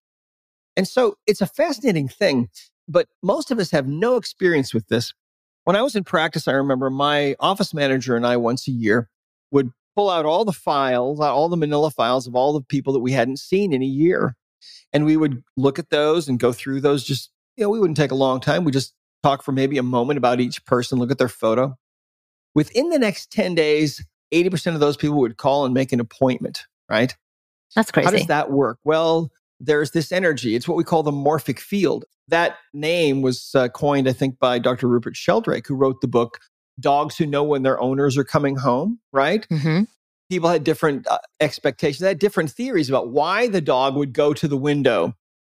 And 0.76 0.88
so 0.88 1.16
it's 1.26 1.40
a 1.42 1.46
fascinating 1.46 2.08
thing, 2.08 2.48
but 2.88 3.08
most 3.22 3.50
of 3.50 3.58
us 3.58 3.70
have 3.72 3.86
no 3.86 4.16
experience 4.16 4.72
with 4.72 4.88
this. 4.88 5.12
When 5.64 5.76
I 5.76 5.82
was 5.82 5.94
in 5.94 6.04
practice, 6.04 6.48
I 6.48 6.52
remember 6.52 6.88
my 6.88 7.36
office 7.38 7.74
manager 7.74 8.16
and 8.16 8.26
I 8.26 8.36
once 8.38 8.66
a 8.66 8.70
year 8.70 9.10
would 9.50 9.70
pull 9.94 10.08
out 10.08 10.24
all 10.24 10.44
the 10.46 10.52
files, 10.52 11.20
all 11.20 11.48
the 11.50 11.56
manila 11.56 11.90
files 11.90 12.26
of 12.26 12.34
all 12.34 12.54
the 12.54 12.62
people 12.62 12.92
that 12.94 13.00
we 13.00 13.12
hadn't 13.12 13.38
seen 13.38 13.72
in 13.72 13.82
a 13.82 13.86
year. 13.86 14.34
And 14.92 15.04
we 15.04 15.16
would 15.16 15.42
look 15.56 15.78
at 15.78 15.90
those 15.90 16.28
and 16.28 16.38
go 16.38 16.52
through 16.52 16.80
those 16.80 17.04
just, 17.04 17.30
you 17.56 17.64
know, 17.64 17.70
we 17.70 17.80
wouldn't 17.80 17.98
take 17.98 18.10
a 18.10 18.14
long 18.16 18.40
time. 18.40 18.64
We 18.64 18.72
just 18.72 18.94
talk 19.22 19.42
for 19.42 19.52
maybe 19.52 19.76
a 19.76 19.82
moment 19.82 20.16
about 20.16 20.40
each 20.40 20.64
person, 20.64 20.98
look 20.98 21.10
at 21.10 21.18
their 21.18 21.28
photo. 21.28 21.76
Within 22.54 22.88
the 22.90 22.98
next 22.98 23.30
10 23.30 23.54
days, 23.54 24.04
80% 24.32 24.74
of 24.74 24.80
those 24.80 24.96
people 24.96 25.18
would 25.18 25.36
call 25.36 25.64
and 25.64 25.74
make 25.74 25.92
an 25.92 26.00
appointment, 26.00 26.66
right? 26.88 27.16
That's 27.76 27.90
crazy. 27.90 28.06
How 28.06 28.10
does 28.10 28.26
that 28.26 28.50
work? 28.50 28.78
Well, 28.84 29.30
there's 29.60 29.92
this 29.92 30.10
energy. 30.10 30.54
It's 30.54 30.66
what 30.66 30.76
we 30.76 30.84
call 30.84 31.02
the 31.02 31.12
morphic 31.12 31.58
field. 31.58 32.04
That 32.28 32.56
name 32.72 33.22
was 33.22 33.50
uh, 33.54 33.68
coined, 33.68 34.08
I 34.08 34.12
think, 34.12 34.38
by 34.38 34.58
Dr. 34.58 34.88
Rupert 34.88 35.16
Sheldrake, 35.16 35.66
who 35.66 35.74
wrote 35.74 36.00
the 36.00 36.08
book 36.08 36.38
Dogs 36.78 37.16
Who 37.16 37.26
Know 37.26 37.44
When 37.44 37.62
Their 37.62 37.80
Owners 37.80 38.16
Are 38.16 38.24
Coming 38.24 38.56
Home, 38.56 38.98
right? 39.12 39.46
Mhm. 39.50 39.86
People 40.28 40.48
had 40.48 40.62
different 40.64 41.06
uh, 41.08 41.18
expectations, 41.40 41.98
they 42.00 42.08
had 42.08 42.20
different 42.20 42.50
theories 42.50 42.88
about 42.88 43.10
why 43.10 43.48
the 43.48 43.60
dog 43.60 43.96
would 43.96 44.12
go 44.12 44.32
to 44.32 44.46
the 44.46 44.56
window. 44.56 45.14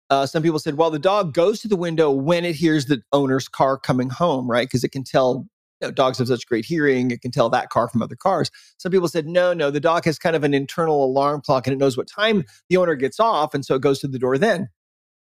Uh, 0.08 0.26
some 0.26 0.42
people 0.42 0.58
said, 0.58 0.76
well, 0.76 0.90
the 0.90 0.98
dog 0.98 1.32
goes 1.32 1.60
to 1.60 1.68
the 1.68 1.76
window 1.76 2.10
when 2.10 2.44
it 2.44 2.54
hears 2.54 2.86
the 2.86 3.02
owner's 3.12 3.48
car 3.48 3.78
coming 3.78 4.10
home, 4.10 4.50
right? 4.50 4.68
Because 4.68 4.84
it 4.84 4.90
can 4.90 5.04
tell, 5.04 5.46
you 5.82 5.88
know, 5.88 5.92
dogs 5.92 6.18
have 6.18 6.28
such 6.28 6.46
great 6.46 6.64
hearing, 6.64 7.10
it 7.10 7.20
can 7.20 7.32
tell 7.32 7.50
that 7.50 7.70
car 7.70 7.88
from 7.88 8.02
other 8.02 8.14
cars. 8.14 8.50
Some 8.78 8.92
people 8.92 9.08
said, 9.08 9.26
no, 9.26 9.52
no, 9.52 9.70
the 9.70 9.80
dog 9.80 10.04
has 10.04 10.18
kind 10.18 10.36
of 10.36 10.44
an 10.44 10.54
internal 10.54 11.04
alarm 11.04 11.42
clock 11.42 11.66
and 11.66 11.74
it 11.74 11.78
knows 11.78 11.96
what 11.96 12.06
time 12.06 12.44
the 12.68 12.76
owner 12.76 12.94
gets 12.94 13.18
off. 13.18 13.52
And 13.52 13.64
so 13.64 13.74
it 13.74 13.82
goes 13.82 13.98
to 14.00 14.08
the 14.08 14.18
door 14.18 14.38
then. 14.38 14.68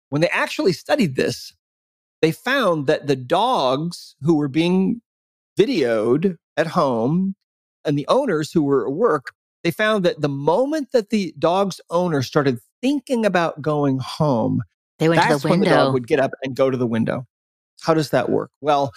When 0.10 0.22
they 0.22 0.30
actually 0.30 0.74
studied 0.74 1.16
this, 1.16 1.54
they 2.22 2.32
found 2.32 2.88
that 2.88 3.08
the 3.08 3.16
dogs 3.16 4.16
who 4.22 4.36
were 4.36 4.50
being 4.50 5.02
videoed 5.58 6.36
at 6.58 6.68
home 6.68 7.36
and 7.86 7.98
the 7.98 8.08
owners 8.08 8.52
who 8.52 8.64
were 8.64 8.86
at 8.86 8.94
work, 8.94 9.32
they 9.64 9.72
found 9.72 10.04
that 10.04 10.22
the 10.22 10.30
moment 10.30 10.90
that 10.92 11.10
the 11.10 11.34
dog's 11.40 11.80
owner 11.90 12.22
started 12.22 12.60
thinking 12.82 13.26
about 13.26 13.62
going 13.62 14.00
home, 14.00 14.62
They 15.00 15.08
went 15.08 15.22
to 15.22 15.30
that's 15.30 15.44
the 15.44 15.50
when 15.50 15.62
the 15.62 15.68
dog 15.68 15.94
would 15.94 16.08
get 16.08 16.20
up 16.20 16.32
and 16.44 16.54
go 16.54 16.70
to 16.70 16.78
the 16.78 16.88
window. 16.88 17.26
How 17.82 17.94
does 17.94 18.10
that 18.12 18.30
work? 18.30 18.52
Well, 18.62 18.92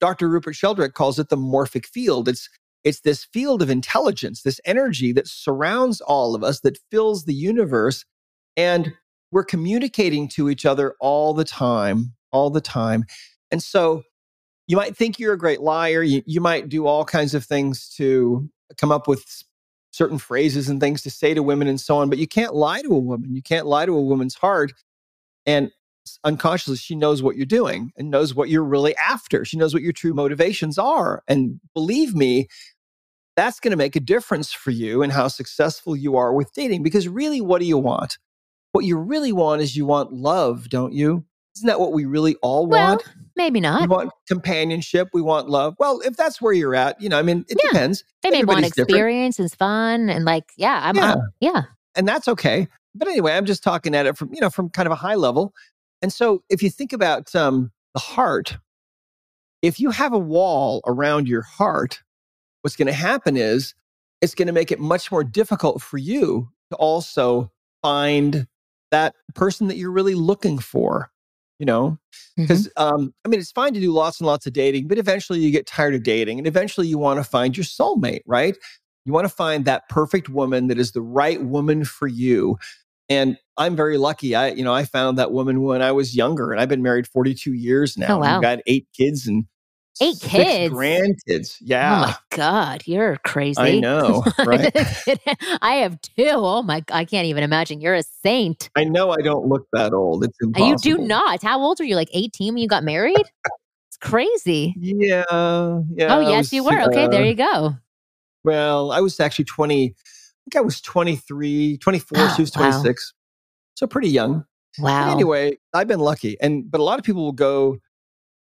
Dr. 0.00 0.28
Rupert 0.28 0.56
Sheldrake 0.56 0.94
calls 0.94 1.18
it 1.18 1.28
the 1.28 1.36
morphic 1.36 1.86
field. 1.86 2.28
It's 2.28 2.48
it's 2.82 3.00
this 3.00 3.24
field 3.24 3.60
of 3.60 3.68
intelligence, 3.68 4.42
this 4.42 4.60
energy 4.64 5.12
that 5.12 5.28
surrounds 5.28 6.00
all 6.00 6.34
of 6.34 6.42
us, 6.42 6.60
that 6.60 6.78
fills 6.90 7.24
the 7.24 7.34
universe, 7.34 8.06
and 8.56 8.94
we're 9.30 9.44
communicating 9.44 10.28
to 10.28 10.48
each 10.48 10.64
other 10.64 10.94
all 10.98 11.34
the 11.34 11.44
time, 11.44 12.14
all 12.32 12.48
the 12.48 12.60
time. 12.62 13.04
And 13.50 13.62
so 13.62 14.02
you 14.66 14.76
might 14.76 14.96
think 14.96 15.18
you're 15.18 15.34
a 15.34 15.38
great 15.38 15.60
liar. 15.60 16.02
You, 16.02 16.22
you 16.26 16.40
might 16.40 16.68
do 16.68 16.86
all 16.86 17.04
kinds 17.04 17.34
of 17.34 17.44
things 17.44 17.88
to 17.96 18.48
come 18.78 18.92
up 18.92 19.06
with 19.06 19.24
certain 19.90 20.18
phrases 20.18 20.68
and 20.68 20.80
things 20.80 21.02
to 21.02 21.10
say 21.10 21.34
to 21.34 21.42
women 21.42 21.68
and 21.68 21.80
so 21.80 21.96
on, 21.98 22.08
but 22.08 22.18
you 22.18 22.28
can't 22.28 22.54
lie 22.54 22.80
to 22.82 22.94
a 22.94 22.98
woman. 22.98 23.34
You 23.34 23.42
can't 23.42 23.66
lie 23.66 23.84
to 23.86 23.92
a 23.92 24.00
woman's 24.00 24.36
heart. 24.36 24.72
And 25.44 25.70
unconsciously, 26.24 26.76
she 26.76 26.94
knows 26.96 27.22
what 27.22 27.36
you're 27.36 27.46
doing 27.46 27.92
and 27.96 28.10
knows 28.10 28.34
what 28.34 28.48
you're 28.48 28.64
really 28.64 28.94
after. 28.96 29.44
She 29.44 29.56
knows 29.56 29.72
what 29.74 29.82
your 29.82 29.92
true 29.92 30.14
motivations 30.14 30.78
are. 30.78 31.22
And 31.28 31.60
believe 31.74 32.14
me, 32.14 32.48
that's 33.36 33.60
going 33.60 33.70
to 33.70 33.76
make 33.76 33.96
a 33.96 34.00
difference 34.00 34.52
for 34.52 34.70
you 34.70 35.02
and 35.02 35.12
how 35.12 35.28
successful 35.28 35.96
you 35.96 36.16
are 36.16 36.34
with 36.34 36.52
dating. 36.52 36.82
Because 36.82 37.08
really, 37.08 37.40
what 37.40 37.60
do 37.60 37.66
you 37.66 37.78
want? 37.78 38.18
What 38.72 38.84
you 38.84 38.96
really 38.98 39.32
want 39.32 39.62
is 39.62 39.76
you 39.76 39.86
want 39.86 40.12
love, 40.12 40.68
don't 40.68 40.92
you? 40.92 41.24
Isn't 41.56 41.66
that 41.66 41.80
what 41.80 41.92
we 41.92 42.04
really 42.04 42.36
all 42.42 42.66
well, 42.66 42.90
want? 42.90 43.02
maybe 43.36 43.60
not. 43.60 43.80
We 43.82 43.86
want 43.88 44.12
companionship. 44.28 45.08
We 45.12 45.20
want 45.22 45.48
love. 45.48 45.74
Well, 45.78 46.00
if 46.04 46.16
that's 46.16 46.40
where 46.40 46.52
you're 46.52 46.76
at, 46.76 47.00
you 47.00 47.08
know, 47.08 47.18
I 47.18 47.22
mean, 47.22 47.44
it 47.48 47.58
Yeah. 47.62 47.70
depends. 47.72 48.04
They 48.22 48.30
may 48.30 48.38
want 48.38 48.50
everybody's 48.50 48.70
different. 48.72 48.90
experience 48.90 49.38
and 49.40 49.50
fun 49.52 50.10
and 50.10 50.24
like, 50.24 50.44
yeah, 50.56 50.80
I'm, 50.84 50.96
Yeah. 50.96 51.12
I'm 51.14 51.20
yeah. 51.40 51.62
and 51.96 52.06
that's 52.06 52.28
okay. 52.28 52.68
But 52.94 53.08
anyway, 53.08 53.32
I'm 53.32 53.46
just 53.46 53.62
talking 53.64 53.94
at 53.94 54.06
it 54.06 54.16
from 54.16 54.32
you 54.34 54.40
know 54.40 54.50
from 54.50 54.68
kind 54.70 54.86
of 54.86 54.92
a 54.92 54.96
high 54.96 55.14
level. 55.14 55.52
And 56.02 56.12
so, 56.12 56.42
if 56.48 56.62
you 56.62 56.70
think 56.70 56.92
about 56.92 57.34
um, 57.34 57.70
the 57.94 58.00
heart, 58.00 58.56
if 59.62 59.78
you 59.78 59.90
have 59.90 60.12
a 60.12 60.18
wall 60.18 60.80
around 60.86 61.28
your 61.28 61.42
heart, 61.42 62.02
what's 62.62 62.76
going 62.76 62.86
to 62.86 62.92
happen 62.92 63.36
is 63.36 63.74
it's 64.20 64.34
going 64.34 64.46
to 64.46 64.52
make 64.52 64.72
it 64.72 64.80
much 64.80 65.10
more 65.10 65.24
difficult 65.24 65.82
for 65.82 65.98
you 65.98 66.48
to 66.70 66.76
also 66.76 67.50
find 67.82 68.46
that 68.90 69.14
person 69.34 69.68
that 69.68 69.76
you're 69.76 69.90
really 69.90 70.14
looking 70.14 70.58
for. 70.58 71.10
You 71.58 71.66
know, 71.66 71.98
because 72.38 72.70
um, 72.78 73.12
I 73.26 73.28
mean, 73.28 73.38
it's 73.38 73.52
fine 73.52 73.74
to 73.74 73.80
do 73.80 73.92
lots 73.92 74.18
and 74.18 74.26
lots 74.26 74.46
of 74.46 74.54
dating, 74.54 74.88
but 74.88 74.96
eventually 74.96 75.40
you 75.40 75.50
get 75.50 75.66
tired 75.66 75.94
of 75.94 76.02
dating, 76.02 76.38
and 76.38 76.46
eventually 76.46 76.86
you 76.86 76.96
want 76.96 77.18
to 77.18 77.24
find 77.24 77.54
your 77.54 77.64
soulmate, 77.64 78.22
right? 78.24 78.56
You 79.04 79.12
want 79.12 79.26
to 79.26 79.34
find 79.34 79.66
that 79.66 79.88
perfect 79.88 80.30
woman 80.30 80.68
that 80.68 80.78
is 80.78 80.92
the 80.92 81.02
right 81.02 81.42
woman 81.42 81.84
for 81.84 82.06
you. 82.06 82.56
And 83.10 83.36
I'm 83.56 83.76
very 83.76 83.98
lucky. 83.98 84.34
I, 84.34 84.48
you 84.48 84.62
know, 84.64 84.72
I 84.72 84.84
found 84.84 85.18
that 85.18 85.32
woman 85.32 85.62
when 85.62 85.82
I 85.82 85.92
was 85.92 86.16
younger, 86.16 86.52
and 86.52 86.60
I've 86.60 86.68
been 86.68 86.82
married 86.82 87.08
42 87.08 87.52
years 87.52 87.98
now. 87.98 88.16
Oh, 88.16 88.18
wow. 88.18 88.36
We've 88.36 88.42
got 88.42 88.60
eight 88.66 88.86
kids 88.96 89.26
and 89.26 89.44
Eight 90.02 90.16
six 90.16 90.32
kids? 90.32 90.74
grandkids. 90.74 91.56
Yeah. 91.60 91.92
Oh 91.92 92.00
my 92.06 92.16
God, 92.30 92.82
you're 92.86 93.16
crazy. 93.18 93.60
I 93.60 93.80
know, 93.80 94.24
right? 94.46 94.72
I 95.60 95.74
have 95.74 96.00
two. 96.00 96.14
Oh 96.30 96.62
my, 96.62 96.82
I 96.90 97.04
can't 97.04 97.26
even 97.26 97.42
imagine. 97.42 97.82
You're 97.82 97.96
a 97.96 98.02
saint. 98.02 98.70
I 98.76 98.84
know 98.84 99.10
I 99.10 99.20
don't 99.22 99.46
look 99.46 99.66
that 99.72 99.92
old. 99.92 100.24
It's 100.24 100.38
Uh, 100.42 100.46
impossible. 100.46 100.68
You 100.70 100.76
do 100.98 101.04
not. 101.06 101.42
How 101.42 101.60
old 101.60 101.80
were 101.80 101.84
you? 101.84 101.96
Like 101.96 102.08
18 102.14 102.54
when 102.54 102.62
you 102.62 102.68
got 102.68 102.82
married? 102.82 103.26
it's 103.88 103.96
crazy. 104.00 104.74
Yeah, 104.78 105.24
yeah. 105.28 106.16
oh, 106.16 106.20
yes, 106.20 106.44
was, 106.44 106.52
you 106.54 106.64
were. 106.64 106.80
Okay, 106.84 107.04
uh, 107.04 107.08
there 107.08 107.24
you 107.26 107.34
go. 107.34 107.74
Well, 108.44 108.92
I 108.92 109.00
was 109.00 109.20
actually 109.20 109.44
20, 109.46 109.88
I 109.88 109.94
think 110.44 110.56
I 110.56 110.60
was 110.60 110.80
23, 110.80 111.78
24, 111.78 112.18
Oh, 112.18 112.28
she 112.28 112.42
was 112.42 112.50
wow. 112.52 112.70
26. 112.70 113.14
So 113.76 113.86
pretty 113.86 114.08
young. 114.08 114.44
But 114.78 114.84
Wow. 114.84 115.12
anyway, 115.14 115.58
I've 115.74 115.88
been 115.88 116.00
lucky. 116.00 116.36
And 116.40 116.70
but 116.70 116.80
a 116.80 116.84
lot 116.84 116.98
of 116.98 117.04
people 117.04 117.22
will 117.24 117.32
go 117.32 117.78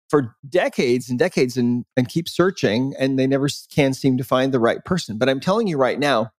for 0.08 0.34
decades 0.48 1.08
and 1.08 1.18
decades 1.18 1.56
and, 1.56 1.84
and 1.96 2.08
keep 2.08 2.28
searching, 2.28 2.94
and 2.98 3.18
they 3.18 3.26
never 3.26 3.48
can 3.72 3.94
seem 3.94 4.18
to 4.18 4.24
find 4.24 4.52
the 4.52 4.58
right 4.58 4.84
person. 4.84 5.18
But 5.18 5.28
I'm 5.28 5.40
telling 5.40 5.68
you 5.68 5.78
right 5.78 5.98
now, 5.98 6.30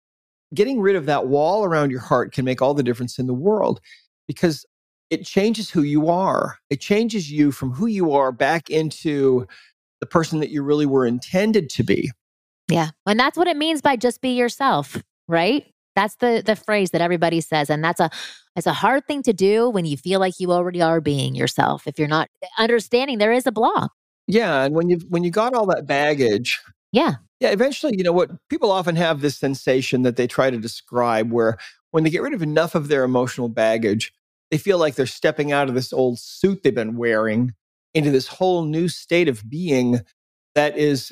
getting 0.53 0.81
rid 0.81 0.95
of 0.97 1.05
that 1.05 1.27
wall 1.27 1.63
around 1.63 1.89
your 1.91 2.01
heart 2.01 2.33
can 2.33 2.43
make 2.45 2.61
all 2.61 2.73
the 2.73 2.83
difference 2.83 3.17
in 3.17 3.27
the 3.27 3.33
world 3.33 3.79
because 4.27 4.65
it 5.09 5.25
changes 5.25 5.69
who 5.69 5.83
you 5.83 6.09
are. 6.09 6.57
It 6.69 6.81
changes 6.81 7.31
you 7.31 7.51
from 7.51 7.71
who 7.71 7.85
you 7.87 8.11
are 8.13 8.31
back 8.33 8.69
into 8.69 9.47
the 10.01 10.05
person 10.05 10.39
that 10.41 10.49
you 10.49 10.63
really 10.63 10.85
were 10.85 11.05
intended 11.05 11.69
to 11.71 11.83
be. 11.83 12.11
Yeah. 12.67 12.89
And 13.05 13.19
that's 13.19 13.37
what 13.37 13.47
it 13.47 13.57
means 13.57 13.81
by 13.81 13.95
just 13.95 14.21
be 14.21 14.29
yourself, 14.31 15.01
right? 15.31 15.65
That's 15.95 16.15
the 16.17 16.41
the 16.45 16.55
phrase 16.55 16.91
that 16.91 17.01
everybody 17.01 17.41
says 17.41 17.69
and 17.69 17.83
that's 17.83 17.99
a 17.99 18.09
it's 18.55 18.67
a 18.67 18.73
hard 18.73 19.05
thing 19.07 19.23
to 19.23 19.33
do 19.33 19.69
when 19.69 19.85
you 19.85 19.97
feel 19.97 20.19
like 20.19 20.39
you 20.39 20.51
already 20.51 20.81
are 20.81 21.01
being 21.01 21.35
yourself. 21.35 21.87
If 21.87 21.97
you're 21.97 22.07
not 22.07 22.29
understanding 22.57 23.17
there 23.17 23.31
is 23.33 23.47
a 23.47 23.51
block. 23.51 23.91
Yeah, 24.27 24.63
and 24.63 24.75
when 24.75 24.89
you 24.89 24.99
when 25.09 25.23
you 25.23 25.31
got 25.31 25.53
all 25.53 25.65
that 25.67 25.85
baggage, 25.87 26.59
Yeah. 26.93 27.15
yeah, 27.39 27.49
eventually, 27.49 27.95
you 27.97 28.03
know 28.03 28.13
what 28.13 28.29
people 28.49 28.71
often 28.71 28.95
have 28.95 29.21
this 29.21 29.37
sensation 29.37 30.03
that 30.03 30.15
they 30.15 30.27
try 30.27 30.49
to 30.49 30.57
describe 30.57 31.31
where 31.31 31.57
when 31.91 32.03
they 32.03 32.09
get 32.09 32.21
rid 32.21 32.33
of 32.33 32.41
enough 32.41 32.75
of 32.75 32.87
their 32.87 33.03
emotional 33.03 33.49
baggage, 33.49 34.13
they 34.51 34.57
feel 34.57 34.77
like 34.77 34.95
they're 34.95 35.05
stepping 35.05 35.51
out 35.51 35.67
of 35.67 35.75
this 35.75 35.91
old 35.91 36.19
suit 36.19 36.61
they've 36.63 36.73
been 36.75 36.95
wearing 36.95 37.53
into 37.93 38.11
this 38.11 38.27
whole 38.27 38.63
new 38.63 38.87
state 38.87 39.27
of 39.27 39.49
being 39.49 39.99
that 40.55 40.77
is 40.77 41.11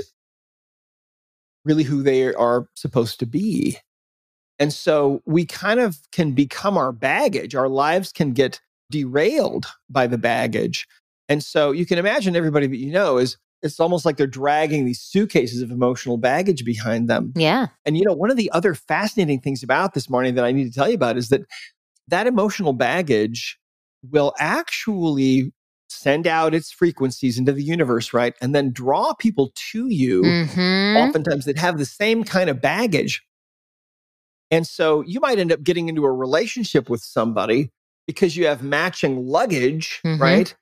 really 1.66 1.84
who 1.84 2.02
they 2.04 2.34
are 2.34 2.68
supposed 2.76 3.20
to 3.20 3.26
be. 3.26 3.78
And 4.60 4.74
so 4.74 5.22
we 5.26 5.46
kind 5.46 5.80
of 5.80 5.98
can 6.12 6.34
become 6.34 6.78
our 6.78 6.92
baggage. 6.92 7.56
Our 7.56 7.70
lives 7.70 8.12
can 8.12 8.34
get 8.34 8.60
derailed 8.92 9.66
by 9.90 10.08
the 10.08 10.18
baggage. 10.18 10.86
And 11.30 11.44
so 11.44 11.72
you 11.72 11.86
can 11.86 11.98
imagine 11.98 12.36
everybody 12.36 12.68
that 12.68 12.78
you 12.78 12.92
know 12.92 13.18
is 13.18 13.38
it's 13.62 13.80
almost 13.80 14.06
like 14.06 14.18
they're 14.18 14.28
dragging 14.28 14.86
these 14.86 15.02
suitcases 15.02 15.62
of 15.62 15.70
emotional 15.70 16.18
baggage 16.18 16.64
behind 16.64 17.10
them. 17.10 17.34
Yeah. 17.36 17.68
And 17.86 17.98
you 17.98 18.06
know, 18.06 18.14
one 18.14 18.32
of 18.32 18.38
the 18.38 18.50
other 18.52 18.74
fascinating 18.74 19.42
things 19.42 19.64
about 19.64 19.94
this 19.94 20.10
morning 20.10 20.36
that 20.36 20.46
I 20.46 20.52
need 20.52 20.66
to 20.66 20.74
tell 20.74 20.88
you 20.88 20.96
about 20.96 21.18
is 21.18 21.30
that 21.30 21.42
that 22.08 22.26
emotional 22.28 22.74
baggage 22.74 23.60
will 24.10 24.34
actually 24.40 25.52
send 25.90 26.26
out 26.26 26.54
its 26.54 26.72
frequencies 26.72 27.38
into 27.38 27.52
the 27.52 27.64
universe, 27.64 28.14
right? 28.14 28.34
And 28.42 28.56
then 28.56 28.72
draw 28.72 29.14
people 29.14 29.52
to 29.72 29.88
you, 29.90 30.22
Mhm. 30.22 30.96
oftentimes 31.08 31.46
that 31.46 31.58
have 31.58 31.78
the 31.78 31.86
same 31.86 32.24
kind 32.24 32.50
of 32.50 32.62
baggage. 32.62 33.22
And 34.52 34.66
so 34.68 35.02
you 35.02 35.20
might 35.20 35.40
end 35.40 35.52
up 35.52 35.64
getting 35.64 35.90
into 35.90 36.06
a 36.06 36.12
relationship 36.12 36.90
with 36.90 37.02
somebody 37.02 37.72
because 38.08 38.36
you 38.36 38.48
have 38.48 38.64
matching 38.64 39.28
luggage, 39.28 40.02
Mhm. 40.04 40.20
right? 40.20 40.56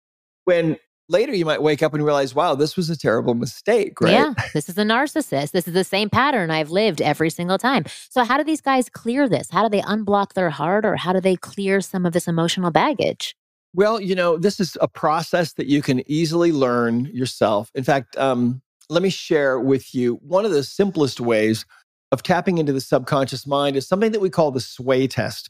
When 0.46 0.78
later 1.10 1.34
you 1.34 1.46
might 1.46 1.62
wake 1.62 1.82
up 1.82 1.94
and 1.94 2.04
realize, 2.04 2.36
wow, 2.36 2.56
this 2.56 2.76
was 2.76 2.90
a 2.90 2.98
terrible 2.98 3.34
mistake, 3.34 4.02
right? 4.02 4.12
Yeah, 4.12 4.34
this 4.54 4.68
is 4.68 4.78
a 4.78 4.84
narcissist. 4.84 5.52
This 5.52 5.68
is 5.68 5.74
the 5.74 5.84
same 5.84 6.10
pattern 6.10 6.52
I've 6.52 6.72
lived 6.72 7.02
every 7.02 7.30
single 7.30 7.58
time. 7.58 7.86
So, 8.10 8.26
how 8.26 8.38
do 8.38 8.44
these 8.44 8.62
guys 8.62 8.90
clear 8.90 9.30
this? 9.30 9.50
How 9.50 9.64
do 9.64 9.70
they 9.70 9.82
unblock 9.84 10.34
their 10.34 10.50
heart 10.50 10.86
or 10.86 10.98
how 10.98 11.14
do 11.14 11.22
they 11.22 11.38
clear 11.38 11.80
some 11.80 12.06
of 12.06 12.12
this 12.14 12.28
emotional 12.28 12.72
baggage? 12.72 13.36
Well, 13.74 14.02
you 14.02 14.16
know, 14.16 14.38
this 14.38 14.60
is 14.60 14.78
a 14.82 14.88
process 14.88 15.54
that 15.54 15.68
you 15.68 15.82
can 15.82 16.10
easily 16.10 16.52
learn 16.52 17.06
yourself. 17.14 17.70
In 17.76 17.84
fact, 17.84 18.18
um, 18.18 18.62
let 18.90 19.04
me 19.04 19.10
share 19.10 19.60
with 19.60 19.94
you 19.94 20.16
one 20.16 20.46
of 20.46 20.52
the 20.52 20.64
simplest 20.64 21.20
ways 21.22 21.66
of 22.12 22.24
tapping 22.24 22.58
into 22.58 22.74
the 22.74 22.82
subconscious 22.82 23.46
mind 23.46 23.76
is 23.76 23.88
something 23.88 24.12
that 24.12 24.22
we 24.22 24.30
call 24.30 24.52
the 24.52 24.60
sway 24.62 25.08
test. 25.08 25.50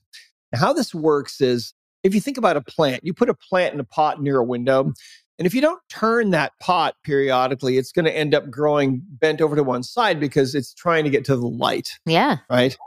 Now, 0.52 0.60
how 0.60 0.74
this 0.74 0.94
works 0.96 1.42
is 1.42 1.74
if 2.04 2.16
you 2.16 2.22
think 2.22 2.38
about 2.38 2.58
a 2.58 2.62
plant, 2.62 3.04
you 3.04 3.14
put 3.14 3.30
a 3.30 3.34
plant 3.34 3.74
in 3.74 3.80
a 3.80 3.84
pot 3.84 4.22
near 4.22 4.38
a 4.38 4.44
window, 4.44 4.86
mm. 4.86 4.94
and 5.38 5.46
if 5.46 5.54
you 5.54 5.62
don't 5.62 5.82
turn 5.90 6.32
that 6.32 6.54
pot 6.62 6.96
periodically, 7.04 7.78
it's 7.78 7.92
going 7.92 8.06
to 8.06 8.16
end 8.16 8.34
up 8.34 8.50
growing 8.50 9.02
bent 9.08 9.42
over 9.42 9.56
to 9.56 9.64
one 9.64 9.84
side 9.84 10.20
because 10.20 10.56
it's 10.56 10.74
trying 10.74 11.04
to 11.04 11.10
get 11.10 11.26
to 11.26 11.36
the 11.36 11.48
light 11.48 11.90
Yeah. 12.06 12.38
right? 12.50 12.78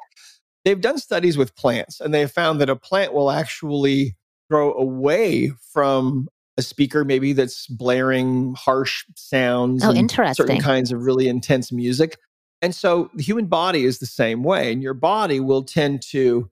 They've 0.64 0.80
done 0.80 0.98
studies 0.98 1.36
with 1.38 1.54
plants 1.56 2.00
and 2.00 2.12
they 2.12 2.20
have 2.20 2.32
found 2.32 2.60
that 2.60 2.68
a 2.68 2.76
plant 2.76 3.12
will 3.14 3.30
actually 3.30 4.16
grow 4.50 4.74
away 4.74 5.52
from 5.72 6.28
a 6.58 6.62
speaker, 6.62 7.04
maybe 7.04 7.32
that's 7.32 7.66
blaring 7.66 8.54
harsh 8.58 9.04
sounds 9.16 9.82
Oh, 9.84 9.90
and 9.90 9.98
interesting. 9.98 10.46
certain 10.46 10.60
kinds 10.60 10.92
of 10.92 11.00
really 11.02 11.28
intense 11.28 11.72
music. 11.72 12.18
And 12.62 12.74
so 12.74 13.10
the 13.14 13.22
human 13.22 13.46
body 13.46 13.84
is 13.84 13.98
the 13.98 14.06
same 14.06 14.42
way. 14.42 14.72
And 14.72 14.82
your 14.82 14.94
body 14.94 15.40
will 15.40 15.62
tend 15.62 16.02
to, 16.10 16.50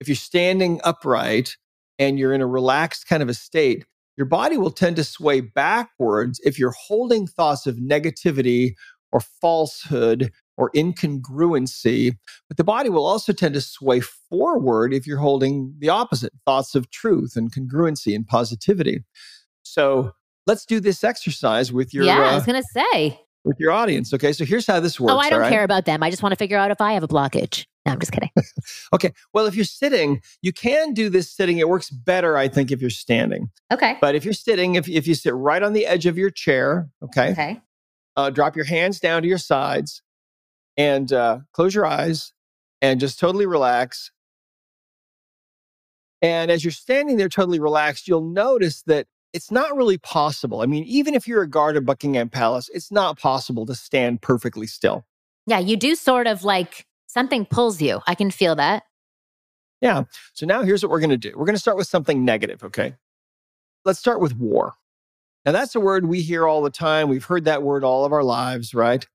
if 0.00 0.08
you're 0.08 0.14
standing 0.14 0.80
upright 0.84 1.56
and 1.98 2.18
you're 2.18 2.32
in 2.32 2.40
a 2.40 2.46
relaxed 2.46 3.08
kind 3.08 3.22
of 3.22 3.28
a 3.28 3.34
state, 3.34 3.84
your 4.16 4.26
body 4.26 4.56
will 4.56 4.70
tend 4.70 4.96
to 4.96 5.04
sway 5.04 5.40
backwards 5.40 6.40
if 6.44 6.58
you're 6.58 6.74
holding 6.86 7.26
thoughts 7.26 7.66
of 7.66 7.76
negativity 7.76 8.74
or 9.12 9.20
falsehood 9.20 10.32
or 10.56 10.70
incongruency. 10.72 12.16
But 12.48 12.56
the 12.56 12.64
body 12.64 12.90
will 12.90 13.06
also 13.06 13.32
tend 13.32 13.54
to 13.54 13.60
sway 13.60 14.00
forward 14.00 14.92
if 14.92 15.06
you're 15.06 15.18
holding 15.18 15.74
the 15.78 15.88
opposite 15.88 16.32
thoughts 16.44 16.74
of 16.74 16.90
truth 16.90 17.36
and 17.36 17.52
congruency 17.52 18.14
and 18.14 18.26
positivity. 18.26 19.04
So 19.62 20.12
let's 20.46 20.66
do 20.66 20.80
this 20.80 21.04
exercise 21.04 21.72
with 21.72 21.94
your 21.94 22.04
yeah, 22.04 22.20
I 22.20 22.32
uh, 22.32 22.34
was 22.34 22.46
going 22.46 22.62
to 22.62 22.68
say. 22.92 23.20
With 23.48 23.58
your 23.58 23.72
audience. 23.72 24.12
Okay, 24.14 24.32
so 24.32 24.44
here's 24.44 24.66
how 24.66 24.78
this 24.78 25.00
works. 25.00 25.12
Oh, 25.12 25.18
I 25.18 25.30
don't 25.30 25.40
right? 25.40 25.50
care 25.50 25.64
about 25.64 25.86
them. 25.86 26.02
I 26.02 26.10
just 26.10 26.22
want 26.22 26.32
to 26.32 26.36
figure 26.36 26.56
out 26.58 26.70
if 26.70 26.80
I 26.80 26.92
have 26.92 27.02
a 27.02 27.08
blockage. 27.08 27.64
No, 27.86 27.92
I'm 27.92 27.98
just 27.98 28.12
kidding. 28.12 28.30
Okay, 28.92 29.12
well, 29.34 29.46
if 29.46 29.54
you're 29.54 29.64
sitting, 29.66 30.20
you 30.40 30.52
can 30.52 30.94
do 30.94 31.10
this 31.10 31.30
sitting. 31.30 31.58
It 31.58 31.68
works 31.68 31.90
better, 31.90 32.36
I 32.38 32.48
think, 32.48 32.70
if 32.70 32.80
you're 32.80 32.88
standing. 32.90 33.50
Okay. 33.72 33.96
But 34.00 34.14
if 34.14 34.24
you're 34.24 34.32
sitting, 34.34 34.76
if, 34.76 34.88
if 34.88 35.06
you 35.06 35.14
sit 35.14 35.34
right 35.34 35.62
on 35.62 35.72
the 35.74 35.86
edge 35.86 36.06
of 36.06 36.16
your 36.16 36.30
chair, 36.30 36.88
okay, 37.02 37.32
Okay. 37.32 37.60
uh, 38.16 38.30
drop 38.30 38.56
your 38.56 38.64
hands 38.64 38.98
down 39.00 39.22
to 39.22 39.28
your 39.28 39.36
sides 39.38 40.02
and 40.78 41.12
uh, 41.12 41.40
close 41.52 41.74
your 41.74 41.84
eyes 41.86 42.32
and 42.80 42.98
just 43.00 43.18
totally 43.18 43.44
relax. 43.46 44.10
And 46.22 46.50
as 46.50 46.64
you're 46.64 46.72
standing 46.72 47.16
there 47.16 47.28
totally 47.28 47.60
relaxed, 47.60 48.08
you'll 48.08 48.28
notice 48.28 48.82
that 48.86 49.06
it's 49.32 49.50
not 49.50 49.76
really 49.76 49.98
possible. 49.98 50.62
I 50.62 50.66
mean, 50.66 50.84
even 50.84 51.14
if 51.14 51.28
you're 51.28 51.42
a 51.42 51.48
guard 51.48 51.76
at 51.76 51.84
Buckingham 51.84 52.28
Palace, 52.28 52.70
it's 52.72 52.90
not 52.90 53.18
possible 53.18 53.66
to 53.66 53.74
stand 53.74 54.22
perfectly 54.22 54.66
still. 54.66 55.04
Yeah, 55.46 55.58
you 55.58 55.76
do 55.76 55.94
sort 55.94 56.26
of 56.26 56.44
like 56.44 56.86
something 57.06 57.46
pulls 57.46 57.80
you. 57.80 58.00
I 58.06 58.14
can 58.14 58.30
feel 58.30 58.54
that. 58.56 58.84
Yeah. 59.80 60.04
So 60.32 60.46
now 60.46 60.62
here's 60.62 60.82
what 60.82 60.90
we're 60.90 61.00
going 61.00 61.10
to 61.10 61.16
do 61.16 61.32
we're 61.36 61.46
going 61.46 61.54
to 61.54 61.60
start 61.60 61.76
with 61.76 61.86
something 61.86 62.24
negative, 62.24 62.64
okay? 62.64 62.94
Let's 63.84 63.98
start 63.98 64.20
with 64.20 64.36
war. 64.36 64.74
Now, 65.46 65.52
that's 65.52 65.74
a 65.74 65.80
word 65.80 66.06
we 66.06 66.20
hear 66.20 66.46
all 66.46 66.62
the 66.62 66.70
time. 66.70 67.08
We've 67.08 67.24
heard 67.24 67.44
that 67.44 67.62
word 67.62 67.84
all 67.84 68.04
of 68.04 68.12
our 68.12 68.24
lives, 68.24 68.74
right? 68.74 69.06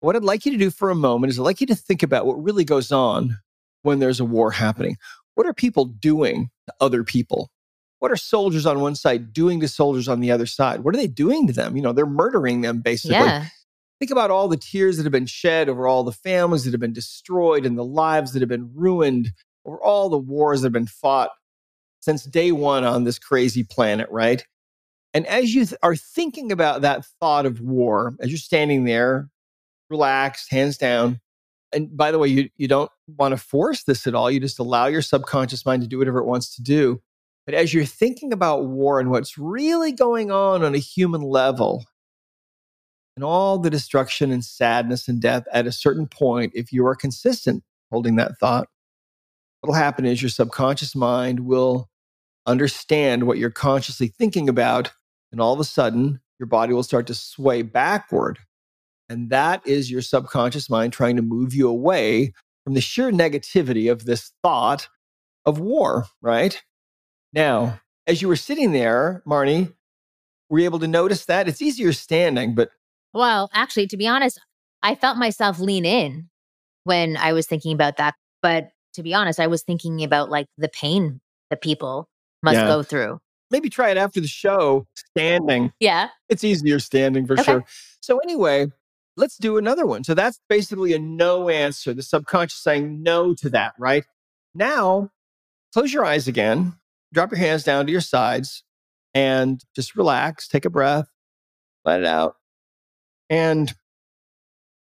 What 0.00 0.16
I'd 0.16 0.24
like 0.24 0.44
you 0.44 0.52
to 0.52 0.58
do 0.58 0.70
for 0.70 0.90
a 0.90 0.94
moment 0.94 1.30
is 1.30 1.38
I'd 1.38 1.42
like 1.42 1.60
you 1.60 1.66
to 1.68 1.74
think 1.74 2.02
about 2.02 2.26
what 2.26 2.42
really 2.42 2.64
goes 2.64 2.90
on 2.90 3.38
when 3.82 3.98
there's 3.98 4.20
a 4.20 4.24
war 4.24 4.50
happening. 4.50 4.96
What 5.34 5.46
are 5.46 5.54
people 5.54 5.84
doing 5.84 6.50
to 6.66 6.74
other 6.80 7.04
people? 7.04 7.50
What 7.98 8.10
are 8.10 8.16
soldiers 8.16 8.66
on 8.66 8.80
one 8.80 8.94
side 8.94 9.32
doing 9.32 9.60
to 9.60 9.68
soldiers 9.68 10.08
on 10.08 10.20
the 10.20 10.30
other 10.30 10.46
side? 10.46 10.80
What 10.80 10.94
are 10.94 10.98
they 10.98 11.06
doing 11.06 11.46
to 11.46 11.52
them? 11.52 11.76
You 11.76 11.82
know, 11.82 11.92
they're 11.92 12.06
murdering 12.06 12.60
them 12.60 12.80
basically. 12.80 13.16
Yeah. 13.16 13.46
Think 13.98 14.10
about 14.10 14.30
all 14.30 14.48
the 14.48 14.58
tears 14.58 14.98
that 14.98 15.04
have 15.04 15.12
been 15.12 15.26
shed 15.26 15.70
over 15.70 15.86
all 15.86 16.04
the 16.04 16.12
families 16.12 16.64
that 16.64 16.72
have 16.72 16.80
been 16.80 16.92
destroyed 16.92 17.64
and 17.64 17.78
the 17.78 17.84
lives 17.84 18.32
that 18.32 18.42
have 18.42 18.48
been 18.48 18.70
ruined 18.74 19.30
over 19.64 19.80
all 19.82 20.10
the 20.10 20.18
wars 20.18 20.60
that 20.60 20.66
have 20.66 20.72
been 20.72 20.86
fought 20.86 21.30
since 22.00 22.24
day 22.24 22.52
one 22.52 22.84
on 22.84 23.04
this 23.04 23.18
crazy 23.18 23.64
planet, 23.64 24.08
right? 24.10 24.44
And 25.14 25.26
as 25.26 25.54
you 25.54 25.64
th- 25.64 25.78
are 25.82 25.96
thinking 25.96 26.52
about 26.52 26.82
that 26.82 27.06
thought 27.20 27.46
of 27.46 27.60
war, 27.60 28.14
as 28.20 28.28
you're 28.28 28.38
standing 28.38 28.84
there, 28.84 29.30
relaxed, 29.88 30.50
hands 30.50 30.76
down, 30.76 31.20
and 31.72 31.96
by 31.96 32.10
the 32.10 32.18
way, 32.18 32.28
you, 32.28 32.50
you 32.56 32.68
don't 32.68 32.90
want 33.06 33.32
to 33.32 33.38
force 33.38 33.84
this 33.84 34.06
at 34.06 34.14
all. 34.14 34.30
You 34.30 34.40
just 34.40 34.58
allow 34.58 34.86
your 34.86 35.02
subconscious 35.02 35.66
mind 35.66 35.82
to 35.82 35.88
do 35.88 35.98
whatever 35.98 36.18
it 36.18 36.26
wants 36.26 36.54
to 36.56 36.62
do. 36.62 37.00
But 37.46 37.54
as 37.54 37.72
you're 37.72 37.84
thinking 37.84 38.32
about 38.32 38.66
war 38.66 38.98
and 38.98 39.10
what's 39.10 39.38
really 39.38 39.92
going 39.92 40.30
on 40.30 40.64
on 40.64 40.74
a 40.74 40.78
human 40.78 41.22
level, 41.22 41.84
and 43.16 43.24
all 43.24 43.58
the 43.58 43.70
destruction 43.70 44.30
and 44.30 44.44
sadness 44.44 45.08
and 45.08 45.20
death 45.20 45.44
at 45.52 45.66
a 45.66 45.72
certain 45.72 46.06
point, 46.06 46.52
if 46.54 46.72
you 46.72 46.86
are 46.86 46.94
consistent 46.94 47.64
holding 47.90 48.16
that 48.16 48.38
thought, 48.38 48.68
what'll 49.60 49.74
happen 49.74 50.04
is 50.04 50.20
your 50.20 50.28
subconscious 50.28 50.94
mind 50.94 51.40
will 51.40 51.88
understand 52.46 53.26
what 53.26 53.38
you're 53.38 53.50
consciously 53.50 54.08
thinking 54.08 54.48
about. 54.48 54.92
And 55.32 55.40
all 55.40 55.54
of 55.54 55.60
a 55.60 55.64
sudden, 55.64 56.20
your 56.38 56.46
body 56.46 56.72
will 56.72 56.82
start 56.82 57.06
to 57.06 57.14
sway 57.14 57.62
backward. 57.62 58.38
And 59.08 59.30
that 59.30 59.66
is 59.66 59.90
your 59.90 60.02
subconscious 60.02 60.68
mind 60.68 60.92
trying 60.92 61.16
to 61.16 61.22
move 61.22 61.54
you 61.54 61.68
away 61.68 62.32
from 62.64 62.74
the 62.74 62.80
sheer 62.80 63.10
negativity 63.10 63.90
of 63.90 64.04
this 64.04 64.32
thought 64.42 64.88
of 65.46 65.58
war, 65.58 66.06
right? 66.20 66.62
Now, 67.36 67.80
as 68.06 68.22
you 68.22 68.28
were 68.28 68.34
sitting 68.36 68.72
there, 68.72 69.22
Marnie, 69.26 69.74
were 70.48 70.58
you 70.58 70.64
able 70.64 70.78
to 70.78 70.88
notice 70.88 71.26
that? 71.26 71.46
It's 71.46 71.60
easier 71.60 71.92
standing, 71.92 72.54
but 72.54 72.70
Well, 73.12 73.50
actually, 73.52 73.86
to 73.88 73.96
be 73.98 74.08
honest, 74.08 74.40
I 74.82 74.94
felt 74.94 75.18
myself 75.18 75.60
lean 75.60 75.84
in 75.84 76.30
when 76.84 77.16
I 77.18 77.34
was 77.34 77.46
thinking 77.46 77.72
about 77.72 77.98
that. 77.98 78.14
But 78.40 78.70
to 78.94 79.02
be 79.02 79.12
honest, 79.12 79.38
I 79.38 79.48
was 79.48 79.62
thinking 79.62 80.02
about 80.02 80.30
like 80.30 80.46
the 80.56 80.68
pain 80.70 81.20
that 81.50 81.60
people 81.60 82.08
must 82.42 82.56
Yeah. 82.56 82.66
go 82.66 82.82
through. 82.82 83.20
maybe 83.52 83.70
try 83.70 83.90
it 83.90 83.96
after 83.96 84.20
the 84.20 84.26
show 84.26 84.88
standing. 84.96 85.72
Yeah. 85.78 86.08
It's 86.28 86.42
easier 86.42 86.80
standing 86.80 87.28
for 87.28 87.34
Okay. 87.34 87.44
sure. 87.44 87.64
So, 88.00 88.18
anyway, 88.18 88.66
let's 89.16 89.36
do 89.36 89.56
another 89.56 89.86
one. 89.86 90.02
So, 90.02 90.14
that's 90.14 90.40
basically 90.48 90.94
a 90.94 90.98
no 90.98 91.48
answer, 91.48 91.94
the 91.94 92.02
subconscious 92.02 92.58
saying 92.58 93.04
no 93.04 93.34
to 93.34 93.48
that, 93.50 93.74
right? 93.78 94.04
Now, 94.52 95.12
close 95.72 95.92
your 95.92 96.04
eyes 96.04 96.26
again, 96.26 96.74
drop 97.12 97.30
your 97.30 97.38
hands 97.38 97.64
down 97.64 97.86
to 97.86 97.92
your 97.92 98.00
sides, 98.00 98.64
and 99.14 99.60
just 99.74 99.96
relax, 99.96 100.48
take 100.48 100.64
a 100.64 100.70
breath, 100.70 101.08
let 101.84 102.00
it 102.00 102.06
out. 102.06 102.34
And 103.30 103.72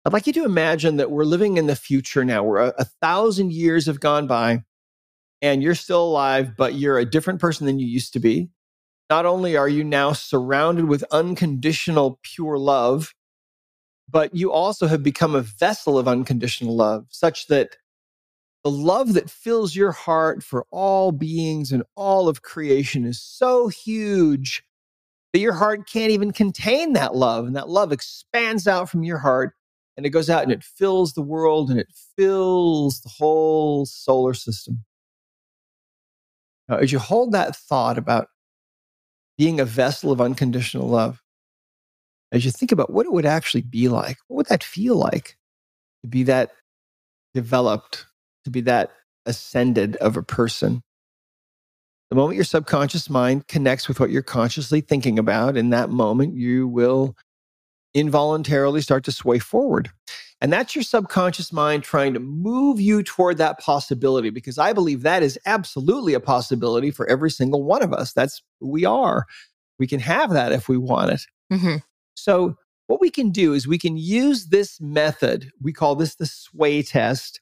I'd 0.04 0.12
like 0.12 0.26
you 0.26 0.32
to 0.34 0.44
imagine 0.44 0.96
that 0.96 1.10
we're 1.10 1.24
living 1.24 1.56
in 1.56 1.66
the 1.66 1.76
future 1.76 2.24
now. 2.24 2.42
We're 2.42 2.58
a, 2.58 2.74
a 2.78 2.84
thousand 2.84 3.52
years 3.52 3.86
have 3.86 4.00
gone 4.00 4.26
by, 4.26 4.64
and 5.40 5.62
you're 5.62 5.74
still 5.74 6.04
alive, 6.04 6.56
but 6.56 6.74
you're 6.74 6.98
a 6.98 7.04
different 7.04 7.40
person 7.40 7.66
than 7.66 7.78
you 7.78 7.86
used 7.86 8.12
to 8.14 8.20
be. 8.20 8.50
Not 9.08 9.26
only 9.26 9.56
are 9.56 9.68
you 9.68 9.84
now 9.84 10.12
surrounded 10.12 10.86
with 10.86 11.04
unconditional, 11.10 12.18
pure 12.22 12.58
love, 12.58 13.14
but 14.08 14.34
you 14.34 14.52
also 14.52 14.86
have 14.86 15.02
become 15.02 15.34
a 15.34 15.42
vessel 15.42 15.98
of 15.98 16.08
unconditional 16.08 16.76
love, 16.76 17.06
such 17.10 17.46
that 17.46 17.76
the 18.64 18.70
love 18.70 19.12
that 19.12 19.30
fills 19.30 19.76
your 19.76 19.92
heart 19.92 20.42
for 20.42 20.64
all 20.70 21.12
beings 21.12 21.70
and 21.70 21.82
all 21.96 22.28
of 22.28 22.42
creation 22.42 23.04
is 23.04 23.22
so 23.22 23.68
huge 23.68 24.62
that 25.32 25.40
your 25.40 25.52
heart 25.52 25.86
can't 25.86 26.10
even 26.10 26.32
contain 26.32 26.94
that 26.94 27.14
love. 27.14 27.46
And 27.46 27.54
that 27.56 27.68
love 27.68 27.92
expands 27.92 28.66
out 28.66 28.88
from 28.88 29.04
your 29.04 29.18
heart 29.18 29.52
and 29.96 30.06
it 30.06 30.10
goes 30.10 30.30
out 30.30 30.42
and 30.42 30.52
it 30.52 30.64
fills 30.64 31.12
the 31.12 31.22
world 31.22 31.70
and 31.70 31.78
it 31.78 31.88
fills 32.16 33.00
the 33.00 33.10
whole 33.10 33.84
solar 33.84 34.32
system. 34.32 34.84
Now, 36.68 36.76
as 36.76 36.90
you 36.90 36.98
hold 36.98 37.32
that 37.32 37.54
thought 37.54 37.98
about 37.98 38.28
being 39.36 39.60
a 39.60 39.64
vessel 39.64 40.10
of 40.10 40.20
unconditional 40.20 40.88
love, 40.88 41.20
as 42.32 42.44
you 42.44 42.50
think 42.50 42.72
about 42.72 42.90
what 42.90 43.06
it 43.06 43.12
would 43.12 43.26
actually 43.26 43.62
be 43.62 43.88
like, 43.88 44.16
what 44.26 44.36
would 44.38 44.46
that 44.46 44.64
feel 44.64 44.96
like 44.96 45.36
to 46.02 46.08
be 46.08 46.22
that 46.24 46.50
developed, 47.34 48.06
to 48.44 48.50
be 48.50 48.60
that 48.62 48.90
ascended 49.26 49.96
of 49.96 50.16
a 50.16 50.22
person? 50.22 50.82
The 52.10 52.16
moment 52.16 52.36
your 52.36 52.44
subconscious 52.44 53.10
mind 53.10 53.48
connects 53.48 53.88
with 53.88 53.98
what 53.98 54.10
you're 54.10 54.22
consciously 54.22 54.80
thinking 54.80 55.18
about, 55.18 55.56
in 55.56 55.70
that 55.70 55.90
moment, 55.90 56.34
you 56.34 56.68
will 56.68 57.16
involuntarily 57.94 58.80
start 58.80 59.04
to 59.04 59.12
sway 59.12 59.38
forward. 59.38 59.90
And 60.40 60.52
that's 60.52 60.74
your 60.74 60.82
subconscious 60.82 61.52
mind 61.52 61.84
trying 61.84 62.12
to 62.14 62.20
move 62.20 62.80
you 62.80 63.02
toward 63.02 63.38
that 63.38 63.58
possibility 63.60 64.30
because 64.30 64.58
I 64.58 64.72
believe 64.72 65.02
that 65.02 65.22
is 65.22 65.38
absolutely 65.46 66.12
a 66.12 66.20
possibility 66.20 66.90
for 66.90 67.08
every 67.08 67.30
single 67.30 67.62
one 67.62 67.82
of 67.82 67.92
us. 67.92 68.12
That's 68.12 68.42
who 68.60 68.68
we 68.68 68.84
are. 68.84 69.26
We 69.78 69.86
can 69.86 70.00
have 70.00 70.30
that 70.30 70.52
if 70.52 70.68
we 70.68 70.76
want 70.76 71.12
it. 71.12 71.22
hmm 71.50 71.76
So, 72.14 72.56
what 72.86 73.00
we 73.00 73.10
can 73.10 73.30
do 73.30 73.54
is 73.54 73.66
we 73.66 73.78
can 73.78 73.96
use 73.96 74.48
this 74.48 74.78
method. 74.78 75.50
We 75.62 75.72
call 75.72 75.94
this 75.94 76.16
the 76.16 76.26
sway 76.26 76.82
test. 76.82 77.40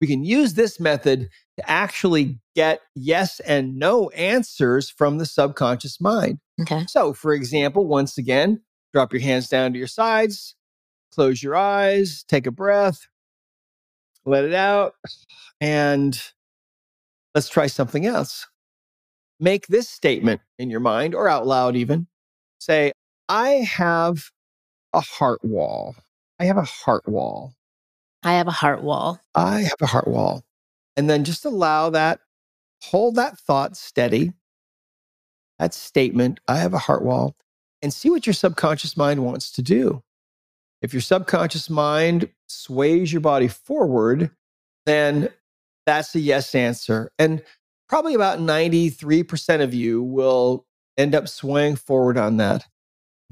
We 0.00 0.06
can 0.06 0.24
use 0.24 0.54
this 0.54 0.80
method 0.80 1.28
to 1.56 1.70
actually 1.70 2.38
get 2.54 2.80
yes 2.94 3.40
and 3.40 3.76
no 3.76 4.10
answers 4.10 4.90
from 4.90 5.18
the 5.18 5.26
subconscious 5.26 6.00
mind. 6.00 6.38
Okay. 6.60 6.84
So, 6.88 7.12
for 7.12 7.32
example, 7.32 7.86
once 7.86 8.18
again, 8.18 8.62
drop 8.92 9.12
your 9.12 9.22
hands 9.22 9.48
down 9.48 9.72
to 9.72 9.78
your 9.78 9.88
sides, 9.88 10.56
close 11.12 11.42
your 11.42 11.56
eyes, 11.56 12.24
take 12.28 12.46
a 12.46 12.50
breath, 12.50 13.06
let 14.24 14.44
it 14.44 14.54
out, 14.54 14.94
and 15.60 16.20
let's 17.34 17.48
try 17.48 17.66
something 17.66 18.06
else. 18.06 18.46
Make 19.40 19.66
this 19.66 19.88
statement 19.88 20.40
in 20.58 20.70
your 20.70 20.80
mind 20.80 21.14
or 21.14 21.28
out 21.28 21.46
loud, 21.46 21.76
even 21.76 22.06
say, 22.58 22.92
I 23.28 23.48
have 23.48 24.30
a 24.92 25.00
heart 25.00 25.44
wall. 25.44 25.96
I 26.38 26.44
have 26.44 26.56
a 26.56 26.62
heart 26.62 27.06
wall. 27.08 27.54
I 28.24 28.34
have 28.34 28.48
a 28.48 28.52
heart 28.52 28.82
wall. 28.82 29.20
I 29.34 29.60
have 29.60 29.80
a 29.80 29.86
heart 29.86 30.08
wall. 30.08 30.44
And 30.96 31.10
then 31.10 31.24
just 31.24 31.44
allow 31.44 31.90
that, 31.90 32.20
hold 32.82 33.16
that 33.16 33.38
thought 33.38 33.76
steady, 33.76 34.32
that 35.58 35.74
statement, 35.74 36.40
I 36.48 36.56
have 36.56 36.74
a 36.74 36.78
heart 36.78 37.04
wall, 37.04 37.36
and 37.82 37.92
see 37.92 38.10
what 38.10 38.26
your 38.26 38.34
subconscious 38.34 38.96
mind 38.96 39.24
wants 39.24 39.52
to 39.52 39.62
do. 39.62 40.02
If 40.82 40.92
your 40.92 41.02
subconscious 41.02 41.68
mind 41.68 42.30
sways 42.48 43.12
your 43.12 43.20
body 43.20 43.48
forward, 43.48 44.30
then 44.86 45.28
that's 45.86 46.14
a 46.14 46.20
yes 46.20 46.54
answer. 46.54 47.10
And 47.18 47.42
probably 47.88 48.14
about 48.14 48.38
93% 48.38 49.62
of 49.62 49.74
you 49.74 50.02
will 50.02 50.66
end 50.96 51.14
up 51.14 51.28
swaying 51.28 51.76
forward 51.76 52.16
on 52.16 52.38
that. 52.38 52.66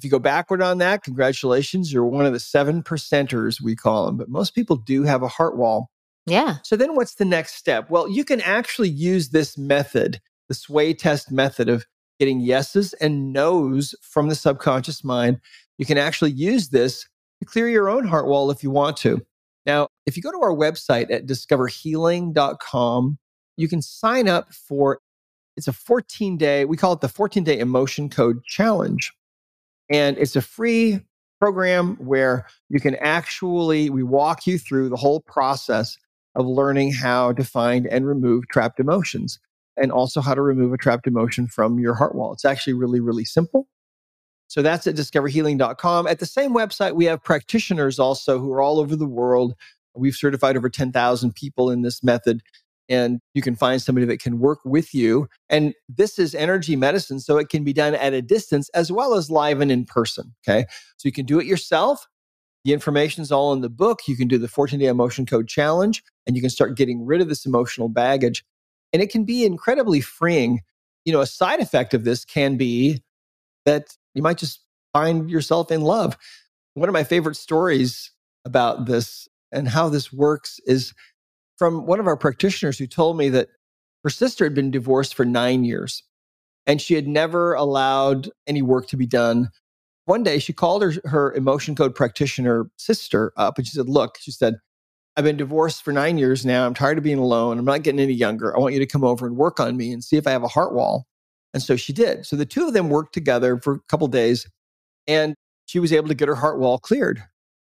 If 0.03 0.07
you 0.07 0.11
go 0.11 0.18
backward 0.18 0.61
on 0.61 0.78
that, 0.78 1.05
congratulations, 1.05 1.92
you're 1.92 2.05
one 2.05 2.26
of 2.26 2.32
the 2.32 2.40
seven 2.40 2.82
percenters, 2.82 3.61
we 3.61 3.76
call 3.76 4.05
them. 4.05 4.16
But 4.16 4.28
most 4.28 4.53
people 4.53 4.74
do 4.74 5.05
have 5.05 5.22
a 5.22 5.28
heart 5.28 5.57
wall. 5.57 5.90
Yeah. 6.26 6.57
So 6.64 6.74
then 6.74 6.96
what's 6.96 7.14
the 7.14 7.24
next 7.24 7.55
step? 7.55 7.88
Well, 7.88 8.09
you 8.09 8.24
can 8.24 8.40
actually 8.40 8.88
use 8.88 9.28
this 9.28 9.57
method, 9.57 10.20
the 10.48 10.57
sway 10.57 10.92
test 10.92 11.30
method 11.30 11.68
of 11.68 11.86
getting 12.18 12.40
yeses 12.40 12.94
and 12.94 13.32
nos 13.32 13.94
from 14.03 14.28
the 14.28 14.34
subconscious 14.34 15.05
mind. 15.05 15.38
You 15.78 15.86
can 15.86 15.98
actually 15.98 16.32
use 16.32 16.70
this 16.70 17.09
to 17.38 17.46
clear 17.46 17.68
your 17.68 17.88
own 17.88 18.05
heart 18.05 18.26
wall 18.26 18.50
if 18.50 18.64
you 18.64 18.72
want 18.72 18.96
to. 18.98 19.24
Now, 19.66 19.86
if 20.07 20.16
you 20.16 20.22
go 20.24 20.32
to 20.32 20.42
our 20.42 20.53
website 20.53 21.12
at 21.12 21.26
discoverhealing.com, 21.26 23.18
you 23.57 23.68
can 23.68 23.82
sign 23.82 24.26
up 24.26 24.53
for 24.53 24.98
it's 25.57 25.68
a 25.68 25.72
14 25.72 26.38
day, 26.38 26.64
we 26.64 26.76
call 26.76 26.92
it 26.92 27.00
the 27.00 27.09
14 27.09 27.44
day 27.44 27.61
emotion 27.61 28.09
code 28.09 28.42
challenge. 28.42 29.12
And 29.90 30.16
it's 30.18 30.36
a 30.36 30.42
free 30.42 31.00
program 31.40 31.96
where 31.96 32.46
you 32.68 32.80
can 32.80 32.94
actually, 32.96 33.90
we 33.90 34.02
walk 34.02 34.46
you 34.46 34.58
through 34.58 34.88
the 34.88 34.96
whole 34.96 35.20
process 35.20 35.98
of 36.34 36.46
learning 36.46 36.92
how 36.92 37.32
to 37.32 37.44
find 37.44 37.86
and 37.86 38.06
remove 38.06 38.48
trapped 38.48 38.80
emotions 38.80 39.38
and 39.76 39.90
also 39.90 40.20
how 40.20 40.34
to 40.34 40.42
remove 40.42 40.72
a 40.72 40.76
trapped 40.76 41.06
emotion 41.06 41.46
from 41.46 41.78
your 41.78 41.94
heart 41.94 42.14
wall. 42.14 42.32
It's 42.32 42.44
actually 42.44 42.74
really, 42.74 43.00
really 43.00 43.24
simple. 43.24 43.66
So 44.48 44.60
that's 44.60 44.86
at 44.86 44.94
discoverhealing.com. 44.94 46.06
At 46.06 46.18
the 46.18 46.26
same 46.26 46.52
website, 46.52 46.94
we 46.94 47.06
have 47.06 47.22
practitioners 47.22 47.98
also 47.98 48.38
who 48.38 48.52
are 48.52 48.60
all 48.60 48.78
over 48.78 48.94
the 48.94 49.06
world. 49.06 49.54
We've 49.94 50.14
certified 50.14 50.56
over 50.56 50.68
10,000 50.68 51.34
people 51.34 51.70
in 51.70 51.82
this 51.82 52.02
method, 52.02 52.42
and 52.93 53.20
you 53.32 53.40
can 53.40 53.57
find 53.57 53.80
somebody 53.80 54.07
that 54.07 54.20
can 54.20 54.38
work 54.38 54.59
with 54.66 54.93
you. 54.93 55.26
And 55.49 55.72
this 55.88 56.18
is 56.18 56.34
energy 56.34 56.76
medicine, 56.76 57.20
so 57.20 57.38
it 57.38 57.49
can 57.49 57.64
be 57.64 57.72
done 57.72 57.95
at 57.95 58.12
a 58.12 58.20
distance 58.20 58.68
as 58.70 58.93
well 58.93 59.14
as 59.14 59.30
live 59.30 59.62
and 59.62 59.72
in 59.72 59.86
person. 59.86 60.34
Okay. 60.47 60.66
So 60.99 61.09
you 61.09 61.12
can 61.12 61.24
do 61.24 61.40
it 61.40 61.47
yourself. 61.47 62.07
The 62.64 62.74
information 62.74 63.22
is 63.22 63.32
all 63.32 63.53
in 63.55 63.62
the 63.62 63.70
book. 63.70 64.01
You 64.07 64.14
can 64.14 64.28
do 64.28 64.36
the 64.36 64.47
14 64.47 64.78
day 64.78 64.86
emotion 64.86 65.24
code 65.24 65.49
challenge, 65.49 66.03
and 66.26 66.36
you 66.36 66.43
can 66.43 66.51
start 66.51 66.76
getting 66.76 67.05
rid 67.05 67.22
of 67.22 67.30
this 67.30 67.47
emotional 67.47 67.88
baggage. 67.88 68.45
And 68.93 69.03
it 69.03 69.11
can 69.11 69.24
be 69.24 69.45
incredibly 69.45 70.03
freeing. 70.03 70.61
You 71.07 71.14
know, 71.14 71.22
a 71.22 71.26
side 71.26 71.61
effect 71.61 71.95
of 71.95 72.05
this 72.05 72.26
can 72.26 72.59
be 72.59 73.03
that 73.64 73.97
you 74.14 74.22
might 74.22 74.38
just 74.38 74.61
find 74.93 75.30
yourself 75.30 75.72
in 75.72 75.80
love. 75.80 76.16
One 76.74 76.90
of 76.90 76.93
my 76.93 77.05
favorite 77.05 77.36
stories 77.36 78.11
about 78.45 78.84
this 78.84 79.28
and 79.51 79.66
how 79.66 79.88
this 79.88 80.12
works 80.12 80.61
is 80.66 80.93
from 81.62 81.86
one 81.86 82.00
of 82.00 82.08
our 82.08 82.16
practitioners 82.16 82.76
who 82.76 82.88
told 82.88 83.16
me 83.16 83.28
that 83.28 83.46
her 84.02 84.10
sister 84.10 84.44
had 84.44 84.52
been 84.52 84.72
divorced 84.72 85.14
for 85.14 85.24
nine 85.24 85.62
years 85.62 86.02
and 86.66 86.82
she 86.82 86.94
had 86.94 87.06
never 87.06 87.54
allowed 87.54 88.28
any 88.48 88.62
work 88.62 88.88
to 88.88 88.96
be 88.96 89.06
done. 89.06 89.48
One 90.06 90.24
day 90.24 90.40
she 90.40 90.52
called 90.52 90.82
her, 90.82 90.94
her 91.04 91.32
emotion 91.34 91.76
code 91.76 91.94
practitioner 91.94 92.68
sister 92.78 93.32
up 93.36 93.58
and 93.58 93.64
she 93.64 93.74
said, 93.74 93.88
Look, 93.88 94.18
she 94.18 94.32
said, 94.32 94.56
I've 95.16 95.22
been 95.22 95.36
divorced 95.36 95.84
for 95.84 95.92
nine 95.92 96.18
years 96.18 96.44
now. 96.44 96.66
I'm 96.66 96.74
tired 96.74 96.98
of 96.98 97.04
being 97.04 97.18
alone. 97.18 97.60
I'm 97.60 97.64
not 97.64 97.84
getting 97.84 98.00
any 98.00 98.12
younger. 98.12 98.56
I 98.56 98.58
want 98.58 98.74
you 98.74 98.80
to 98.80 98.86
come 98.86 99.04
over 99.04 99.24
and 99.24 99.36
work 99.36 99.60
on 99.60 99.76
me 99.76 99.92
and 99.92 100.02
see 100.02 100.16
if 100.16 100.26
I 100.26 100.32
have 100.32 100.42
a 100.42 100.48
heart 100.48 100.74
wall. 100.74 101.06
And 101.54 101.62
so 101.62 101.76
she 101.76 101.92
did. 101.92 102.26
So 102.26 102.34
the 102.34 102.44
two 102.44 102.66
of 102.66 102.72
them 102.72 102.90
worked 102.90 103.14
together 103.14 103.60
for 103.60 103.74
a 103.74 103.80
couple 103.88 104.08
days 104.08 104.48
and 105.06 105.36
she 105.66 105.78
was 105.78 105.92
able 105.92 106.08
to 106.08 106.14
get 106.14 106.26
her 106.26 106.34
heart 106.34 106.58
wall 106.58 106.80
cleared. 106.80 107.22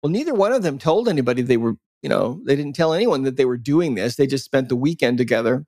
Well, 0.03 0.13
neither 0.13 0.35
one 0.35 0.53
of 0.53 0.63
them 0.63 0.79
told 0.79 1.09
anybody 1.09 1.41
they 1.41 1.57
were, 1.57 1.77
you 2.03 2.09
know, 2.09 2.41
they 2.45 2.57
didn't 2.57 2.77
tell 2.77 2.93
anyone 2.93 3.23
that 3.23 3.37
they 3.37 3.45
were 3.45 3.57
doing 3.57 3.95
this. 3.95 4.17
They 4.17 4.27
just 4.27 4.45
spent 4.45 4.69
the 4.69 4.77
weekend 4.77 5.19
together 5.19 5.65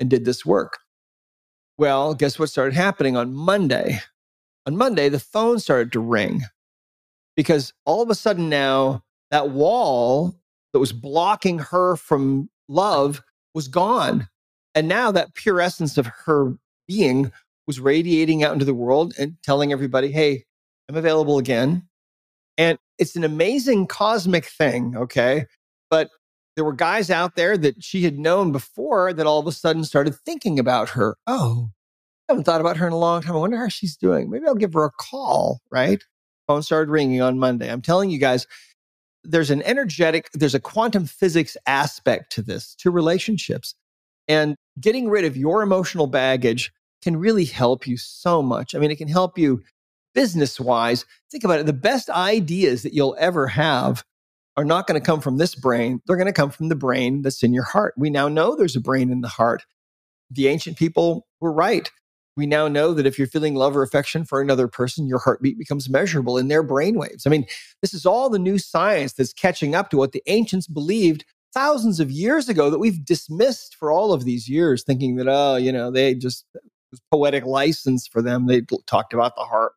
and 0.00 0.08
did 0.08 0.24
this 0.24 0.44
work. 0.46 0.78
Well, 1.76 2.14
guess 2.14 2.38
what 2.38 2.48
started 2.48 2.74
happening 2.74 3.16
on 3.16 3.34
Monday? 3.34 4.00
On 4.66 4.76
Monday, 4.76 5.08
the 5.08 5.20
phone 5.20 5.58
started 5.58 5.92
to 5.92 6.00
ring 6.00 6.42
because 7.36 7.72
all 7.84 8.02
of 8.02 8.10
a 8.10 8.14
sudden 8.14 8.48
now 8.48 9.04
that 9.30 9.50
wall 9.50 10.34
that 10.72 10.78
was 10.78 10.92
blocking 10.92 11.58
her 11.58 11.96
from 11.96 12.50
love 12.68 13.22
was 13.54 13.68
gone. 13.68 14.28
And 14.74 14.88
now 14.88 15.10
that 15.12 15.34
pure 15.34 15.60
essence 15.60 15.98
of 15.98 16.06
her 16.24 16.54
being 16.86 17.32
was 17.66 17.80
radiating 17.80 18.42
out 18.42 18.52
into 18.52 18.64
the 18.64 18.74
world 18.74 19.14
and 19.18 19.36
telling 19.42 19.72
everybody, 19.72 20.10
hey, 20.10 20.44
I'm 20.88 20.96
available 20.96 21.38
again. 21.38 21.88
And 22.56 22.78
it's 22.98 23.14
an 23.14 23.24
amazing 23.24 23.86
cosmic 23.86 24.44
thing, 24.44 24.96
okay? 24.96 25.46
But 25.90 26.10
there 26.56 26.64
were 26.64 26.72
guys 26.72 27.10
out 27.10 27.36
there 27.36 27.56
that 27.56 27.84
she 27.84 28.02
had 28.02 28.18
known 28.18 28.52
before 28.52 29.12
that 29.12 29.26
all 29.26 29.38
of 29.38 29.46
a 29.46 29.52
sudden 29.52 29.84
started 29.84 30.14
thinking 30.14 30.58
about 30.58 30.90
her. 30.90 31.16
Oh, 31.26 31.70
I 32.28 32.32
haven't 32.32 32.44
thought 32.44 32.60
about 32.60 32.76
her 32.78 32.86
in 32.86 32.92
a 32.92 32.98
long 32.98 33.22
time. 33.22 33.34
I 33.34 33.38
wonder 33.38 33.56
how 33.56 33.68
she's 33.68 33.96
doing. 33.96 34.28
Maybe 34.28 34.46
I'll 34.46 34.54
give 34.54 34.74
her 34.74 34.84
a 34.84 34.90
call, 34.90 35.60
right? 35.70 36.02
Phone 36.46 36.62
started 36.62 36.90
ringing 36.90 37.22
on 37.22 37.38
Monday. 37.38 37.70
I'm 37.70 37.82
telling 37.82 38.10
you 38.10 38.18
guys, 38.18 38.46
there's 39.24 39.50
an 39.50 39.62
energetic, 39.62 40.30
there's 40.32 40.54
a 40.54 40.60
quantum 40.60 41.06
physics 41.06 41.56
aspect 41.66 42.32
to 42.32 42.42
this, 42.42 42.74
to 42.76 42.90
relationships. 42.90 43.74
And 44.26 44.56
getting 44.80 45.08
rid 45.08 45.24
of 45.24 45.36
your 45.36 45.62
emotional 45.62 46.06
baggage 46.06 46.72
can 47.02 47.16
really 47.16 47.44
help 47.44 47.86
you 47.86 47.96
so 47.96 48.42
much. 48.42 48.74
I 48.74 48.78
mean, 48.78 48.90
it 48.90 48.98
can 48.98 49.08
help 49.08 49.38
you 49.38 49.62
business 50.14 50.58
wise. 50.58 51.04
Think 51.30 51.44
about 51.44 51.60
it. 51.60 51.66
The 51.66 51.72
best 51.72 52.10
ideas 52.10 52.82
that 52.82 52.92
you'll 52.92 53.16
ever 53.18 53.46
have 53.46 54.04
are 54.58 54.64
not 54.64 54.88
going 54.88 55.00
to 55.00 55.06
come 55.06 55.20
from 55.20 55.36
this 55.36 55.54
brain. 55.54 56.02
They're 56.04 56.16
going 56.16 56.26
to 56.26 56.32
come 56.32 56.50
from 56.50 56.68
the 56.68 56.74
brain 56.74 57.22
that's 57.22 57.44
in 57.44 57.52
your 57.54 57.62
heart. 57.62 57.94
We 57.96 58.10
now 58.10 58.26
know 58.26 58.56
there's 58.56 58.74
a 58.74 58.80
brain 58.80 59.12
in 59.12 59.20
the 59.20 59.28
heart. 59.28 59.64
The 60.32 60.48
ancient 60.48 60.76
people 60.76 61.28
were 61.40 61.52
right. 61.52 61.88
We 62.36 62.44
now 62.44 62.66
know 62.66 62.92
that 62.92 63.06
if 63.06 63.18
you're 63.18 63.28
feeling 63.28 63.54
love 63.54 63.76
or 63.76 63.82
affection 63.82 64.24
for 64.24 64.40
another 64.40 64.66
person, 64.66 65.06
your 65.06 65.20
heartbeat 65.20 65.60
becomes 65.60 65.88
measurable 65.88 66.36
in 66.36 66.48
their 66.48 66.64
brainwaves. 66.64 67.24
I 67.24 67.30
mean, 67.30 67.46
this 67.82 67.94
is 67.94 68.04
all 68.04 68.28
the 68.28 68.38
new 68.40 68.58
science 68.58 69.12
that's 69.12 69.32
catching 69.32 69.76
up 69.76 69.90
to 69.90 69.96
what 69.96 70.10
the 70.10 70.24
ancients 70.26 70.66
believed 70.66 71.24
thousands 71.54 72.00
of 72.00 72.10
years 72.10 72.48
ago 72.48 72.68
that 72.68 72.80
we've 72.80 73.04
dismissed 73.04 73.76
for 73.76 73.92
all 73.92 74.12
of 74.12 74.24
these 74.24 74.48
years, 74.48 74.82
thinking 74.82 75.14
that, 75.16 75.28
oh, 75.28 75.54
you 75.54 75.70
know, 75.70 75.92
they 75.92 76.16
just 76.16 76.44
poetic 77.12 77.44
license 77.44 78.08
for 78.08 78.22
them. 78.22 78.48
They 78.48 78.62
talked 78.86 79.14
about 79.14 79.36
the 79.36 79.42
heart, 79.42 79.72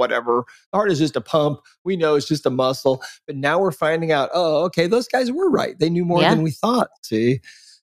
whatever. 0.00 0.44
The 0.72 0.78
heart 0.78 0.90
is 0.90 0.98
just 0.98 1.14
a 1.14 1.20
pump. 1.20 1.60
We 1.84 1.96
know 1.96 2.16
it's 2.16 2.26
just 2.26 2.46
a 2.46 2.50
muscle. 2.50 3.02
But 3.26 3.36
now 3.36 3.60
we're 3.60 3.70
finding 3.70 4.10
out, 4.10 4.30
oh, 4.34 4.64
okay, 4.64 4.88
those 4.88 5.06
guys 5.06 5.30
were 5.30 5.48
right. 5.48 5.78
They 5.78 5.90
knew 5.90 6.04
more 6.04 6.22
yeah. 6.22 6.34
than 6.34 6.42
we 6.42 6.50
thought. 6.50 6.88
See? 7.02 7.40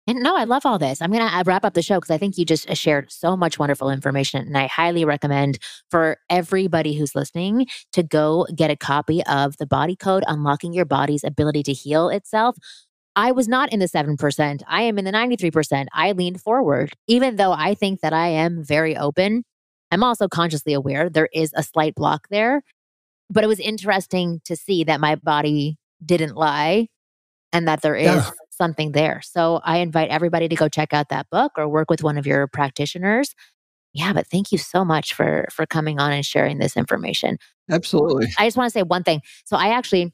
And 0.08 0.20
no, 0.20 0.38
I 0.38 0.46
love 0.46 0.66
all 0.66 0.80
this. 0.80 1.02
I'm 1.02 1.12
going 1.12 1.28
to 1.28 1.36
uh, 1.36 1.44
wrap 1.46 1.66
up 1.66 1.74
the 1.74 1.82
show 1.82 1.98
because 1.98 2.12
I 2.12 2.18
think 2.18 2.38
you 2.38 2.46
just 2.46 2.70
uh, 2.70 2.74
shared 2.74 3.12
so 3.12 3.36
much 3.36 3.60
wonderful 3.60 3.90
information. 3.90 4.48
And 4.48 4.58
I 4.58 4.68
highly 4.68 5.04
recommend 5.04 5.60
for 5.92 6.18
everybody 6.30 6.96
who's 6.96 7.14
listening 7.14 7.68
to 7.92 8.04
go 8.04 8.48
get 8.56 8.72
a 8.72 8.78
copy 8.78 9.22
of 9.26 9.58
The 9.58 9.66
Body 9.66 9.98
Code 9.98 10.24
Unlocking 10.26 10.72
Your 10.72 10.86
Body's 10.86 11.26
Ability 11.26 11.64
to 11.64 11.74
Heal 11.74 12.08
Itself. 12.08 12.56
I 13.18 13.32
was 13.32 13.50
not 13.50 13.74
in 13.74 13.80
the 13.80 13.88
7%. 13.88 14.62
I 14.68 14.84
am 14.84 14.98
in 14.98 15.04
the 15.04 15.12
93%. 15.12 15.88
I 15.92 16.14
leaned 16.14 16.40
forward, 16.40 16.94
even 17.08 17.36
though 17.36 17.52
I 17.52 17.74
think 17.74 18.00
that 18.00 18.14
I 18.14 18.28
am 18.28 18.64
very 18.64 18.96
open. 18.96 19.44
I'm 19.92 20.04
also 20.04 20.28
consciously 20.28 20.74
aware 20.74 21.10
there 21.10 21.30
is 21.34 21.52
a 21.56 21.64
slight 21.64 21.96
block 21.96 22.28
there. 22.30 22.64
But 23.30 23.44
it 23.44 23.48
was 23.48 23.60
interesting 23.60 24.42
to 24.46 24.56
see 24.56 24.86
that 24.86 25.02
my 25.02 25.16
body 25.16 25.78
didn't 26.06 26.36
lie 26.36 26.88
and 27.52 27.68
that 27.68 27.82
there 27.82 27.96
is 27.96 28.06
yeah. 28.06 28.30
something 28.50 28.94
there. 28.94 29.22
So 29.22 29.60
I 29.64 29.78
invite 29.78 30.10
everybody 30.10 30.48
to 30.48 30.56
go 30.56 30.70
check 30.70 30.94
out 30.94 31.10
that 31.10 31.30
book 31.30 31.54
or 31.58 31.68
work 31.68 31.90
with 31.90 32.04
one 32.04 32.18
of 32.18 32.26
your 32.26 32.48
practitioners. 32.48 33.36
Yeah, 33.94 34.14
but 34.14 34.28
thank 34.28 34.52
you 34.52 34.58
so 34.58 34.86
much 34.86 35.14
for 35.14 35.48
for 35.52 35.66
coming 35.66 36.00
on 36.00 36.12
and 36.12 36.26
sharing 36.26 36.60
this 36.60 36.78
information. 36.78 37.38
Absolutely. 37.70 38.28
I 38.38 38.46
just 38.46 38.56
want 38.56 38.72
to 38.72 38.80
say 38.80 38.84
one 38.84 39.04
thing. 39.04 39.22
So 39.46 39.58
I 39.58 39.70
actually 39.70 40.14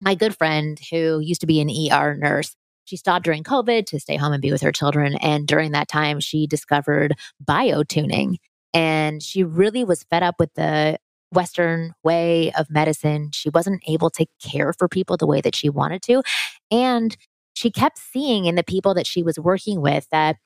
my 0.00 0.14
good 0.14 0.36
friend 0.36 0.78
who 0.90 1.18
used 1.20 1.40
to 1.40 1.46
be 1.46 1.60
an 1.60 1.70
ER 1.70 2.14
nurse, 2.14 2.54
she 2.84 2.96
stopped 2.96 3.24
during 3.24 3.42
COVID 3.42 3.86
to 3.86 4.00
stay 4.00 4.16
home 4.16 4.32
and 4.32 4.42
be 4.42 4.52
with 4.52 4.62
her 4.62 4.72
children. 4.72 5.16
And 5.16 5.46
during 5.46 5.72
that 5.72 5.88
time, 5.88 6.20
she 6.20 6.46
discovered 6.46 7.14
biotuning. 7.42 8.36
And 8.74 9.22
she 9.22 9.42
really 9.44 9.84
was 9.84 10.04
fed 10.04 10.22
up 10.22 10.36
with 10.38 10.52
the 10.54 10.98
Western 11.32 11.94
way 12.02 12.52
of 12.52 12.70
medicine. 12.70 13.30
She 13.32 13.50
wasn't 13.50 13.82
able 13.86 14.10
to 14.10 14.26
care 14.42 14.72
for 14.72 14.88
people 14.88 15.16
the 15.16 15.26
way 15.26 15.40
that 15.40 15.54
she 15.54 15.68
wanted 15.68 16.02
to. 16.02 16.22
And 16.70 17.16
she 17.54 17.70
kept 17.70 17.98
seeing 17.98 18.44
in 18.44 18.54
the 18.54 18.62
people 18.62 18.94
that 18.94 19.06
she 19.06 19.22
was 19.22 19.38
working 19.38 19.80
with 19.80 20.06
that 20.10 20.36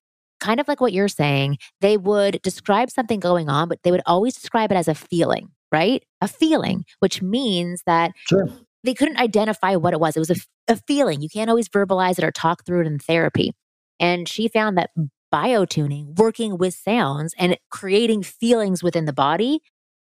kind 0.40 0.58
of 0.60 0.66
like 0.66 0.80
what 0.80 0.92
you're 0.92 1.08
saying, 1.08 1.58
they 1.80 1.96
would 1.96 2.42
describe 2.42 2.90
something 2.90 3.20
going 3.20 3.48
on, 3.48 3.68
but 3.68 3.78
they 3.84 3.92
would 3.92 4.02
always 4.06 4.34
describe 4.34 4.72
it 4.72 4.76
as 4.76 4.88
a 4.88 4.94
feeling, 4.94 5.50
right? 5.70 6.02
A 6.20 6.26
feeling, 6.26 6.84
which 6.98 7.22
means 7.22 7.82
that 7.86 8.12
sure 8.26 8.48
they 8.84 8.94
couldn't 8.94 9.18
identify 9.18 9.76
what 9.76 9.92
it 9.92 10.00
was. 10.00 10.16
It 10.16 10.20
was 10.20 10.30
a, 10.30 10.36
a 10.68 10.76
feeling. 10.76 11.22
You 11.22 11.28
can't 11.28 11.50
always 11.50 11.68
verbalize 11.68 12.18
it 12.18 12.24
or 12.24 12.32
talk 12.32 12.64
through 12.64 12.80
it 12.82 12.86
in 12.86 12.98
therapy. 12.98 13.52
And 14.00 14.28
she 14.28 14.48
found 14.48 14.76
that 14.78 14.90
biotuning, 15.32 16.16
working 16.18 16.58
with 16.58 16.74
sounds 16.74 17.34
and 17.38 17.56
creating 17.70 18.22
feelings 18.22 18.82
within 18.82 19.06
the 19.06 19.12
body 19.12 19.60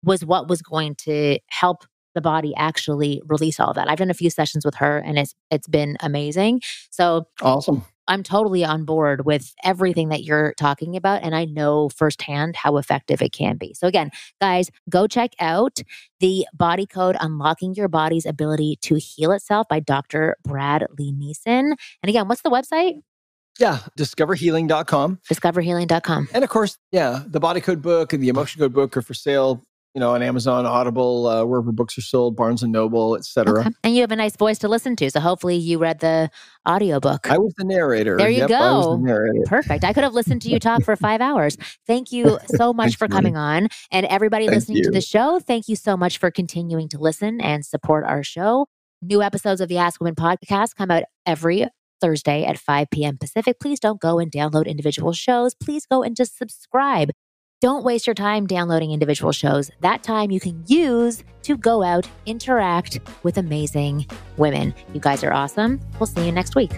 was 0.02 0.24
what 0.24 0.48
was 0.48 0.62
going 0.62 0.94
to 0.96 1.38
help 1.48 1.84
the 2.14 2.20
body 2.20 2.54
actually 2.56 3.20
release 3.26 3.58
all 3.58 3.72
that. 3.72 3.88
I've 3.88 3.98
done 3.98 4.10
a 4.10 4.14
few 4.14 4.30
sessions 4.30 4.64
with 4.64 4.76
her 4.76 4.98
and 4.98 5.18
it's 5.18 5.34
it's 5.50 5.66
been 5.66 5.96
amazing. 6.00 6.60
So 6.90 7.26
awesome. 7.42 7.84
I'm 8.06 8.22
totally 8.22 8.64
on 8.64 8.84
board 8.84 9.24
with 9.24 9.54
everything 9.64 10.10
that 10.10 10.24
you're 10.24 10.54
talking 10.58 10.96
about. 10.96 11.22
And 11.22 11.34
I 11.34 11.46
know 11.46 11.88
firsthand 11.88 12.56
how 12.56 12.76
effective 12.76 13.22
it 13.22 13.32
can 13.32 13.56
be. 13.56 13.74
So, 13.74 13.86
again, 13.86 14.10
guys, 14.40 14.70
go 14.90 15.06
check 15.06 15.30
out 15.40 15.78
the 16.20 16.46
body 16.52 16.86
code 16.86 17.16
Unlocking 17.18 17.74
Your 17.74 17.88
Body's 17.88 18.26
Ability 18.26 18.78
to 18.82 18.96
Heal 18.96 19.32
Itself 19.32 19.68
by 19.68 19.80
Dr. 19.80 20.36
Brad 20.44 20.86
Lee 20.98 21.12
Neeson. 21.12 21.74
And 22.02 22.08
again, 22.08 22.28
what's 22.28 22.42
the 22.42 22.50
website? 22.50 23.00
Yeah, 23.58 23.78
discoverhealing.com. 23.98 25.20
Discoverhealing.com. 25.30 26.28
And 26.32 26.44
of 26.44 26.50
course, 26.50 26.76
yeah, 26.90 27.22
the 27.26 27.40
body 27.40 27.60
code 27.60 27.82
book 27.82 28.12
and 28.12 28.22
the 28.22 28.28
emotion 28.28 28.60
code 28.60 28.72
book 28.72 28.96
are 28.96 29.02
for 29.02 29.14
sale 29.14 29.64
you 29.94 30.00
know, 30.00 30.10
on 30.10 30.22
Amazon, 30.22 30.66
Audible, 30.66 31.28
uh, 31.28 31.44
wherever 31.44 31.70
books 31.70 31.96
are 31.96 32.02
sold, 32.02 32.34
Barnes 32.34 32.64
and 32.64 32.72
Noble, 32.72 33.14
etc. 33.14 33.60
Okay. 33.60 33.70
And 33.84 33.94
you 33.94 34.00
have 34.00 34.10
a 34.10 34.16
nice 34.16 34.34
voice 34.34 34.58
to 34.58 34.68
listen 34.68 34.96
to, 34.96 35.08
so 35.08 35.20
hopefully 35.20 35.56
you 35.56 35.78
read 35.78 36.00
the 36.00 36.30
audiobook. 36.68 37.30
I 37.30 37.38
was 37.38 37.54
the 37.56 37.64
narrator. 37.64 38.16
There 38.16 38.28
you 38.28 38.38
yep, 38.38 38.48
go. 38.48 39.00
Perfect. 39.46 39.84
I 39.84 39.92
could 39.92 40.02
have 40.02 40.12
listened 40.12 40.42
to 40.42 40.50
you 40.50 40.58
talk 40.58 40.82
for 40.82 40.96
five 40.96 41.20
hours. 41.20 41.56
Thank 41.86 42.10
you 42.10 42.40
so 42.56 42.72
much 42.72 42.96
for 42.96 43.06
coming 43.06 43.36
on, 43.36 43.68
and 43.92 44.04
everybody 44.06 44.46
thank 44.46 44.56
listening 44.56 44.78
you. 44.78 44.84
to 44.84 44.90
the 44.90 45.00
show. 45.00 45.38
Thank 45.38 45.68
you 45.68 45.76
so 45.76 45.96
much 45.96 46.18
for 46.18 46.32
continuing 46.32 46.88
to 46.88 46.98
listen 46.98 47.40
and 47.40 47.64
support 47.64 48.04
our 48.04 48.24
show. 48.24 48.66
New 49.00 49.22
episodes 49.22 49.60
of 49.60 49.68
the 49.68 49.78
Ask 49.78 50.00
Women 50.00 50.16
podcast 50.16 50.74
come 50.74 50.90
out 50.90 51.04
every 51.24 51.68
Thursday 52.00 52.44
at 52.44 52.58
5 52.58 52.88
p.m. 52.90 53.18
Pacific. 53.18 53.58
Please 53.60 53.80
don't 53.80 54.00
go 54.00 54.18
and 54.18 54.30
download 54.30 54.66
individual 54.66 55.12
shows. 55.12 55.54
Please 55.54 55.86
go 55.86 56.02
and 56.02 56.16
just 56.16 56.36
subscribe 56.36 57.10
don't 57.64 57.82
waste 57.82 58.06
your 58.06 58.12
time 58.12 58.46
downloading 58.46 58.90
individual 58.90 59.32
shows. 59.32 59.70
That 59.80 60.02
time 60.02 60.30
you 60.30 60.38
can 60.38 60.62
use 60.66 61.24
to 61.44 61.56
go 61.56 61.82
out, 61.82 62.06
interact 62.26 63.00
with 63.22 63.38
amazing 63.38 64.06
women. 64.36 64.74
You 64.92 65.00
guys 65.00 65.24
are 65.24 65.32
awesome. 65.32 65.80
We'll 65.98 66.06
see 66.06 66.26
you 66.26 66.30
next 66.30 66.56
week. 66.56 66.72